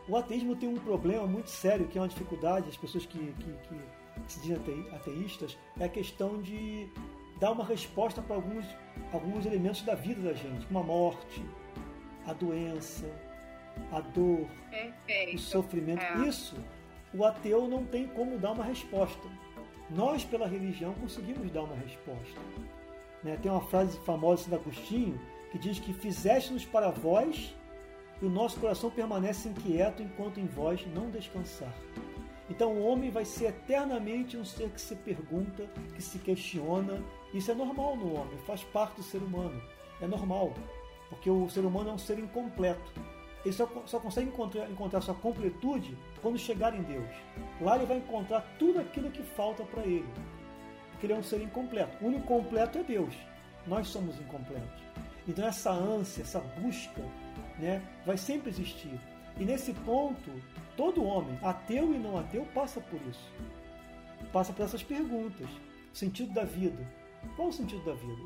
o 0.08 0.16
ateísmo 0.16 0.56
tem 0.56 0.68
um 0.68 0.78
problema 0.78 1.26
muito 1.26 1.50
sério, 1.50 1.86
que 1.86 1.98
é 1.98 2.00
uma 2.00 2.08
dificuldade, 2.08 2.68
as 2.68 2.76
pessoas 2.76 3.06
que, 3.06 3.18
que, 3.18 3.52
que 3.68 3.80
se 4.26 4.40
dizem 4.40 4.86
ateístas, 4.92 5.56
é 5.78 5.84
a 5.84 5.88
questão 5.88 6.40
de 6.40 6.88
dar 7.40 7.52
uma 7.52 7.64
resposta 7.64 8.20
para 8.20 8.36
alguns, 8.36 8.64
alguns 9.12 9.46
elementos 9.46 9.82
da 9.82 9.94
vida 9.94 10.20
da 10.20 10.34
gente, 10.34 10.66
como 10.66 10.78
a 10.78 10.82
morte, 10.82 11.42
a 12.26 12.32
doença, 12.34 13.06
a 13.90 14.00
dor, 14.00 14.46
Perfeito. 14.70 15.36
o 15.36 15.38
sofrimento. 15.38 16.02
É. 16.02 16.28
Isso, 16.28 16.54
o 17.14 17.24
ateu 17.24 17.66
não 17.66 17.84
tem 17.84 18.06
como 18.06 18.38
dar 18.38 18.52
uma 18.52 18.64
resposta. 18.64 19.26
Nós, 19.88 20.22
pela 20.22 20.46
religião, 20.46 20.94
conseguimos 20.94 21.50
dar 21.50 21.62
uma 21.62 21.74
resposta. 21.74 22.38
Né? 23.24 23.36
Tem 23.42 23.50
uma 23.50 23.62
frase 23.62 23.98
famosa 24.00 24.48
de 24.48 24.54
Agostinho 24.54 25.18
que 25.50 25.58
diz 25.58 25.80
que 25.80 25.92
fizeste-nos 25.92 26.64
para 26.64 26.90
vós 26.90 27.54
e 28.22 28.26
o 28.26 28.30
nosso 28.30 28.60
coração 28.60 28.90
permanece 28.90 29.48
inquieto 29.48 30.02
enquanto 30.02 30.38
em 30.38 30.46
vós 30.46 30.86
não 30.94 31.10
descansar. 31.10 31.72
Então 32.50 32.72
o 32.72 32.84
homem 32.84 33.10
vai 33.10 33.24
ser 33.24 33.46
eternamente 33.46 34.36
um 34.36 34.44
ser 34.44 34.68
que 34.70 34.80
se 34.80 34.96
pergunta, 34.96 35.66
que 35.94 36.02
se 36.02 36.18
questiona. 36.18 37.00
Isso 37.32 37.50
é 37.50 37.54
normal 37.54 37.96
no 37.96 38.14
homem, 38.14 38.36
faz 38.44 38.64
parte 38.64 38.96
do 38.96 39.02
ser 39.04 39.18
humano. 39.18 39.62
É 40.00 40.06
normal, 40.06 40.52
porque 41.08 41.30
o 41.30 41.48
ser 41.48 41.60
humano 41.60 41.90
é 41.90 41.92
um 41.92 41.98
ser 41.98 42.18
incompleto. 42.18 42.92
Ele 43.44 43.54
só, 43.54 43.66
só 43.86 43.98
consegue 44.00 44.28
encontrar, 44.28 44.68
encontrar 44.70 45.00
sua 45.00 45.14
completude 45.14 45.96
quando 46.20 46.38
chegar 46.38 46.74
em 46.74 46.82
Deus. 46.82 47.08
Lá 47.60 47.76
ele 47.76 47.86
vai 47.86 47.98
encontrar 47.98 48.42
tudo 48.58 48.80
aquilo 48.80 49.10
que 49.10 49.22
falta 49.22 49.62
para 49.64 49.82
ele. 49.82 50.08
Porque 50.90 51.06
ele 51.06 51.14
é 51.14 51.16
um 51.16 51.22
ser 51.22 51.40
incompleto. 51.40 52.04
O 52.04 52.08
único 52.08 52.26
completo 52.26 52.78
é 52.78 52.82
Deus. 52.82 53.14
Nós 53.66 53.88
somos 53.88 54.18
incompletos. 54.20 54.82
Então 55.26 55.46
essa 55.46 55.70
ânsia, 55.70 56.22
essa 56.22 56.40
busca, 56.40 57.02
né, 57.58 57.82
vai 58.04 58.16
sempre 58.16 58.50
existir. 58.50 58.98
E 59.38 59.44
nesse 59.44 59.72
ponto, 59.72 60.30
todo 60.76 61.04
homem, 61.04 61.38
ateu 61.42 61.94
e 61.94 61.98
não 61.98 62.18
ateu, 62.18 62.46
passa 62.54 62.80
por 62.80 63.00
isso. 63.08 63.32
Passa 64.32 64.52
por 64.52 64.64
essas 64.64 64.82
perguntas. 64.82 65.48
Sentido 65.92 66.32
da 66.32 66.44
vida. 66.44 66.86
Qual 67.36 67.48
o 67.48 67.52
sentido 67.52 67.84
da 67.84 67.94
vida? 67.94 68.22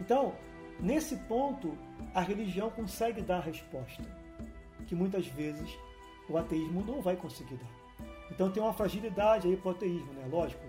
Então, 0.00 0.34
nesse 0.80 1.16
ponto, 1.16 1.76
a 2.14 2.20
religião 2.20 2.70
consegue 2.70 3.20
dar 3.20 3.38
a 3.38 3.40
resposta, 3.40 4.02
que 4.86 4.94
muitas 4.94 5.26
vezes 5.26 5.70
o 6.28 6.36
ateísmo 6.36 6.84
não 6.84 7.00
vai 7.00 7.16
conseguir 7.16 7.56
dar. 7.56 7.76
Então 8.30 8.50
tem 8.50 8.62
uma 8.62 8.72
fragilidade 8.72 9.46
aí 9.46 9.56
para 9.56 9.68
o 9.68 9.70
ateísmo, 9.72 10.12
né? 10.12 10.26
Lógico. 10.30 10.62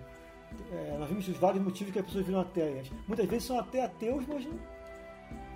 É, 0.72 0.96
nós 0.98 1.08
vimos 1.08 1.28
os 1.28 1.36
vários 1.36 1.62
motivos 1.62 1.92
que 1.92 1.98
as 1.98 2.06
pessoas 2.06 2.24
viram 2.24 2.40
ateias. 2.40 2.90
Muitas 3.06 3.26
vezes 3.26 3.46
são 3.46 3.58
até 3.58 3.84
ateus, 3.84 4.26
mas 4.26 4.44
não, 4.44 4.58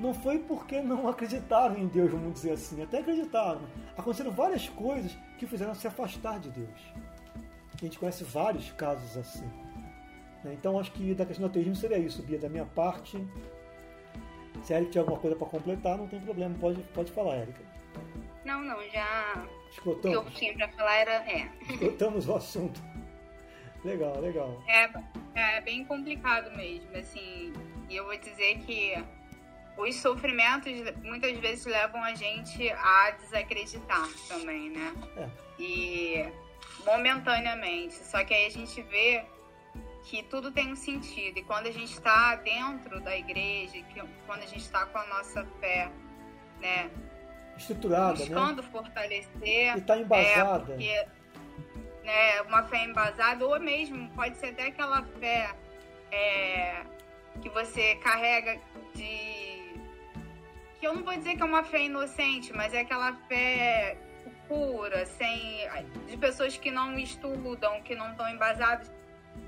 não 0.02 0.12
foi 0.12 0.38
porque 0.40 0.80
não 0.80 1.08
acreditaram 1.08 1.78
em 1.78 1.86
Deus, 1.86 2.10
vamos 2.10 2.34
dizer 2.34 2.52
assim. 2.52 2.82
Até 2.82 2.98
acreditaram. 2.98 3.62
Aconteceram 3.96 4.32
várias 4.32 4.68
coisas 4.68 5.16
que 5.38 5.46
fizeram 5.46 5.74
se 5.74 5.86
afastar 5.86 6.40
de 6.40 6.50
Deus. 6.50 6.80
A 7.72 7.84
gente 7.84 7.98
conhece 7.98 8.24
vários 8.24 8.72
casos 8.72 9.16
assim. 9.16 9.46
Né? 10.42 10.54
Então 10.54 10.78
acho 10.78 10.90
que 10.92 11.14
da 11.14 11.24
questão 11.24 11.46
do 11.46 11.50
ateísmo 11.50 11.76
seria 11.76 11.98
isso, 11.98 12.22
Bia, 12.22 12.38
da 12.38 12.48
minha 12.48 12.66
parte. 12.66 13.24
Se 14.64 14.74
a 14.74 14.76
Erika 14.76 14.92
tiver 14.92 15.00
alguma 15.00 15.18
coisa 15.18 15.36
para 15.36 15.46
completar, 15.46 15.96
não 15.96 16.06
tem 16.06 16.20
problema, 16.20 16.54
pode, 16.60 16.82
pode 16.94 17.12
falar, 17.12 17.38
Erika. 17.38 17.62
Não, 18.44 18.60
não, 18.60 18.82
já. 18.90 19.34
O 19.36 19.72
que 19.72 19.88
eu 19.88 19.92
Escutamos, 19.92 20.34
tinha 20.34 20.54
pra 20.54 20.68
falar 20.68 20.96
era. 20.96 21.12
É. 21.30 21.48
escutamos 21.70 22.28
o 22.28 22.34
assunto. 22.34 22.82
Legal, 23.84 24.20
legal. 24.20 24.62
É, 24.68 24.90
é 25.34 25.60
bem 25.60 25.84
complicado 25.84 26.54
mesmo, 26.56 26.94
assim. 26.96 27.52
E 27.88 27.96
eu 27.96 28.04
vou 28.04 28.16
dizer 28.18 28.58
que 28.58 28.94
os 29.76 29.94
sofrimentos 29.96 30.72
muitas 31.02 31.36
vezes 31.38 31.64
levam 31.64 32.02
a 32.02 32.14
gente 32.14 32.70
a 32.70 33.10
desacreditar 33.12 34.08
também, 34.28 34.70
né? 34.70 34.94
É. 35.16 35.28
E 35.58 36.32
momentaneamente. 36.84 37.94
Só 37.94 38.24
que 38.24 38.34
aí 38.34 38.46
a 38.46 38.50
gente 38.50 38.80
vê 38.82 39.24
que 40.04 40.22
tudo 40.24 40.50
tem 40.50 40.72
um 40.72 40.76
sentido. 40.76 41.38
E 41.38 41.44
quando 41.44 41.66
a 41.66 41.70
gente 41.70 41.92
está 41.92 42.34
dentro 42.36 43.00
da 43.00 43.16
igreja, 43.16 43.72
que, 43.72 44.02
quando 44.26 44.42
a 44.42 44.46
gente 44.46 44.60
está 44.60 44.84
com 44.86 44.98
a 44.98 45.06
nossa 45.06 45.44
fé, 45.60 45.90
né? 46.60 46.90
Estruturada, 47.56 48.18
né? 48.18 48.26
buscando 48.26 48.62
fortalecer. 48.64 49.76
E 49.76 49.78
está 49.78 49.96
embasada. 49.96 50.72
É, 50.72 51.04
porque 51.04 51.06
né, 52.04 52.40
uma 52.42 52.64
fé 52.64 52.84
embasada, 52.84 53.44
ou 53.46 53.58
mesmo 53.60 54.08
pode 54.10 54.36
ser 54.36 54.48
até 54.48 54.66
aquela 54.66 55.02
fé 55.20 55.50
é, 56.10 56.82
que 57.40 57.48
você 57.48 57.96
carrega 57.96 58.58
de. 58.94 59.21
Que 60.82 60.88
eu 60.88 60.96
não 60.96 61.04
vou 61.04 61.16
dizer 61.16 61.36
que 61.36 61.42
é 61.42 61.44
uma 61.44 61.62
fé 61.62 61.84
inocente, 61.84 62.52
mas 62.52 62.74
é 62.74 62.80
aquela 62.80 63.12
fé 63.28 63.96
pura, 64.48 65.06
sem. 65.06 65.58
de 66.08 66.16
pessoas 66.16 66.56
que 66.56 66.72
não 66.72 66.98
estudam, 66.98 67.80
que 67.82 67.94
não 67.94 68.10
estão 68.10 68.28
embasadas. 68.28 68.90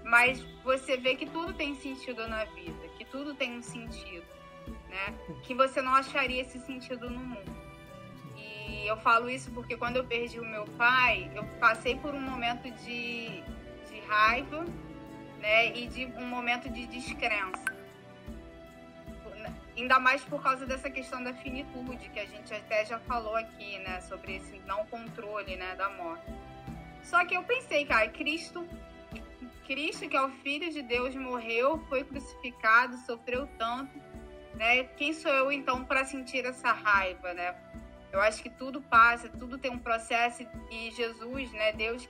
Mas 0.05 0.41
você 0.63 0.97
vê 0.97 1.17
que 1.17 1.27
tudo 1.27 1.53
tem 1.53 1.75
sentido 1.75 2.29
na 2.29 2.45
vida, 2.45 2.87
que 2.97 3.05
tudo 3.05 3.35
tem 3.35 3.59
um 3.59 3.63
sentido, 3.63 4.25
né? 4.89 5.13
Que 5.43 5.57
você 5.57 5.83
não 5.83 5.97
acharia 5.97 6.41
esse 6.41 6.61
sentido 6.61 7.11
no 7.11 7.19
mundo. 7.19 7.53
E 8.37 8.87
eu 8.87 8.97
falo 8.99 9.29
isso 9.29 9.51
porque 9.51 9.77
quando 9.77 9.97
eu 9.97 10.05
perdi 10.05 10.39
o 10.39 10.45
meu 10.45 10.65
pai, 10.79 11.29
eu 11.35 11.45
passei 11.59 11.97
por 11.97 12.15
um 12.15 12.21
momento 12.21 12.71
de, 12.85 13.43
de 13.91 14.01
raiva, 14.07 14.65
né? 15.41 15.77
E 15.77 15.89
de 15.89 16.07
um 16.07 16.27
momento 16.27 16.71
de 16.71 16.87
descrença. 16.87 17.74
Ainda 19.77 19.99
mais 19.99 20.23
por 20.23 20.43
causa 20.43 20.65
dessa 20.65 20.89
questão 20.89 21.23
da 21.23 21.35
finitude, 21.35 22.09
que 22.11 22.21
a 22.21 22.27
gente 22.27 22.55
até 22.55 22.85
já 22.85 22.99
falou 23.01 23.35
aqui, 23.35 23.79
né? 23.79 24.01
Sobre 24.03 24.37
esse 24.37 24.59
não 24.67 24.87
controle, 24.87 25.57
né? 25.57 25.75
Da 25.75 25.91
morte. 25.91 26.33
Só 27.03 27.25
que 27.25 27.37
eu 27.37 27.43
pensei, 27.43 27.85
cara, 27.85 28.09
Cristo, 28.09 28.67
Cristo, 29.67 30.09
que 30.09 30.17
é 30.17 30.23
o 30.23 30.31
Filho 30.31 30.71
de 30.71 30.81
Deus, 30.83 31.15
morreu, 31.15 31.79
foi 31.89 32.05
crucificado, 32.05 32.97
sofreu 32.99 33.49
tanto, 33.59 33.93
né? 34.55 34.85
Quem 34.97 35.13
sou 35.13 35.31
eu, 35.33 35.51
então, 35.51 35.85
para 35.85 36.05
sentir 36.05 36.45
essa 36.47 36.73
raiva, 36.73 37.35
né? 37.35 37.55
Eu 38.13 38.21
acho 38.21 38.41
que 38.41 38.51
tudo 38.51 38.81
passa, 38.81 39.29
tudo 39.29 39.59
tem 39.59 39.73
um 39.73 39.79
processo 39.79 40.47
e 40.71 40.91
Jesus, 40.93 41.51
né, 41.51 41.73
Deus 41.73 42.09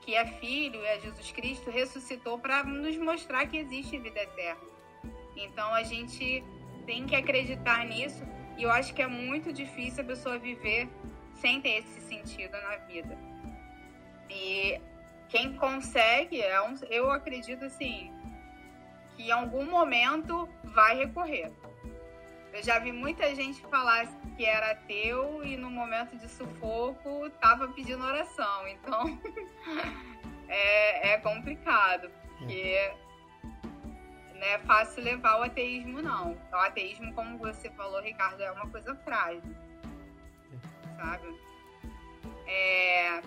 que 0.00 0.14
é 0.14 0.26
filho, 0.26 0.82
é 0.84 1.00
Jesus 1.00 1.32
Cristo, 1.32 1.70
ressuscitou 1.70 2.38
para 2.38 2.62
nos 2.64 2.96
mostrar 2.96 3.46
que 3.46 3.56
existe 3.56 3.98
vida 3.98 4.20
eterna. 4.20 4.62
Então 5.36 5.74
a 5.74 5.82
gente 5.82 6.44
tem 6.86 7.06
que 7.06 7.16
acreditar 7.16 7.84
nisso 7.86 8.22
e 8.56 8.62
eu 8.62 8.70
acho 8.70 8.94
que 8.94 9.02
é 9.02 9.06
muito 9.06 9.52
difícil 9.52 10.02
a 10.02 10.06
pessoa 10.06 10.38
viver 10.38 10.88
sem 11.34 11.60
ter 11.60 11.78
esse 11.78 12.00
sentido 12.00 12.52
na 12.52 12.76
vida. 12.76 13.18
E 14.30 14.80
quem 15.28 15.54
consegue, 15.54 16.40
é 16.40 16.60
um, 16.62 16.74
eu 16.88 17.10
acredito 17.10 17.64
assim, 17.64 18.12
que 19.16 19.24
em 19.24 19.30
algum 19.30 19.68
momento 19.68 20.48
vai 20.62 20.96
recorrer. 20.96 21.52
Eu 22.52 22.62
já 22.62 22.78
vi 22.78 22.92
muita 22.92 23.34
gente 23.34 23.60
falar 23.62 24.06
que 24.36 24.44
era 24.44 24.70
ateu 24.70 25.44
e 25.44 25.56
no 25.56 25.68
momento 25.68 26.16
de 26.16 26.28
sufoco 26.28 27.28
tava 27.40 27.66
pedindo 27.68 28.04
oração. 28.04 28.68
Então 28.68 29.18
é, 30.48 31.14
é, 31.14 31.18
complicado, 31.18 32.10
porque 32.38 32.92
não 34.44 34.50
é 34.50 34.58
fácil 34.58 35.02
levar 35.02 35.40
o 35.40 35.42
ateísmo, 35.44 36.02
não. 36.02 36.36
O 36.52 36.56
ateísmo, 36.56 37.14
como 37.14 37.38
você 37.38 37.70
falou, 37.70 38.02
Ricardo, 38.02 38.42
é 38.42 38.50
uma 38.50 38.68
coisa 38.68 38.94
frágil. 38.96 39.42
Sabe? 40.96 41.40
É... 42.46 43.22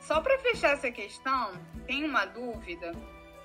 Só 0.00 0.20
para 0.20 0.36
fechar 0.40 0.72
essa 0.72 0.90
questão, 0.90 1.52
tem 1.86 2.04
uma 2.04 2.24
dúvida 2.24 2.92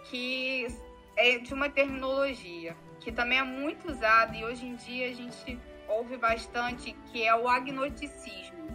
que 0.06 0.68
é 1.16 1.38
de 1.38 1.54
uma 1.54 1.70
terminologia 1.70 2.76
que 3.00 3.12
também 3.12 3.38
é 3.38 3.44
muito 3.44 3.90
usada 3.90 4.36
e 4.36 4.44
hoje 4.44 4.66
em 4.66 4.76
dia 4.76 5.10
a 5.10 5.14
gente 5.14 5.58
ouve 5.88 6.18
bastante, 6.18 6.94
que 7.12 7.24
é 7.24 7.34
o 7.34 7.48
agnosticismo. 7.48 8.68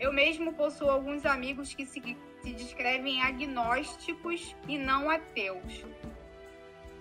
Eu 0.00 0.12
mesmo 0.12 0.52
possuo 0.54 0.88
alguns 0.88 1.24
amigos 1.24 1.72
que 1.72 1.86
se, 1.86 2.00
se 2.42 2.52
descrevem 2.52 3.22
agnósticos 3.22 4.56
e 4.66 4.76
não 4.76 5.08
ateus. 5.08 5.84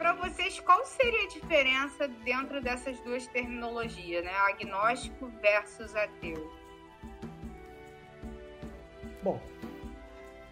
Para 0.04 0.16
vocês, 0.16 0.60
qual 0.60 0.86
seria 0.86 1.24
a 1.24 1.28
diferença 1.30 2.10
dentro 2.26 2.62
dessas 2.62 3.00
duas 3.00 3.26
terminologias, 3.28 4.22
né? 4.22 4.34
Agnóstico 4.50 5.32
versus 5.42 5.96
ateu? 5.96 6.52
Bom, 9.24 9.42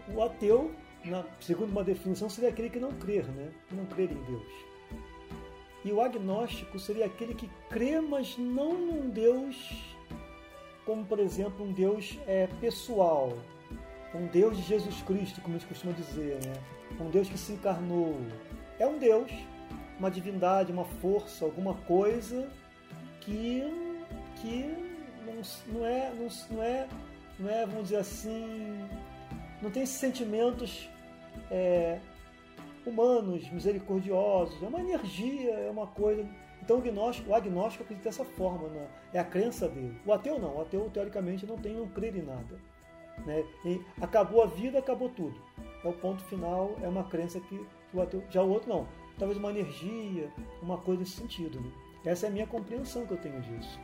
o 0.08 0.24
ateu, 0.24 0.74
na, 1.04 1.26
segundo 1.41 1.70
uma 1.70 1.84
definição, 1.84 2.30
seria 2.30 2.49
aquele 2.49 2.70
que 2.70 2.80
não 2.80 2.93
crer, 2.93 3.26
né? 3.26 3.52
Não 3.72 3.86
crer 3.88 4.14
em 4.14 4.24
Deus. 4.24 4.47
E 5.84 5.91
o 5.91 5.99
agnóstico 5.99 6.80
seria 6.80 7.08
aquele 7.08 7.36
que 7.36 7.52
crê, 7.70 7.99
mas 7.99 8.38
não 8.38 8.72
num 8.72 9.10
Deus 9.10 9.97
como, 10.86 11.04
por 11.04 11.20
exemplo, 11.20 11.66
um 11.66 11.74
Deus 11.74 12.18
é, 12.26 12.47
pessoal, 12.62 13.38
um 14.16 14.28
Deus 14.28 14.56
de 14.56 14.64
Jesus 14.64 15.02
Cristo, 15.02 15.41
como 15.41 15.58
a 15.58 15.60
gente 15.60 15.68
costuma 15.68 15.91
dizer, 15.91 16.39
né? 16.45 16.54
um 17.02 17.10
Deus 17.10 17.28
que 17.28 17.38
se 17.38 17.52
encarnou. 17.52 18.16
É 18.82 18.88
um 18.88 18.97
Deus, 18.97 19.32
uma 19.99 20.09
divindade, 20.09 20.71
uma 20.71 20.86
força, 20.86 21.45
alguma 21.45 21.75
coisa 21.75 22.49
que, 23.19 23.61
que 24.38 24.75
não 25.23 25.36
não, 25.71 25.86
é, 25.86 26.11
não, 26.15 26.27
não, 26.49 26.63
é, 26.63 26.88
não 27.38 27.49
é, 27.51 27.63
vamos 27.67 27.84
dizer 27.84 27.97
assim, 27.97 28.84
não 29.61 29.69
tem 29.69 29.86
sentimentos 29.86 30.89
é, 31.51 31.99
humanos, 32.84 33.47
misericordiosos, 33.51 34.63
é 34.63 34.65
uma 34.65 34.79
energia, 34.79 35.51
é 35.51 35.69
uma 35.69 35.86
coisa. 35.86 36.27
Então 36.63 36.77
o 36.77 36.79
agnóstico, 36.79 37.29
o 37.29 37.36
agnóstico 37.36 37.84
acredita 37.84 38.09
dessa 38.09 38.25
forma, 38.25 38.67
né? 38.69 38.88
é 39.13 39.19
a 39.19 39.23
crença 39.23 39.69
dele. 39.69 39.95
O 40.07 40.11
ateu 40.11 40.39
não, 40.39 40.57
o 40.57 40.61
ateu 40.61 40.89
teoricamente 40.91 41.45
não 41.45 41.55
tem, 41.55 41.75
não 41.75 41.88
crer 41.88 42.15
em 42.15 42.23
nada. 42.23 42.59
Né? 43.27 43.45
E 43.63 43.79
acabou 44.01 44.41
a 44.41 44.47
vida, 44.47 44.79
acabou 44.79 45.09
tudo. 45.09 45.39
É 45.84 45.88
o 45.88 45.93
ponto 45.93 46.23
final, 46.23 46.75
é 46.82 46.88
uma 46.88 47.03
crença 47.03 47.39
que. 47.39 47.63
Já 48.30 48.42
o 48.42 48.50
outro 48.50 48.70
não. 48.70 48.88
Talvez 49.18 49.38
uma 49.38 49.50
energia, 49.50 50.32
uma 50.62 50.78
coisa 50.78 51.02
nesse 51.02 51.18
sentido. 51.18 51.60
Né? 51.60 51.72
Essa 52.06 52.26
é 52.26 52.30
a 52.30 52.32
minha 52.32 52.48
compreensão 52.48 53.06
que 53.06 53.14
eu 53.14 53.18
tenho 53.18 53.42
disso. 53.42 53.80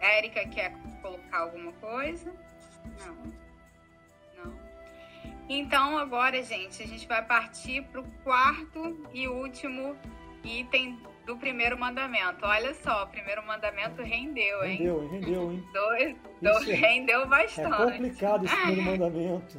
Érica 0.00 0.46
quer 0.48 0.72
colocar 1.02 1.40
alguma 1.40 1.72
coisa? 1.72 2.32
Não. 3.04 3.16
Não. 4.44 4.58
Então 5.48 5.98
agora, 5.98 6.42
gente, 6.42 6.82
a 6.82 6.86
gente 6.86 7.06
vai 7.06 7.24
partir 7.24 7.82
para 7.84 8.00
o 8.00 8.04
quarto 8.22 9.08
e 9.12 9.28
último 9.28 9.96
item 10.44 10.98
do 11.26 11.36
primeiro 11.36 11.78
mandamento. 11.78 12.46
Olha 12.46 12.72
só, 12.74 13.04
o 13.04 13.06
primeiro 13.08 13.44
mandamento 13.46 14.00
rendeu, 14.02 14.64
hein? 14.64 14.78
Rendeu, 14.78 15.08
rendeu, 15.08 15.52
hein? 15.52 15.64
Dois, 15.74 16.16
dois 16.40 16.64
rendeu 16.64 17.28
bastante. 17.28 17.82
É 17.82 17.92
complicado 17.92 18.46
esse 18.46 18.56
primeiro 18.56 18.82
mandamento. 18.90 19.58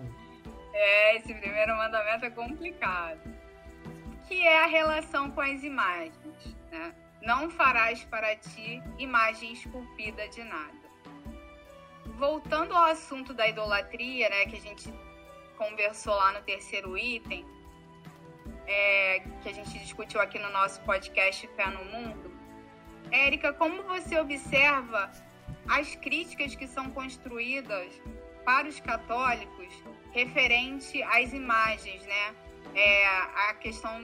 É, 0.81 1.17
esse 1.17 1.33
primeiro 1.33 1.75
mandamento 1.75 2.23
é 2.23 2.29
complicado. 2.29 3.19
Que 4.25 4.47
é 4.47 4.63
a 4.63 4.65
relação 4.65 5.29
com 5.29 5.41
as 5.41 5.61
imagens, 5.61 6.55
né? 6.71 6.95
Não 7.21 7.49
farás 7.49 8.05
para 8.05 8.33
ti 8.37 8.81
imagem 8.97 9.51
esculpida 9.51 10.25
de 10.29 10.41
nada. 10.41 10.79
Voltando 12.17 12.73
ao 12.73 12.85
assunto 12.85 13.33
da 13.33 13.45
idolatria, 13.49 14.29
né, 14.29 14.45
que 14.45 14.55
a 14.55 14.61
gente 14.61 14.93
conversou 15.57 16.15
lá 16.15 16.31
no 16.31 16.41
terceiro 16.43 16.97
item, 16.97 17.45
é, 18.65 19.21
que 19.41 19.49
a 19.49 19.53
gente 19.53 19.77
discutiu 19.79 20.21
aqui 20.21 20.39
no 20.39 20.49
nosso 20.49 20.79
podcast 20.83 21.45
Fé 21.57 21.67
no 21.67 21.83
Mundo. 21.83 22.31
Érica, 23.11 23.51
como 23.51 23.83
você 23.83 24.17
observa 24.17 25.11
as 25.67 25.93
críticas 25.95 26.55
que 26.55 26.67
são 26.67 26.89
construídas 26.91 27.91
para 28.45 28.67
os 28.67 28.79
católicos 28.79 29.67
referente 30.11 31.01
às 31.03 31.33
imagens, 31.33 32.01
né? 32.05 32.35
É, 32.75 33.07
a 33.49 33.53
questão 33.55 34.03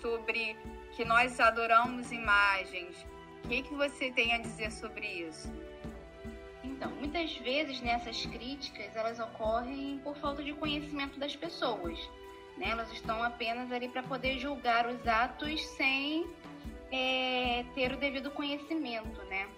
sobre 0.00 0.56
que 0.92 1.04
nós 1.04 1.38
adoramos 1.40 2.10
imagens. 2.10 2.96
O 3.44 3.48
que, 3.48 3.62
que 3.62 3.74
você 3.74 4.10
tem 4.10 4.34
a 4.34 4.38
dizer 4.38 4.70
sobre 4.72 5.06
isso? 5.06 5.50
Então, 6.62 6.90
muitas 6.92 7.36
vezes 7.38 7.80
nessas 7.80 8.24
críticas 8.26 8.94
elas 8.94 9.18
ocorrem 9.18 10.00
por 10.04 10.16
falta 10.16 10.42
de 10.42 10.52
conhecimento 10.52 11.18
das 11.18 11.34
pessoas. 11.34 11.98
Né? 12.56 12.70
Elas 12.70 12.92
estão 12.92 13.22
apenas 13.22 13.70
ali 13.72 13.88
para 13.88 14.02
poder 14.02 14.38
julgar 14.38 14.86
os 14.86 15.06
atos 15.06 15.64
sem 15.70 16.26
é, 16.90 17.64
ter 17.74 17.92
o 17.92 17.96
devido 17.96 18.30
conhecimento, 18.30 19.22
né? 19.24 19.48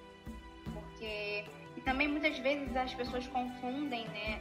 Porque 0.73 1.45
e 1.81 1.83
também 1.83 2.07
muitas 2.07 2.39
vezes 2.39 2.77
as 2.77 2.93
pessoas 2.93 3.27
confundem, 3.27 4.07
né, 4.09 4.41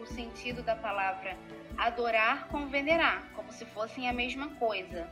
o 0.00 0.06
sentido 0.06 0.62
da 0.62 0.76
palavra 0.76 1.36
adorar 1.78 2.46
com 2.48 2.66
venerar, 2.66 3.24
como 3.34 3.50
se 3.50 3.64
fossem 3.64 4.08
a 4.08 4.12
mesma 4.12 4.48
coisa. 4.56 5.08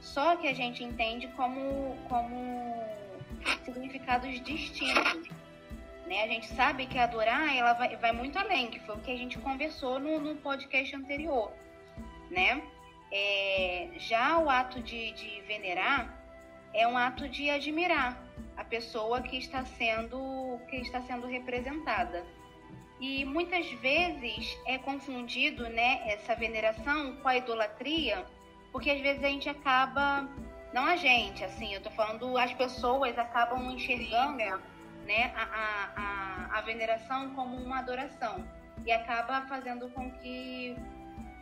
Só 0.00 0.36
que 0.36 0.46
a 0.46 0.54
gente 0.54 0.84
entende 0.84 1.26
como 1.28 1.96
como 2.08 2.84
significados 3.64 4.40
distintos. 4.42 5.28
Né? 6.06 6.22
A 6.22 6.28
gente 6.28 6.46
sabe 6.48 6.86
que 6.86 6.98
adorar 6.98 7.56
ela 7.56 7.72
vai, 7.72 7.96
vai 7.96 8.12
muito 8.12 8.38
além, 8.38 8.70
que 8.70 8.78
foi 8.80 8.94
o 8.94 9.00
que 9.00 9.10
a 9.10 9.16
gente 9.16 9.38
conversou 9.38 9.98
no, 9.98 10.20
no 10.20 10.36
podcast 10.36 10.94
anterior 10.94 11.50
né? 12.34 12.62
É, 13.12 13.90
já 13.96 14.38
o 14.38 14.50
ato 14.50 14.80
de, 14.80 15.12
de 15.12 15.40
venerar 15.42 16.20
é 16.72 16.86
um 16.86 16.98
ato 16.98 17.28
de 17.28 17.48
admirar 17.48 18.20
a 18.56 18.64
pessoa 18.64 19.20
que 19.22 19.36
está 19.36 19.64
sendo 19.64 20.58
que 20.68 20.76
está 20.76 21.00
sendo 21.02 21.26
representada. 21.26 22.24
E 23.00 23.24
muitas 23.24 23.70
vezes 23.80 24.56
é 24.66 24.78
confundido, 24.78 25.68
né, 25.68 26.02
essa 26.06 26.34
veneração 26.34 27.16
com 27.16 27.28
a 27.28 27.36
idolatria, 27.36 28.24
porque 28.72 28.90
às 28.90 29.00
vezes 29.00 29.22
a 29.22 29.28
gente 29.28 29.48
acaba, 29.48 30.28
não 30.72 30.84
a 30.86 30.96
gente, 30.96 31.44
assim, 31.44 31.74
eu 31.74 31.82
tô 31.82 31.90
falando, 31.90 32.38
as 32.38 32.52
pessoas 32.54 33.18
acabam 33.18 33.70
enxergando, 33.70 34.38
né, 35.06 35.32
a, 35.36 35.42
a, 35.42 35.92
a, 35.96 36.58
a 36.58 36.60
veneração 36.62 37.34
como 37.34 37.56
uma 37.56 37.80
adoração. 37.80 38.44
E 38.86 38.92
acaba 38.92 39.42
fazendo 39.42 39.88
com 39.90 40.10
que 40.10 40.76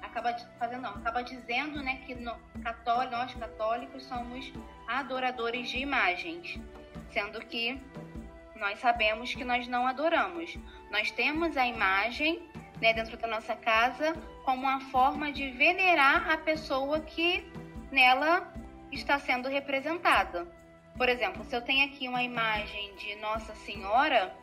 acaba 0.03 0.37
fazendo, 0.59 0.83
não, 0.83 0.91
acaba 0.91 1.23
dizendo, 1.23 1.83
né, 1.83 2.03
que 2.07 2.15
no, 2.15 2.35
católico, 2.63 3.13
nós 3.13 3.35
católicos 3.35 4.05
somos 4.05 4.53
adoradores 4.87 5.71
de 5.71 5.79
imagens, 5.79 6.59
sendo 7.13 7.41
que 7.41 7.81
nós 8.57 8.79
sabemos 8.79 9.35
que 9.35 9.45
nós 9.45 9.67
não 9.69 9.87
adoramos. 9.87 10.57
Nós 10.91 11.11
temos 11.11 11.57
a 11.57 11.67
imagem, 11.67 12.49
né, 12.81 12.93
dentro 12.93 13.17
da 13.17 13.27
nossa 13.27 13.55
casa 13.57 14.13
como 14.45 14.63
uma 14.63 14.81
forma 14.81 15.33
de 15.33 15.51
venerar 15.51 16.31
a 16.31 16.37
pessoa 16.37 17.01
que 17.01 17.45
nela 17.91 18.53
está 18.91 19.19
sendo 19.19 19.49
representada. 19.49 20.47
Por 20.97 21.09
exemplo, 21.09 21.45
se 21.45 21.57
eu 21.57 21.63
tenho 21.63 21.87
aqui 21.87 22.07
uma 22.07 22.23
imagem 22.23 22.95
de 22.97 23.15
Nossa 23.17 23.55
Senhora, 23.55 24.35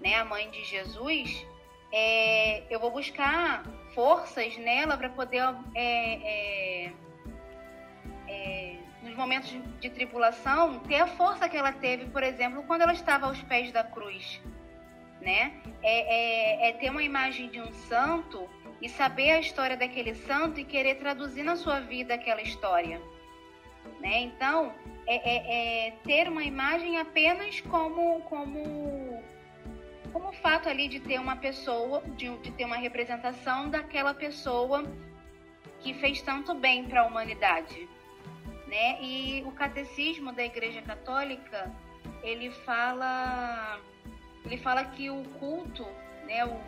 né, 0.00 0.16
a 0.16 0.24
mãe 0.24 0.50
de 0.50 0.64
Jesus, 0.64 1.46
é, 1.92 2.64
eu 2.70 2.80
vou 2.80 2.90
buscar 2.90 3.64
forças 3.94 4.56
nela 4.56 4.96
para 4.96 5.08
poder 5.10 5.42
é, 5.74 6.86
é, 6.86 6.92
é, 8.26 8.78
nos 9.02 9.14
momentos 9.14 9.50
de, 9.80 9.90
tribulação 9.90 10.78
ter 10.80 11.00
a 11.00 11.06
força 11.06 11.48
que 11.48 11.56
ela 11.56 11.72
teve, 11.72 12.06
por 12.06 12.22
exemplo, 12.22 12.62
quando 12.64 12.82
ela 12.82 12.92
estava 12.92 13.26
aos 13.26 13.42
pés 13.42 13.72
da 13.72 13.82
cruz, 13.82 14.40
né? 15.20 15.52
É, 15.82 16.66
é, 16.66 16.68
é 16.68 16.72
ter 16.72 16.90
uma 16.90 17.02
imagem 17.02 17.48
de 17.48 17.60
um 17.60 17.72
santo 17.72 18.48
e 18.80 18.88
saber 18.88 19.32
a 19.32 19.40
história 19.40 19.76
daquele 19.76 20.14
santo 20.14 20.60
e 20.60 20.64
querer 20.64 20.96
traduzir 20.96 21.42
na 21.42 21.56
sua 21.56 21.80
vida 21.80 22.14
aquela 22.14 22.42
história, 22.42 23.00
né? 24.00 24.20
Então 24.20 24.72
é, 25.06 25.92
ter 26.04 26.28
uma 26.28 26.44
imagem 26.44 26.98
apenas 26.98 27.60
como 27.60 28.20
como 28.22 29.22
como 30.12 30.28
o 30.28 30.32
fato 30.32 30.68
ali 30.68 30.88
de 30.88 31.00
ter 31.00 31.18
uma 31.18 31.36
pessoa, 31.36 32.02
de, 32.16 32.28
de 32.38 32.50
ter 32.52 32.64
uma 32.64 32.76
representação 32.76 33.70
daquela 33.70 34.12
pessoa 34.12 34.84
que 35.80 35.94
fez 35.94 36.20
tanto 36.22 36.54
bem 36.54 36.84
para 36.84 37.00
a 37.00 37.06
humanidade, 37.06 37.88
né? 38.72 39.02
E 39.02 39.42
o 39.44 39.52
catecismo 39.52 40.32
da 40.32 40.42
Igreja 40.42 40.80
Católica 40.80 41.70
ele 42.22 42.50
fala, 42.50 43.78
ele 44.46 44.56
fala 44.56 44.82
que 44.86 45.10
o 45.10 45.22
culto, 45.38 45.86
né, 46.24 46.42
o 46.46 46.58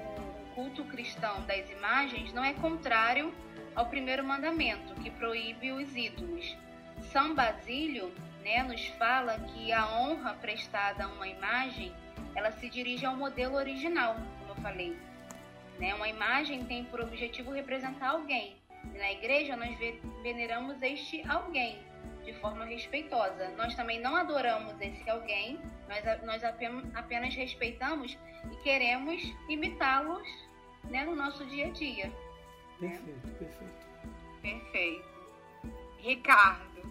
culto 0.55 0.85
cristão 0.85 1.41
das 1.47 1.71
imagens 1.71 2.31
não 2.35 2.45
é 2.45 2.53
contrário 2.53 3.33
ao 3.75 3.87
primeiro 3.87 4.23
mandamento 4.23 4.95
que 4.97 5.11
proíbe 5.11 5.73
os 5.73 5.97
ídolos. 5.97 6.55
São 7.11 7.35
Basílio, 7.35 8.13
né, 8.45 8.63
nos 8.63 8.87
fala 8.99 9.39
que 9.39 9.73
a 9.73 9.99
honra 9.99 10.35
prestada 10.35 11.05
a 11.05 11.09
uma 11.09 11.27
imagem 11.27 11.91
ela 12.35 12.53
se 12.53 12.69
dirige 12.69 13.07
ao 13.07 13.17
modelo 13.17 13.55
original, 13.55 14.17
como 14.41 14.51
eu 14.51 14.57
falei. 14.57 14.95
Né? 15.79 15.95
Uma 15.95 16.09
imagem 16.09 16.67
tem 16.67 16.85
por 16.85 17.01
objetivo 17.01 17.51
representar 17.51 18.11
alguém. 18.11 18.57
E 18.93 18.99
na 18.99 19.11
igreja 19.11 19.57
nós 19.57 19.75
veneramos 20.23 20.83
este 20.83 21.27
alguém 21.27 21.79
de 22.25 22.33
forma 22.35 22.65
respeitosa. 22.65 23.49
Nós 23.57 23.75
também 23.75 24.01
não 24.01 24.17
adoramos 24.17 24.75
esse 24.81 25.09
alguém, 25.09 25.61
nós, 25.89 26.23
nós 26.23 26.43
apenas 26.95 27.35
respeitamos 27.35 28.19
e 28.51 28.57
queremos 28.63 29.23
imitá-los 29.49 30.29
né, 30.85 31.05
no 31.05 31.15
nosso 31.15 31.45
dia 31.47 31.67
a 31.67 31.71
dia. 31.71 32.13
Perfeito, 32.81 33.29
perfeito. 33.39 33.85
Perfeito. 34.43 35.15
Ricardo, 35.99 36.83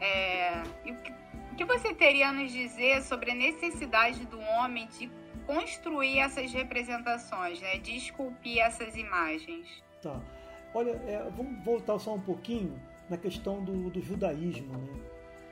é, 0.00 0.62
o 0.86 0.94
que 1.02 1.24
o 1.54 1.56
que 1.56 1.64
você 1.64 1.94
teria 1.94 2.30
a 2.30 2.32
nos 2.32 2.50
dizer 2.50 3.00
sobre 3.02 3.30
a 3.30 3.34
necessidade 3.34 4.26
do 4.26 4.40
homem 4.40 4.88
de 4.88 5.08
construir 5.46 6.18
essas 6.18 6.52
representações, 6.52 7.60
né? 7.60 7.78
de 7.78 7.96
esculpir 7.96 8.58
essas 8.58 8.96
imagens? 8.96 9.68
Tá. 10.02 10.20
Olha, 10.74 10.90
é, 11.06 11.30
vamos 11.30 11.64
voltar 11.64 11.96
só 12.00 12.14
um 12.14 12.20
pouquinho 12.20 12.76
na 13.08 13.16
questão 13.16 13.62
do, 13.62 13.90
do 13.90 14.00
judaísmo. 14.00 14.72
Né? 14.72 15.00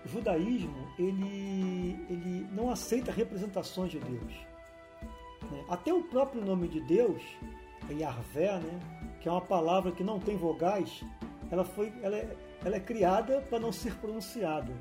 O 0.04 0.08
judaísmo 0.08 0.88
ele, 0.98 1.98
ele 2.08 2.46
não 2.52 2.70
aceita 2.70 3.12
representações 3.12 3.90
de 3.90 3.98
Deus. 3.98 4.32
Né? 5.50 5.64
Até 5.68 5.92
o 5.92 6.02
próprio 6.02 6.44
nome 6.44 6.68
de 6.68 6.80
Deus, 6.80 7.22
Yahvé, 7.90 8.58
né? 8.58 8.80
que 9.20 9.28
é 9.28 9.32
uma 9.32 9.40
palavra 9.40 9.92
que 9.92 10.02
não 10.02 10.18
tem 10.18 10.36
vogais, 10.36 11.02
ela, 11.50 11.64
foi, 11.64 11.92
ela, 12.02 12.16
é, 12.16 12.36
ela 12.64 12.76
é 12.76 12.80
criada 12.80 13.40
para 13.48 13.58
não 13.58 13.70
ser 13.70 13.94
pronunciada. 13.96 14.72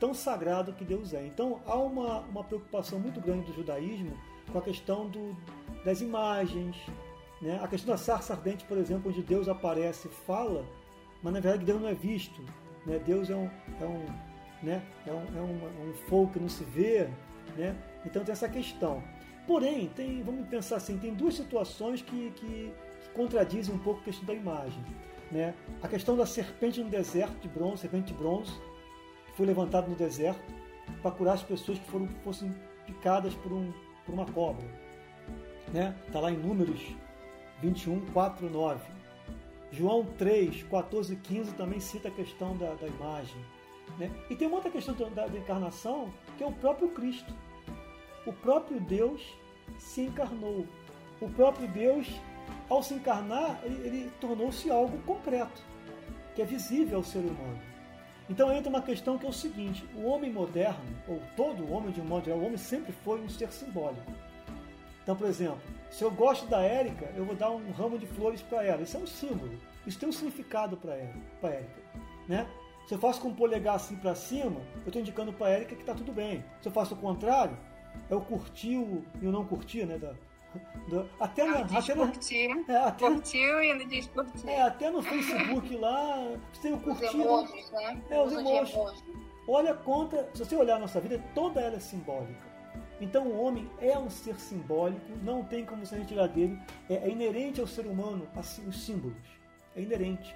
tão 0.00 0.12
sagrado 0.12 0.72
que 0.72 0.84
Deus 0.84 1.14
é. 1.14 1.24
Então 1.26 1.60
há 1.66 1.76
uma, 1.76 2.20
uma 2.20 2.44
preocupação 2.44 2.98
muito 2.98 3.20
grande 3.20 3.46
do 3.46 3.54
judaísmo 3.54 4.16
com 4.52 4.58
a 4.58 4.62
questão 4.62 5.08
do, 5.08 5.36
das 5.84 6.00
imagens, 6.00 6.76
né? 7.40 7.60
a 7.62 7.68
questão 7.68 7.92
da 7.92 7.98
sarça 7.98 8.32
ardente, 8.32 8.64
por 8.64 8.76
exemplo, 8.78 9.10
onde 9.10 9.22
Deus 9.22 9.48
aparece 9.48 10.08
e 10.08 10.10
fala, 10.10 10.64
mas 11.22 11.32
na 11.32 11.40
verdade 11.40 11.64
Deus 11.64 11.80
não 11.80 11.88
é 11.88 11.94
visto. 11.94 12.42
Né? 12.86 12.98
Deus 13.04 13.30
é 13.30 13.36
um, 13.36 13.50
é 13.80 13.84
um, 13.84 14.06
né? 14.62 14.82
é 15.06 15.12
um, 15.12 15.38
é 15.38 15.40
um, 15.40 15.90
um 15.90 15.94
fogo 16.08 16.32
que 16.32 16.40
não 16.40 16.48
se 16.48 16.64
vê. 16.64 17.08
Né? 17.56 17.76
Então 18.04 18.24
tem 18.24 18.32
essa 18.32 18.48
questão. 18.48 19.02
Porém, 19.46 19.88
tem, 19.96 20.22
vamos 20.22 20.46
pensar 20.48 20.76
assim, 20.76 20.98
tem 20.98 21.14
duas 21.14 21.34
situações 21.34 22.02
que, 22.02 22.30
que, 22.32 22.72
que 23.02 23.10
contradizem 23.14 23.74
um 23.74 23.78
pouco 23.78 24.00
a 24.00 24.04
questão 24.04 24.26
da 24.26 24.34
imagem. 24.34 24.84
Né? 25.30 25.54
A 25.82 25.88
questão 25.88 26.16
da 26.16 26.26
serpente 26.26 26.82
no 26.82 26.90
deserto 26.90 27.38
de 27.40 27.48
bronze, 27.48 27.82
serpente 27.82 28.12
de 28.12 28.18
bronze, 28.18 28.52
que 29.26 29.32
foi 29.36 29.46
levantada 29.46 29.86
no 29.86 29.96
deserto 29.96 30.42
para 31.02 31.10
curar 31.10 31.34
as 31.34 31.42
pessoas 31.42 31.78
que 31.78 31.90
foram, 31.90 32.08
fossem 32.24 32.54
picadas 32.86 33.34
por, 33.34 33.52
um, 33.52 33.72
por 34.04 34.14
uma 34.14 34.26
cobra. 34.26 34.66
Né? 35.72 35.94
Está 36.06 36.20
lá 36.20 36.30
em 36.30 36.36
Números 36.36 36.80
21, 37.60 38.00
4, 38.12 38.48
9. 38.48 38.97
João 39.70 40.04
3, 40.04 40.62
14 40.64 41.12
e 41.12 41.16
15 41.16 41.52
também 41.52 41.80
cita 41.80 42.08
a 42.08 42.10
questão 42.10 42.56
da, 42.56 42.74
da 42.74 42.86
imagem. 42.86 43.36
Né? 43.98 44.10
E 44.30 44.36
tem 44.36 44.46
uma 44.46 44.56
outra 44.56 44.70
questão 44.70 44.94
da, 44.94 45.26
da 45.26 45.38
encarnação, 45.38 46.12
que 46.36 46.44
é 46.44 46.46
o 46.46 46.52
próprio 46.52 46.88
Cristo. 46.88 47.32
O 48.26 48.32
próprio 48.32 48.80
Deus 48.80 49.22
se 49.78 50.02
encarnou. 50.02 50.66
O 51.20 51.28
próprio 51.30 51.68
Deus 51.68 52.08
ao 52.68 52.82
se 52.82 52.94
encarnar, 52.94 53.60
ele, 53.62 53.86
ele 53.86 54.12
tornou-se 54.20 54.70
algo 54.70 54.98
concreto, 55.02 55.62
que 56.34 56.42
é 56.42 56.44
visível 56.44 56.98
ao 56.98 57.04
ser 57.04 57.20
humano. 57.20 57.58
Então 58.28 58.52
entra 58.52 58.68
uma 58.68 58.82
questão 58.82 59.16
que 59.16 59.24
é 59.24 59.28
o 59.28 59.32
seguinte: 59.32 59.84
o 59.94 60.04
homem 60.04 60.30
moderno, 60.30 60.84
ou 61.06 61.20
todo 61.36 61.70
homem 61.72 61.90
de 61.90 62.00
um 62.00 62.04
modo 62.04 62.26
geral, 62.26 62.40
o 62.40 62.44
homem 62.44 62.58
sempre 62.58 62.92
foi 63.04 63.20
um 63.20 63.28
ser 63.28 63.50
simbólico. 63.52 64.12
Então, 65.02 65.16
por 65.16 65.26
exemplo, 65.26 65.60
se 65.90 66.02
eu 66.04 66.10
gosto 66.10 66.46
da 66.46 66.60
Érica, 66.62 67.10
eu 67.16 67.24
vou 67.24 67.34
dar 67.34 67.50
um 67.50 67.70
ramo 67.72 67.98
de 67.98 68.06
flores 68.06 68.42
para 68.42 68.64
ela. 68.64 68.82
Isso 68.82 68.96
é 68.96 69.00
um 69.00 69.06
símbolo. 69.06 69.52
Isso 69.86 69.98
tem 69.98 70.08
um 70.08 70.12
significado 70.12 70.76
para 70.76 70.94
ela, 70.94 71.14
para 71.40 71.50
Érica, 71.50 71.80
né? 72.28 72.46
Se 72.86 72.94
eu 72.94 72.98
faço 72.98 73.20
com 73.20 73.28
o 73.28 73.34
polegar 73.34 73.74
assim 73.74 73.96
para 73.96 74.14
cima, 74.14 74.62
eu 74.76 74.86
estou 74.86 75.00
indicando 75.00 75.32
para 75.32 75.48
a 75.48 75.50
Érica 75.50 75.74
que 75.74 75.82
está 75.82 75.94
tudo 75.94 76.10
bem. 76.10 76.42
Se 76.62 76.68
eu 76.68 76.72
faço 76.72 76.94
o 76.94 76.96
contrário, 76.96 77.56
é 78.08 78.14
o 78.14 78.20
curtiu 78.20 79.04
e 79.20 79.26
o 79.26 79.32
não 79.32 79.44
curtir, 79.44 79.84
né? 79.84 79.98
Da, 79.98 80.14
do, 80.88 81.06
até, 81.20 81.44
na, 81.44 81.60
até, 81.60 81.92
é, 82.72 82.76
até 82.76 83.06
curtiu 83.06 83.62
e 83.62 83.74
no 83.74 83.86
descurtir. 83.86 84.48
É, 84.48 84.62
até 84.62 84.90
no 84.90 85.02
Facebook 85.02 85.76
lá, 85.76 86.32
você 86.52 86.62
tem 86.62 86.72
o 86.72 86.80
curtir. 86.80 87.04
Os 87.04 87.14
emojis, 87.14 87.70
né? 87.72 88.02
É, 88.08 88.22
os 88.22 88.32
emojis. 88.32 88.74
Olha 89.46 89.74
conta, 89.74 90.28
se 90.32 90.44
você 90.44 90.56
olhar 90.56 90.76
a 90.76 90.78
nossa 90.78 91.00
vida, 91.00 91.22
toda 91.34 91.60
ela 91.60 91.76
é 91.76 91.80
simbólica. 91.80 92.47
Então 93.00 93.26
o 93.26 93.40
homem 93.40 93.68
é 93.80 93.96
um 93.98 94.10
ser 94.10 94.38
simbólico, 94.38 95.06
não 95.22 95.44
tem 95.44 95.64
como 95.64 95.86
se 95.86 95.94
retirar 95.94 96.26
dele, 96.28 96.58
é, 96.88 96.94
é 96.94 97.10
inerente 97.10 97.60
ao 97.60 97.66
ser 97.66 97.86
humano 97.86 98.26
assim, 98.36 98.66
os 98.66 98.84
símbolos. 98.84 99.16
É 99.76 99.82
inerente. 99.82 100.34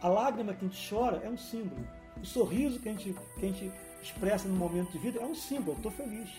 A 0.00 0.08
lágrima 0.08 0.54
que 0.54 0.64
a 0.64 0.68
gente 0.68 0.88
chora 0.88 1.20
é 1.22 1.28
um 1.28 1.36
símbolo. 1.36 1.86
O 2.22 2.24
sorriso 2.24 2.80
que 2.80 2.88
a 2.88 2.92
gente, 2.92 3.14
que 3.38 3.46
a 3.46 3.48
gente 3.48 3.72
expressa 4.02 4.48
no 4.48 4.56
momento 4.56 4.92
de 4.92 4.98
vida 4.98 5.20
é 5.20 5.24
um 5.24 5.34
símbolo. 5.34 5.76
Estou 5.76 5.92
feliz. 5.92 6.30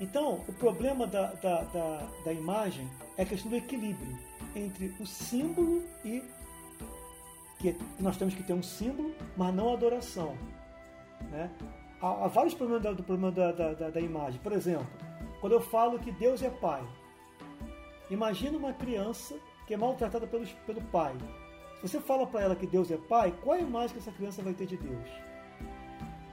Então, 0.00 0.44
o 0.48 0.52
problema 0.52 1.06
da, 1.06 1.32
da, 1.34 1.62
da, 1.62 2.08
da 2.24 2.32
imagem 2.32 2.88
é 3.16 3.22
a 3.22 3.26
questão 3.26 3.50
do 3.50 3.56
equilíbrio 3.56 4.18
entre 4.56 4.94
o 4.98 5.06
símbolo 5.06 5.82
e 6.04 6.22
que 7.58 7.76
nós 7.98 8.16
temos 8.16 8.34
que 8.34 8.42
ter 8.42 8.52
um 8.52 8.62
símbolo, 8.62 9.14
mas 9.36 9.54
não 9.54 9.72
adoração. 9.72 10.36
Né? 11.30 11.50
Há, 12.04 12.26
há, 12.26 12.28
vários 12.28 12.52
problemas 12.52 12.94
do 12.94 13.02
problema 13.02 13.32
da, 13.32 13.50
da, 13.50 13.88
da, 13.88 14.00
imagem. 14.00 14.38
Por 14.42 14.52
exemplo, 14.52 14.86
quando 15.40 15.54
eu 15.54 15.60
falo 15.60 15.98
que 15.98 16.12
Deus 16.12 16.42
é 16.42 16.50
pai, 16.50 16.86
imagina 18.10 18.58
uma 18.58 18.74
criança 18.74 19.34
que 19.66 19.72
é 19.72 19.76
maltratada 19.78 20.26
pelo, 20.26 20.46
pelo 20.66 20.82
pai. 20.82 21.14
Se 21.80 21.88
você 21.88 22.00
fala 22.00 22.26
para 22.26 22.42
ela 22.42 22.56
que 22.56 22.66
Deus 22.66 22.90
é 22.90 22.98
pai, 22.98 23.32
qual 23.42 23.56
a 23.56 23.58
imagem 23.58 23.94
que 23.94 23.98
essa 24.00 24.12
criança 24.12 24.42
vai 24.42 24.52
ter 24.52 24.66
de 24.66 24.76
Deus? 24.76 25.08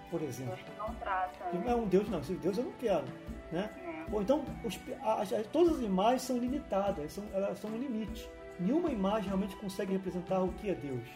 Por 0.09 0.21
exemplo. 0.21 0.55
Deus 0.55 0.77
não 0.77 0.93
trata. 0.95 1.53
Não 1.53 1.71
é 1.71 1.75
um 1.75 1.87
Deus, 1.87 2.09
não. 2.09 2.19
Deus 2.19 2.57
eu 2.57 2.65
não 2.65 2.73
quero. 2.73 3.05
Né? 3.49 3.69
Ou 4.11 4.21
então, 4.21 4.43
os, 4.65 4.77
as, 5.05 5.47
todas 5.53 5.77
as 5.77 5.83
imagens 5.83 6.23
são 6.23 6.37
limitadas, 6.37 7.13
são, 7.13 7.23
elas 7.33 7.57
são 7.59 7.69
um 7.69 7.77
limite. 7.77 8.29
Nenhuma 8.59 8.91
imagem 8.91 9.29
realmente 9.29 9.55
consegue 9.55 9.93
representar 9.93 10.41
o 10.41 10.51
que 10.51 10.69
é 10.69 10.75
Deus. 10.75 11.07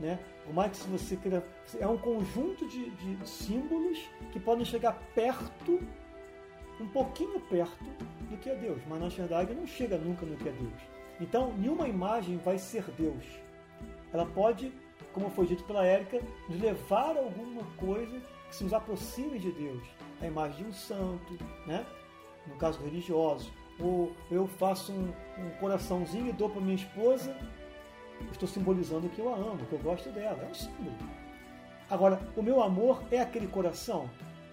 Né? 0.00 0.18
O 0.46 0.74
se 0.74 0.86
você 0.88 1.16
queira. 1.16 1.42
É 1.78 1.86
um 1.86 1.96
conjunto 1.96 2.66
de, 2.68 2.90
de 2.90 3.28
símbolos 3.28 3.98
que 4.32 4.38
podem 4.38 4.64
chegar 4.64 4.92
perto, 5.14 5.80
um 6.80 6.86
pouquinho 6.88 7.40
perto 7.40 7.84
do 8.28 8.36
que 8.36 8.50
é 8.50 8.54
Deus, 8.54 8.80
mas 8.86 9.00
na 9.00 9.08
verdade 9.08 9.54
não 9.54 9.66
chega 9.66 9.96
nunca 9.96 10.26
no 10.26 10.36
que 10.36 10.48
é 10.48 10.52
Deus. 10.52 10.82
Então, 11.20 11.52
nenhuma 11.56 11.88
imagem 11.88 12.36
vai 12.38 12.58
ser 12.58 12.84
Deus. 12.98 13.24
Ela 14.12 14.26
pode, 14.26 14.72
como 15.12 15.30
foi 15.30 15.46
dito 15.46 15.64
pela 15.64 15.86
Érica, 15.86 16.20
nos 16.48 16.60
levar 16.60 17.16
a 17.16 17.20
alguma 17.20 17.64
coisa 17.76 18.20
que 18.48 18.56
se 18.56 18.64
nos 18.64 18.72
aproxime 18.72 19.38
de 19.38 19.50
Deus 19.52 19.82
a 20.20 20.26
imagem 20.26 20.64
de 20.64 20.70
um 20.70 20.72
santo, 20.72 21.38
né? 21.66 21.86
no 22.46 22.56
caso 22.56 22.82
religioso. 22.82 23.50
Ou 23.78 24.12
eu 24.30 24.46
faço 24.46 24.92
um, 24.92 25.12
um 25.38 25.50
coraçãozinho 25.58 26.28
e 26.28 26.32
dou 26.32 26.48
para 26.48 26.60
minha 26.60 26.76
esposa, 26.76 27.36
estou 28.32 28.48
simbolizando 28.48 29.08
que 29.08 29.20
eu 29.20 29.32
a 29.32 29.36
amo, 29.36 29.66
que 29.66 29.72
eu 29.72 29.78
gosto 29.78 30.10
dela. 30.10 30.42
É 30.42 30.46
um 30.50 30.54
símbolo. 30.54 30.96
Agora, 31.90 32.20
o 32.36 32.42
meu 32.42 32.62
amor 32.62 33.02
é 33.10 33.20
aquele 33.20 33.46
coração? 33.46 34.08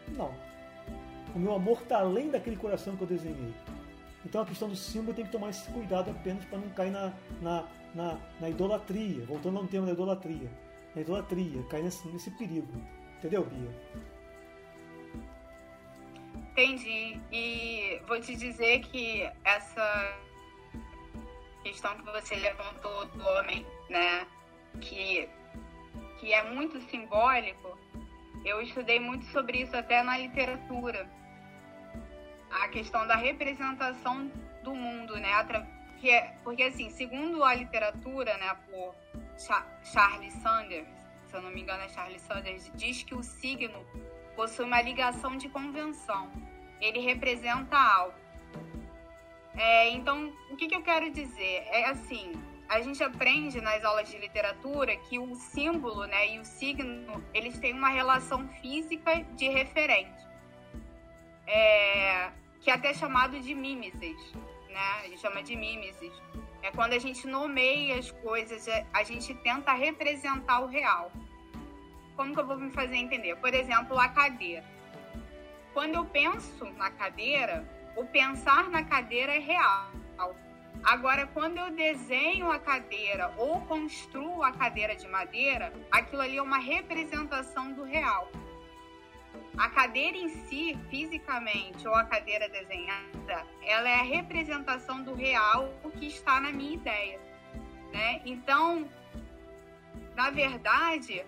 Não. 0.09 0.31
O 1.33 1.39
meu 1.39 1.53
amor 1.53 1.81
está 1.81 1.99
além 1.99 2.29
daquele 2.29 2.57
coração 2.57 2.95
que 2.95 3.03
eu 3.03 3.07
desenhei. 3.07 3.53
Então 4.25 4.41
a 4.41 4.45
questão 4.45 4.69
do 4.69 4.75
símbolo 4.75 5.13
tem 5.13 5.25
que 5.25 5.31
tomar 5.31 5.49
esse 5.49 5.69
cuidado 5.71 6.11
apenas 6.11 6.43
para 6.45 6.59
não 6.59 6.69
cair 6.69 6.91
na, 6.91 7.13
na, 7.41 7.67
na, 7.95 8.17
na, 8.39 8.49
idolatria. 8.49 9.25
Voltando 9.25 9.57
ao 9.57 9.67
tema 9.67 9.85
da 9.85 9.93
idolatria. 9.93 10.49
Na 10.93 11.01
idolatria, 11.01 11.63
cair 11.69 11.83
nesse, 11.83 12.07
nesse 12.09 12.29
perigo. 12.31 12.71
Entendeu, 13.17 13.45
Bia? 13.45 13.71
Entendi. 16.51 17.19
E 17.31 18.01
vou 18.07 18.19
te 18.19 18.35
dizer 18.35 18.81
que 18.81 19.29
essa 19.43 20.17
questão 21.63 21.95
que 21.97 22.03
você 22.03 22.35
levantou 22.35 23.05
do 23.07 23.27
homem, 23.27 23.65
né, 23.89 24.25
que, 24.79 25.29
que 26.19 26.33
é 26.33 26.43
muito 26.43 26.79
simbólico, 26.89 27.77
eu 28.43 28.61
estudei 28.61 28.99
muito 28.99 29.25
sobre 29.27 29.61
isso 29.61 29.75
até 29.75 30.01
na 30.03 30.17
literatura. 30.17 31.09
A 32.49 32.67
questão 32.67 33.05
da 33.07 33.15
representação 33.15 34.31
do 34.63 34.73
mundo, 34.73 35.15
né? 35.17 35.31
Porque, 35.43 36.09
é, 36.09 36.35
porque 36.43 36.63
assim, 36.63 36.89
segundo 36.89 37.43
a 37.43 37.53
literatura, 37.53 38.35
né, 38.37 38.57
por 38.69 38.95
Charles 39.83 40.33
Sanders, 40.33 40.87
se 41.31 41.37
eu 41.37 41.41
não 41.41 41.51
me 41.51 41.61
engano 41.61 41.83
é 41.83 41.89
Charles 41.89 42.21
Sanders, 42.23 42.69
diz 42.75 43.03
que 43.03 43.15
o 43.15 43.23
signo 43.23 43.85
possui 44.35 44.65
uma 44.65 44.81
ligação 44.81 45.37
de 45.37 45.47
convenção. 45.47 46.29
Ele 46.81 46.99
representa 46.99 47.77
algo. 47.77 48.17
É, 49.55 49.89
então, 49.89 50.31
o 50.49 50.55
que, 50.55 50.67
que 50.67 50.75
eu 50.75 50.81
quero 50.81 51.11
dizer? 51.11 51.63
É 51.67 51.85
assim, 51.85 52.31
a 52.69 52.79
gente 52.79 53.03
aprende 53.03 53.59
nas 53.59 53.83
aulas 53.83 54.09
de 54.09 54.17
literatura 54.17 54.95
que 54.95 55.19
o 55.19 55.35
símbolo 55.35 56.05
né, 56.05 56.35
e 56.35 56.39
o 56.39 56.45
signo, 56.45 57.21
eles 57.33 57.59
têm 57.59 57.73
uma 57.73 57.89
relação 57.89 58.47
física 58.61 59.23
de 59.35 59.49
referente. 59.49 60.21
É, 61.45 62.31
que 62.61 62.71
é 62.71 62.73
até 62.73 62.93
chamado 62.93 63.37
de 63.41 63.53
mimesis, 63.53 64.33
né? 64.69 65.01
A 65.03 65.07
gente 65.07 65.19
chama 65.19 65.43
de 65.43 65.55
mimesis. 65.55 66.13
É 66.61 66.71
quando 66.71 66.93
a 66.93 66.99
gente 66.99 67.27
nomeia 67.27 67.97
as 67.97 68.09
coisas, 68.09 68.65
a 68.93 69.03
gente 69.03 69.33
tenta 69.33 69.73
representar 69.73 70.61
o 70.61 70.67
real. 70.67 71.11
Como 72.15 72.33
que 72.33 72.39
eu 72.39 72.47
vou 72.47 72.57
me 72.57 72.71
fazer 72.71 72.95
entender? 72.95 73.35
Por 73.35 73.53
exemplo, 73.53 73.99
a 73.99 74.07
cadeira. 74.07 74.63
Quando 75.73 75.95
eu 75.95 76.05
penso 76.05 76.65
na 76.77 76.89
cadeira, 76.89 77.67
o 77.95 78.05
pensar 78.05 78.69
na 78.69 78.83
cadeira 78.83 79.35
é 79.35 79.39
real. 79.39 79.91
Agora, 80.83 81.27
quando 81.27 81.57
eu 81.57 81.69
desenho 81.71 82.49
a 82.49 82.57
cadeira 82.57 83.31
ou 83.37 83.61
construo 83.61 84.41
a 84.41 84.51
cadeira 84.51 84.95
de 84.95 85.07
madeira, 85.07 85.71
aquilo 85.91 86.21
ali 86.21 86.37
é 86.37 86.41
uma 86.41 86.57
representação 86.57 87.71
do 87.73 87.83
real. 87.83 88.31
A 89.57 89.69
cadeira 89.69 90.17
em 90.17 90.29
si, 90.29 90.77
fisicamente, 90.89 91.87
ou 91.87 91.93
a 91.93 92.03
cadeira 92.03 92.49
desenhada, 92.49 93.45
ela 93.63 93.89
é 93.89 93.95
a 93.95 94.03
representação 94.03 95.03
do 95.03 95.13
real 95.13 95.71
que 95.99 96.07
está 96.07 96.41
na 96.41 96.51
minha 96.51 96.73
ideia. 96.73 97.19
Né? 97.93 98.21
Então, 98.25 98.89
na 100.15 100.31
verdade, 100.31 101.23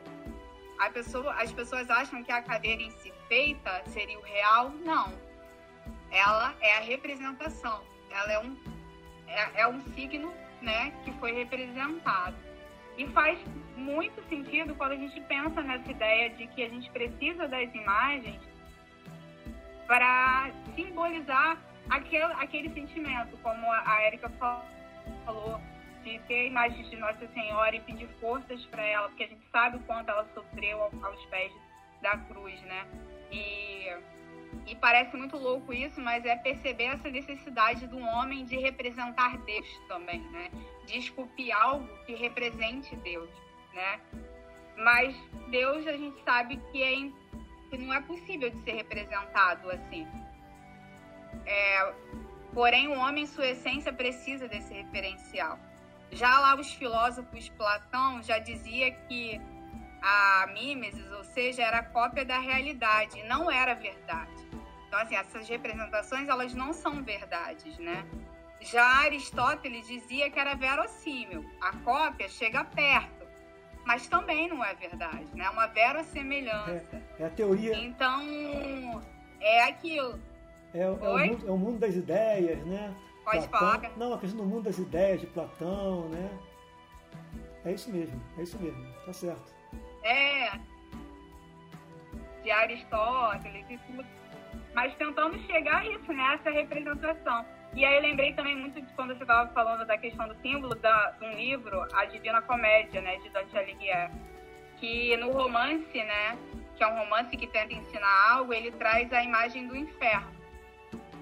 pessoa, 0.93 1.33
as 1.33 1.51
pessoas 1.51 1.89
acham 1.89 2.23
que 2.23 2.31
a 2.31 2.41
cadeira 2.41 2.81
em 2.81 2.91
si 2.91 3.13
feita 3.27 3.83
seria 3.87 4.17
o 4.17 4.21
real. 4.21 4.69
Não. 4.69 5.13
Ela 6.13 6.55
é 6.61 6.77
a 6.77 6.81
representação. 6.81 7.81
Ela 8.09 8.31
é 8.31 8.39
um, 8.39 8.57
é, 9.27 9.61
é 9.61 9.67
um 9.67 9.81
signo 9.93 10.33
né, 10.61 10.93
que 11.03 11.11
foi 11.13 11.33
representado. 11.33 12.35
E 12.97 13.07
faz 13.07 13.39
muito 13.75 14.23
sentido 14.29 14.75
quando 14.75 14.91
a 14.91 14.97
gente 14.97 15.19
pensa 15.21 15.61
nessa 15.61 15.89
ideia 15.89 16.29
de 16.29 16.47
que 16.47 16.63
a 16.63 16.69
gente 16.69 16.89
precisa 16.91 17.47
das 17.47 17.73
imagens 17.73 18.39
para 19.87 20.51
simbolizar 20.75 21.57
aquele, 21.89 22.33
aquele 22.33 22.69
sentimento, 22.73 23.35
como 23.41 23.71
a 23.71 24.05
Erika 24.05 24.29
falou, 24.29 25.59
de 26.03 26.19
ter 26.27 26.47
imagens 26.47 26.89
de 26.89 26.95
Nossa 26.97 27.27
Senhora 27.33 27.75
e 27.75 27.79
pedir 27.81 28.07
forças 28.19 28.63
para 28.65 28.83
ela, 28.83 29.07
porque 29.07 29.23
a 29.23 29.27
gente 29.27 29.45
sabe 29.51 29.77
o 29.77 29.79
quanto 29.81 30.09
ela 30.09 30.27
sofreu 30.33 30.83
aos 30.83 31.25
pés 31.25 31.51
da 32.01 32.17
cruz, 32.17 32.61
né? 32.61 32.85
E, 33.31 33.97
e 34.65 34.75
parece 34.75 35.15
muito 35.15 35.37
louco 35.37 35.73
isso, 35.73 35.99
mas 36.01 36.25
é 36.25 36.35
perceber 36.35 36.85
essa 36.85 37.09
necessidade 37.09 37.87
do 37.87 37.99
homem 37.99 38.45
de 38.45 38.57
representar 38.57 39.37
Deus 39.39 39.67
também, 39.87 40.21
né? 40.31 40.49
De 40.85 40.97
esculpir 40.97 41.55
algo 41.55 41.87
que 42.05 42.13
represente 42.15 42.95
Deus, 42.97 43.29
né? 43.73 43.99
Mas 44.77 45.15
Deus 45.49 45.85
a 45.87 45.93
gente 45.93 46.21
sabe 46.23 46.57
que, 46.71 46.81
é, 46.81 46.95
que 47.69 47.77
não 47.77 47.93
é 47.93 48.01
possível 48.01 48.49
de 48.49 48.57
ser 48.63 48.73
representado 48.73 49.69
assim. 49.69 50.07
É, 51.45 51.93
porém, 52.53 52.87
o 52.87 52.97
homem, 52.97 53.23
em 53.23 53.27
sua 53.27 53.47
essência, 53.47 53.91
precisa 53.91 54.47
desse 54.47 54.73
referencial. 54.73 55.59
Já 56.11 56.39
lá 56.39 56.55
os 56.55 56.71
filósofos 56.73 57.49
Platão 57.49 58.21
já 58.21 58.37
dizia 58.37 58.91
que 58.91 59.41
a 60.03 60.47
mimesis, 60.47 61.09
ou 61.13 61.23
seja, 61.23 61.63
era 61.63 61.81
cópia 61.81 62.25
da 62.25 62.37
realidade, 62.37 63.23
não 63.23 63.49
era 63.49 63.73
verdade. 63.73 64.31
Então, 64.87 64.99
assim, 64.99 65.15
essas 65.15 65.47
representações, 65.47 66.27
elas 66.27 66.53
não 66.53 66.73
são 66.73 67.01
verdades, 67.01 67.77
né? 67.79 68.05
Já 68.59 68.83
Aristóteles 68.83 69.87
dizia 69.87 70.29
que 70.29 70.37
era 70.37 70.55
verossímil, 70.55 71.45
a 71.61 71.71
cópia 71.77 72.27
chega 72.27 72.63
perto, 72.65 73.25
mas 73.85 74.05
também 74.07 74.47
não 74.49 74.63
é 74.63 74.73
verdade, 74.73 75.27
né? 75.33 75.45
É 75.45 75.49
uma 75.49 75.67
verossemelhança. 75.67 77.01
É, 77.17 77.23
é 77.23 77.25
a 77.25 77.29
teoria. 77.29 77.75
Então, 77.77 79.01
é 79.39 79.63
aquilo. 79.63 80.19
É, 80.73 80.81
é, 80.81 80.89
o 80.89 80.95
mundo, 80.95 81.47
é, 81.47 81.51
o 81.51 81.57
mundo, 81.57 81.79
das 81.79 81.95
ideias, 81.95 82.59
né? 82.65 82.93
Pode 83.23 83.47
Platão, 83.47 83.81
falar. 83.81 83.97
Não, 83.97 84.13
a 84.13 84.19
questão 84.19 84.41
do 84.41 84.45
mundo 84.45 84.63
das 84.63 84.77
ideias 84.77 85.21
de 85.21 85.27
Platão, 85.27 86.09
né? 86.09 86.39
É 87.65 87.71
isso 87.71 87.89
mesmo, 87.89 88.21
é 88.37 88.43
isso 88.43 88.59
mesmo, 88.59 88.85
tá 89.05 89.13
certo. 89.13 89.62
É, 90.03 90.51
de 92.43 92.51
Aristóteles 92.51 93.65
tudo. 93.87 94.05
Mas 94.73 94.93
tentando 94.95 95.39
chegar 95.45 95.81
a 95.81 95.85
isso, 95.85 96.11
né? 96.11 96.35
Essa 96.35 96.49
representação. 96.49 97.45
E 97.73 97.83
aí 97.85 97.95
eu 97.95 98.01
lembrei 98.01 98.33
também 98.33 98.55
muito 98.55 98.79
de 98.81 98.93
quando 98.93 99.15
você 99.15 99.23
estava 99.23 99.51
falando 99.51 99.85
da 99.85 99.97
questão 99.97 100.27
do 100.27 100.35
símbolo 100.41 100.75
da, 100.75 101.11
de 101.11 101.25
um 101.25 101.31
livro, 101.31 101.87
A 101.93 102.05
Divina 102.05 102.41
Comédia, 102.41 103.01
né? 103.01 103.17
De 103.17 103.29
Dante 103.29 103.57
Alighieri. 103.57 104.11
Que 104.77 105.15
no 105.17 105.31
romance, 105.31 105.97
né? 106.03 106.37
Que 106.75 106.83
é 106.83 106.87
um 106.87 106.97
romance 106.97 107.35
que 107.35 107.47
tenta 107.47 107.73
ensinar 107.73 108.31
algo, 108.31 108.53
ele 108.53 108.71
traz 108.71 109.11
a 109.13 109.23
imagem 109.23 109.67
do 109.67 109.75
inferno. 109.75 110.33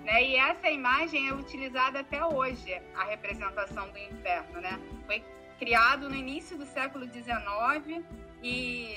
Né? 0.03 0.23
E 0.23 0.35
essa 0.35 0.69
imagem 0.69 1.27
é 1.29 1.33
utilizada 1.33 1.99
até 1.99 2.25
hoje, 2.25 2.81
a 2.95 3.03
representação 3.03 3.89
do 3.91 3.97
inferno. 3.97 4.59
Né? 4.59 4.79
Foi 5.05 5.23
criado 5.61 6.09
no 6.09 6.15
início 6.15 6.57
do 6.57 6.65
século 6.65 7.05
XIX 7.05 8.03
e 8.41 8.95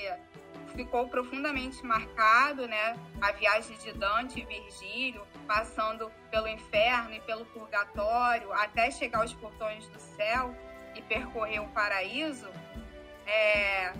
ficou 0.75 1.07
profundamente 1.07 1.85
marcado, 1.85 2.67
né? 2.67 2.97
A 3.21 3.31
viagem 3.33 3.77
de 3.77 3.93
Dante 3.93 4.39
e 4.39 4.45
Virgílio, 4.45 5.21
passando 5.45 6.11
pelo 6.31 6.47
inferno 6.47 7.13
e 7.13 7.19
pelo 7.19 7.45
purgatório, 7.45 8.51
até 8.51 8.89
chegar 8.89 9.19
aos 9.19 9.31
portões 9.31 9.87
do 9.89 9.99
céu 9.99 10.55
e 10.95 11.03
percorrer 11.03 11.59
o 11.59 11.67
paraíso, 11.67 12.49
é, 13.27 13.93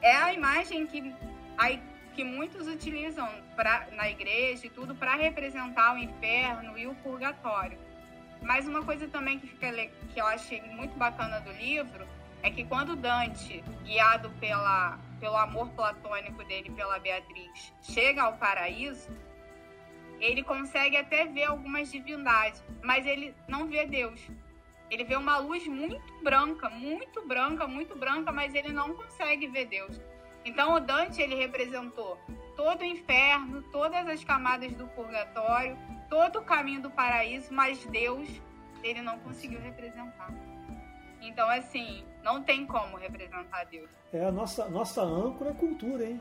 é 0.00 0.16
a 0.16 0.32
imagem 0.32 0.86
que 0.86 1.14
a, 1.58 1.78
que 2.14 2.24
muitos 2.24 2.68
utilizam 2.68 3.28
pra, 3.54 3.86
na 3.92 4.08
igreja 4.08 4.66
e 4.66 4.70
tudo 4.70 4.94
para 4.94 5.14
representar 5.14 5.94
o 5.94 5.98
inferno 5.98 6.78
e 6.78 6.86
o 6.86 6.94
purgatório. 6.94 7.78
Mas 8.42 8.66
uma 8.66 8.82
coisa 8.82 9.06
também 9.08 9.38
que, 9.38 9.46
fica, 9.46 9.72
que 10.12 10.20
eu 10.20 10.26
achei 10.26 10.60
muito 10.62 10.96
bacana 10.96 11.40
do 11.40 11.52
livro 11.52 12.06
é 12.42 12.50
que 12.50 12.64
quando 12.64 12.96
Dante, 12.96 13.62
guiado 13.84 14.30
pela, 14.40 14.98
pelo 15.20 15.36
amor 15.36 15.68
platônico 15.70 16.42
dele 16.44 16.70
pela 16.70 16.98
Beatriz, 16.98 17.72
chega 17.82 18.22
ao 18.22 18.36
paraíso, 18.36 19.08
ele 20.18 20.42
consegue 20.42 20.96
até 20.96 21.24
ver 21.24 21.44
algumas 21.44 21.90
divindades, 21.90 22.62
mas 22.82 23.06
ele 23.06 23.34
não 23.46 23.66
vê 23.66 23.86
Deus. 23.86 24.20
Ele 24.90 25.04
vê 25.04 25.16
uma 25.16 25.38
luz 25.38 25.66
muito 25.66 26.12
branca, 26.22 26.68
muito 26.68 27.26
branca, 27.26 27.66
muito 27.66 27.96
branca, 27.96 28.30
mas 28.30 28.54
ele 28.54 28.72
não 28.72 28.94
consegue 28.94 29.46
ver 29.46 29.66
Deus. 29.66 30.00
Então 30.44 30.74
o 30.74 30.80
Dante 30.80 31.22
ele 31.22 31.34
representou 31.34 32.18
todo 32.56 32.80
o 32.80 32.84
inferno, 32.84 33.62
todas 33.70 34.06
as 34.06 34.22
camadas 34.24 34.74
do 34.74 34.86
purgatório, 34.88 35.76
todo 36.12 36.40
o 36.40 36.42
caminho 36.42 36.82
do 36.82 36.90
paraíso, 36.90 37.48
mas 37.50 37.82
Deus 37.86 38.28
ele 38.84 39.00
não 39.00 39.18
conseguiu 39.20 39.58
representar. 39.60 40.28
Então 41.22 41.48
assim, 41.48 42.04
não 42.22 42.42
tem 42.42 42.66
como 42.66 42.98
representar 42.98 43.64
Deus. 43.64 43.88
É 44.12 44.26
a 44.26 44.30
nossa 44.30 44.68
nossa 44.68 45.00
âncora 45.00 45.52
é 45.52 45.54
cultura, 45.54 46.04
hein? 46.04 46.20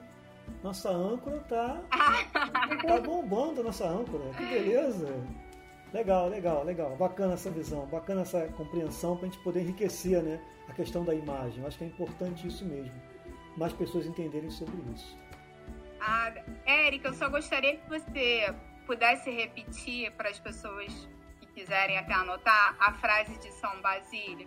Nossa 0.63 0.89
âncora 0.89 1.39
tá 1.41 1.81
tá 2.87 3.01
bombando 3.01 3.59
a 3.59 3.63
nossa 3.65 3.85
âncora. 3.85 4.29
Que 4.37 4.45
beleza. 4.45 5.13
Legal, 5.91 6.29
legal, 6.29 6.63
legal. 6.63 6.95
Bacana 6.95 7.33
essa 7.33 7.51
visão, 7.51 7.85
bacana 7.87 8.21
essa 8.21 8.47
compreensão 8.55 9.17
para 9.17 9.27
a 9.27 9.29
gente 9.29 9.43
poder 9.43 9.59
enriquecer, 9.59 10.23
né, 10.23 10.41
a 10.69 10.73
questão 10.73 11.03
da 11.03 11.13
imagem. 11.13 11.59
Eu 11.59 11.67
acho 11.67 11.77
que 11.77 11.83
é 11.83 11.87
importante 11.87 12.47
isso 12.47 12.63
mesmo 12.63 13.11
mais 13.57 13.73
pessoas 13.73 14.05
entenderem 14.05 14.49
sobre 14.49 14.77
isso. 14.95 15.17
Ah, 15.99 16.33
Érica, 16.65 17.09
eu 17.09 17.13
só 17.13 17.27
gostaria 17.27 17.75
que 17.75 17.89
você 17.89 18.55
pudesse 18.91 19.31
repetir 19.31 20.11
para 20.17 20.27
as 20.27 20.37
pessoas 20.37 21.07
que 21.39 21.45
quiserem 21.45 21.97
até 21.97 22.13
anotar 22.13 22.75
a 22.77 22.91
frase 22.95 23.39
de 23.39 23.49
São 23.53 23.81
Basílio. 23.81 24.45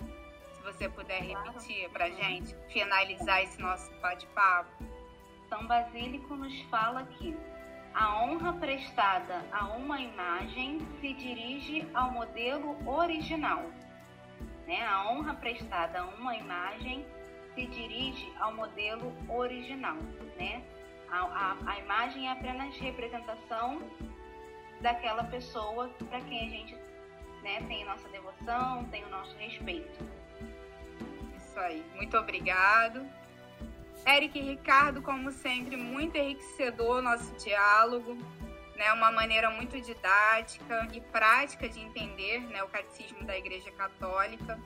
Se 0.53 0.63
você 0.63 0.87
puder 0.87 1.23
repetir 1.23 1.89
para 1.89 2.05
a 2.05 2.11
gente, 2.11 2.55
finalizar 2.69 3.43
esse 3.43 3.59
nosso 3.59 3.91
bate-papo. 4.03 4.85
São 5.49 5.67
Basílico 5.67 6.37
nos 6.37 6.61
fala 6.65 7.07
que 7.07 7.35
a 7.95 8.23
honra 8.23 8.53
prestada 8.53 9.47
a 9.51 9.65
uma 9.69 9.99
imagem 9.99 10.79
se 11.01 11.15
dirige 11.15 11.89
ao 11.95 12.11
modelo 12.11 12.77
original. 12.87 13.63
Né? 14.67 14.87
A 14.87 15.11
honra 15.11 15.33
prestada 15.33 16.01
a 16.01 16.05
uma 16.05 16.37
imagem 16.37 17.07
se 17.55 17.65
dirige 17.65 18.31
ao 18.39 18.55
modelo 18.55 19.11
original, 19.27 19.97
né? 20.37 20.63
A, 21.11 21.21
a, 21.23 21.57
a 21.65 21.79
imagem 21.79 22.29
é 22.29 22.33
apenas 22.33 22.77
representação 22.77 23.81
daquela 24.85 25.25
pessoa 25.25 25.89
para 26.11 26.21
quem 26.21 26.47
a 26.47 26.51
gente 26.51 26.75
né, 27.43 27.65
tem 27.67 27.87
nossa 27.87 28.07
devoção, 28.11 28.85
tem 28.91 29.03
o 29.03 29.09
nosso 29.09 29.35
respeito. 29.39 30.05
Isso 31.39 31.59
aí. 31.59 31.83
Muito 31.95 32.15
obrigado. 32.19 33.07
Eric 34.07 34.39
e 34.39 34.43
Ricardo, 34.43 35.01
como 35.01 35.33
sempre, 35.33 35.75
muito 35.75 36.19
enriquecedor 36.19 37.01
nosso 37.01 37.35
diálogo, 37.43 38.15
né? 38.77 38.93
Uma 38.93 39.11
maneira 39.11 39.49
muito 39.49 39.81
didática 39.81 40.87
e 40.93 41.01
prática 41.01 41.67
de 41.67 41.81
entender, 41.81 42.41
né, 42.41 42.63
o 42.63 42.69
catecismo 42.69 43.25
da 43.25 43.39
Igreja 43.39 43.71
Católica. 43.71 44.61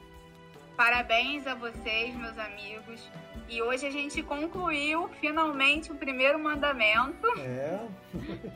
Parabéns 0.76 1.46
a 1.46 1.54
vocês, 1.54 2.12
meus 2.16 2.36
amigos. 2.36 3.08
E 3.48 3.62
hoje 3.62 3.86
a 3.86 3.90
gente 3.90 4.20
concluiu 4.24 5.08
finalmente 5.20 5.92
o 5.92 5.94
primeiro 5.94 6.40
mandamento. 6.40 7.28
É. 7.38 7.86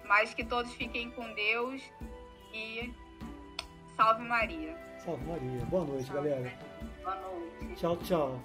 Mas 0.05 0.33
que 0.33 0.45
todos 0.45 0.73
fiquem 0.75 1.11
com 1.11 1.35
Deus 1.35 1.83
e 2.55 2.95
salve 3.97 4.23
Maria. 4.23 4.77
Salve 5.05 5.25
Maria. 5.25 5.65
Boa 5.67 5.85
noite, 5.85 6.07
salve, 6.07 6.29
galera. 6.29 6.53
Boa 7.03 7.17
noite. 7.17 7.75
Tchau, 7.77 7.97
tchau. 7.99 8.41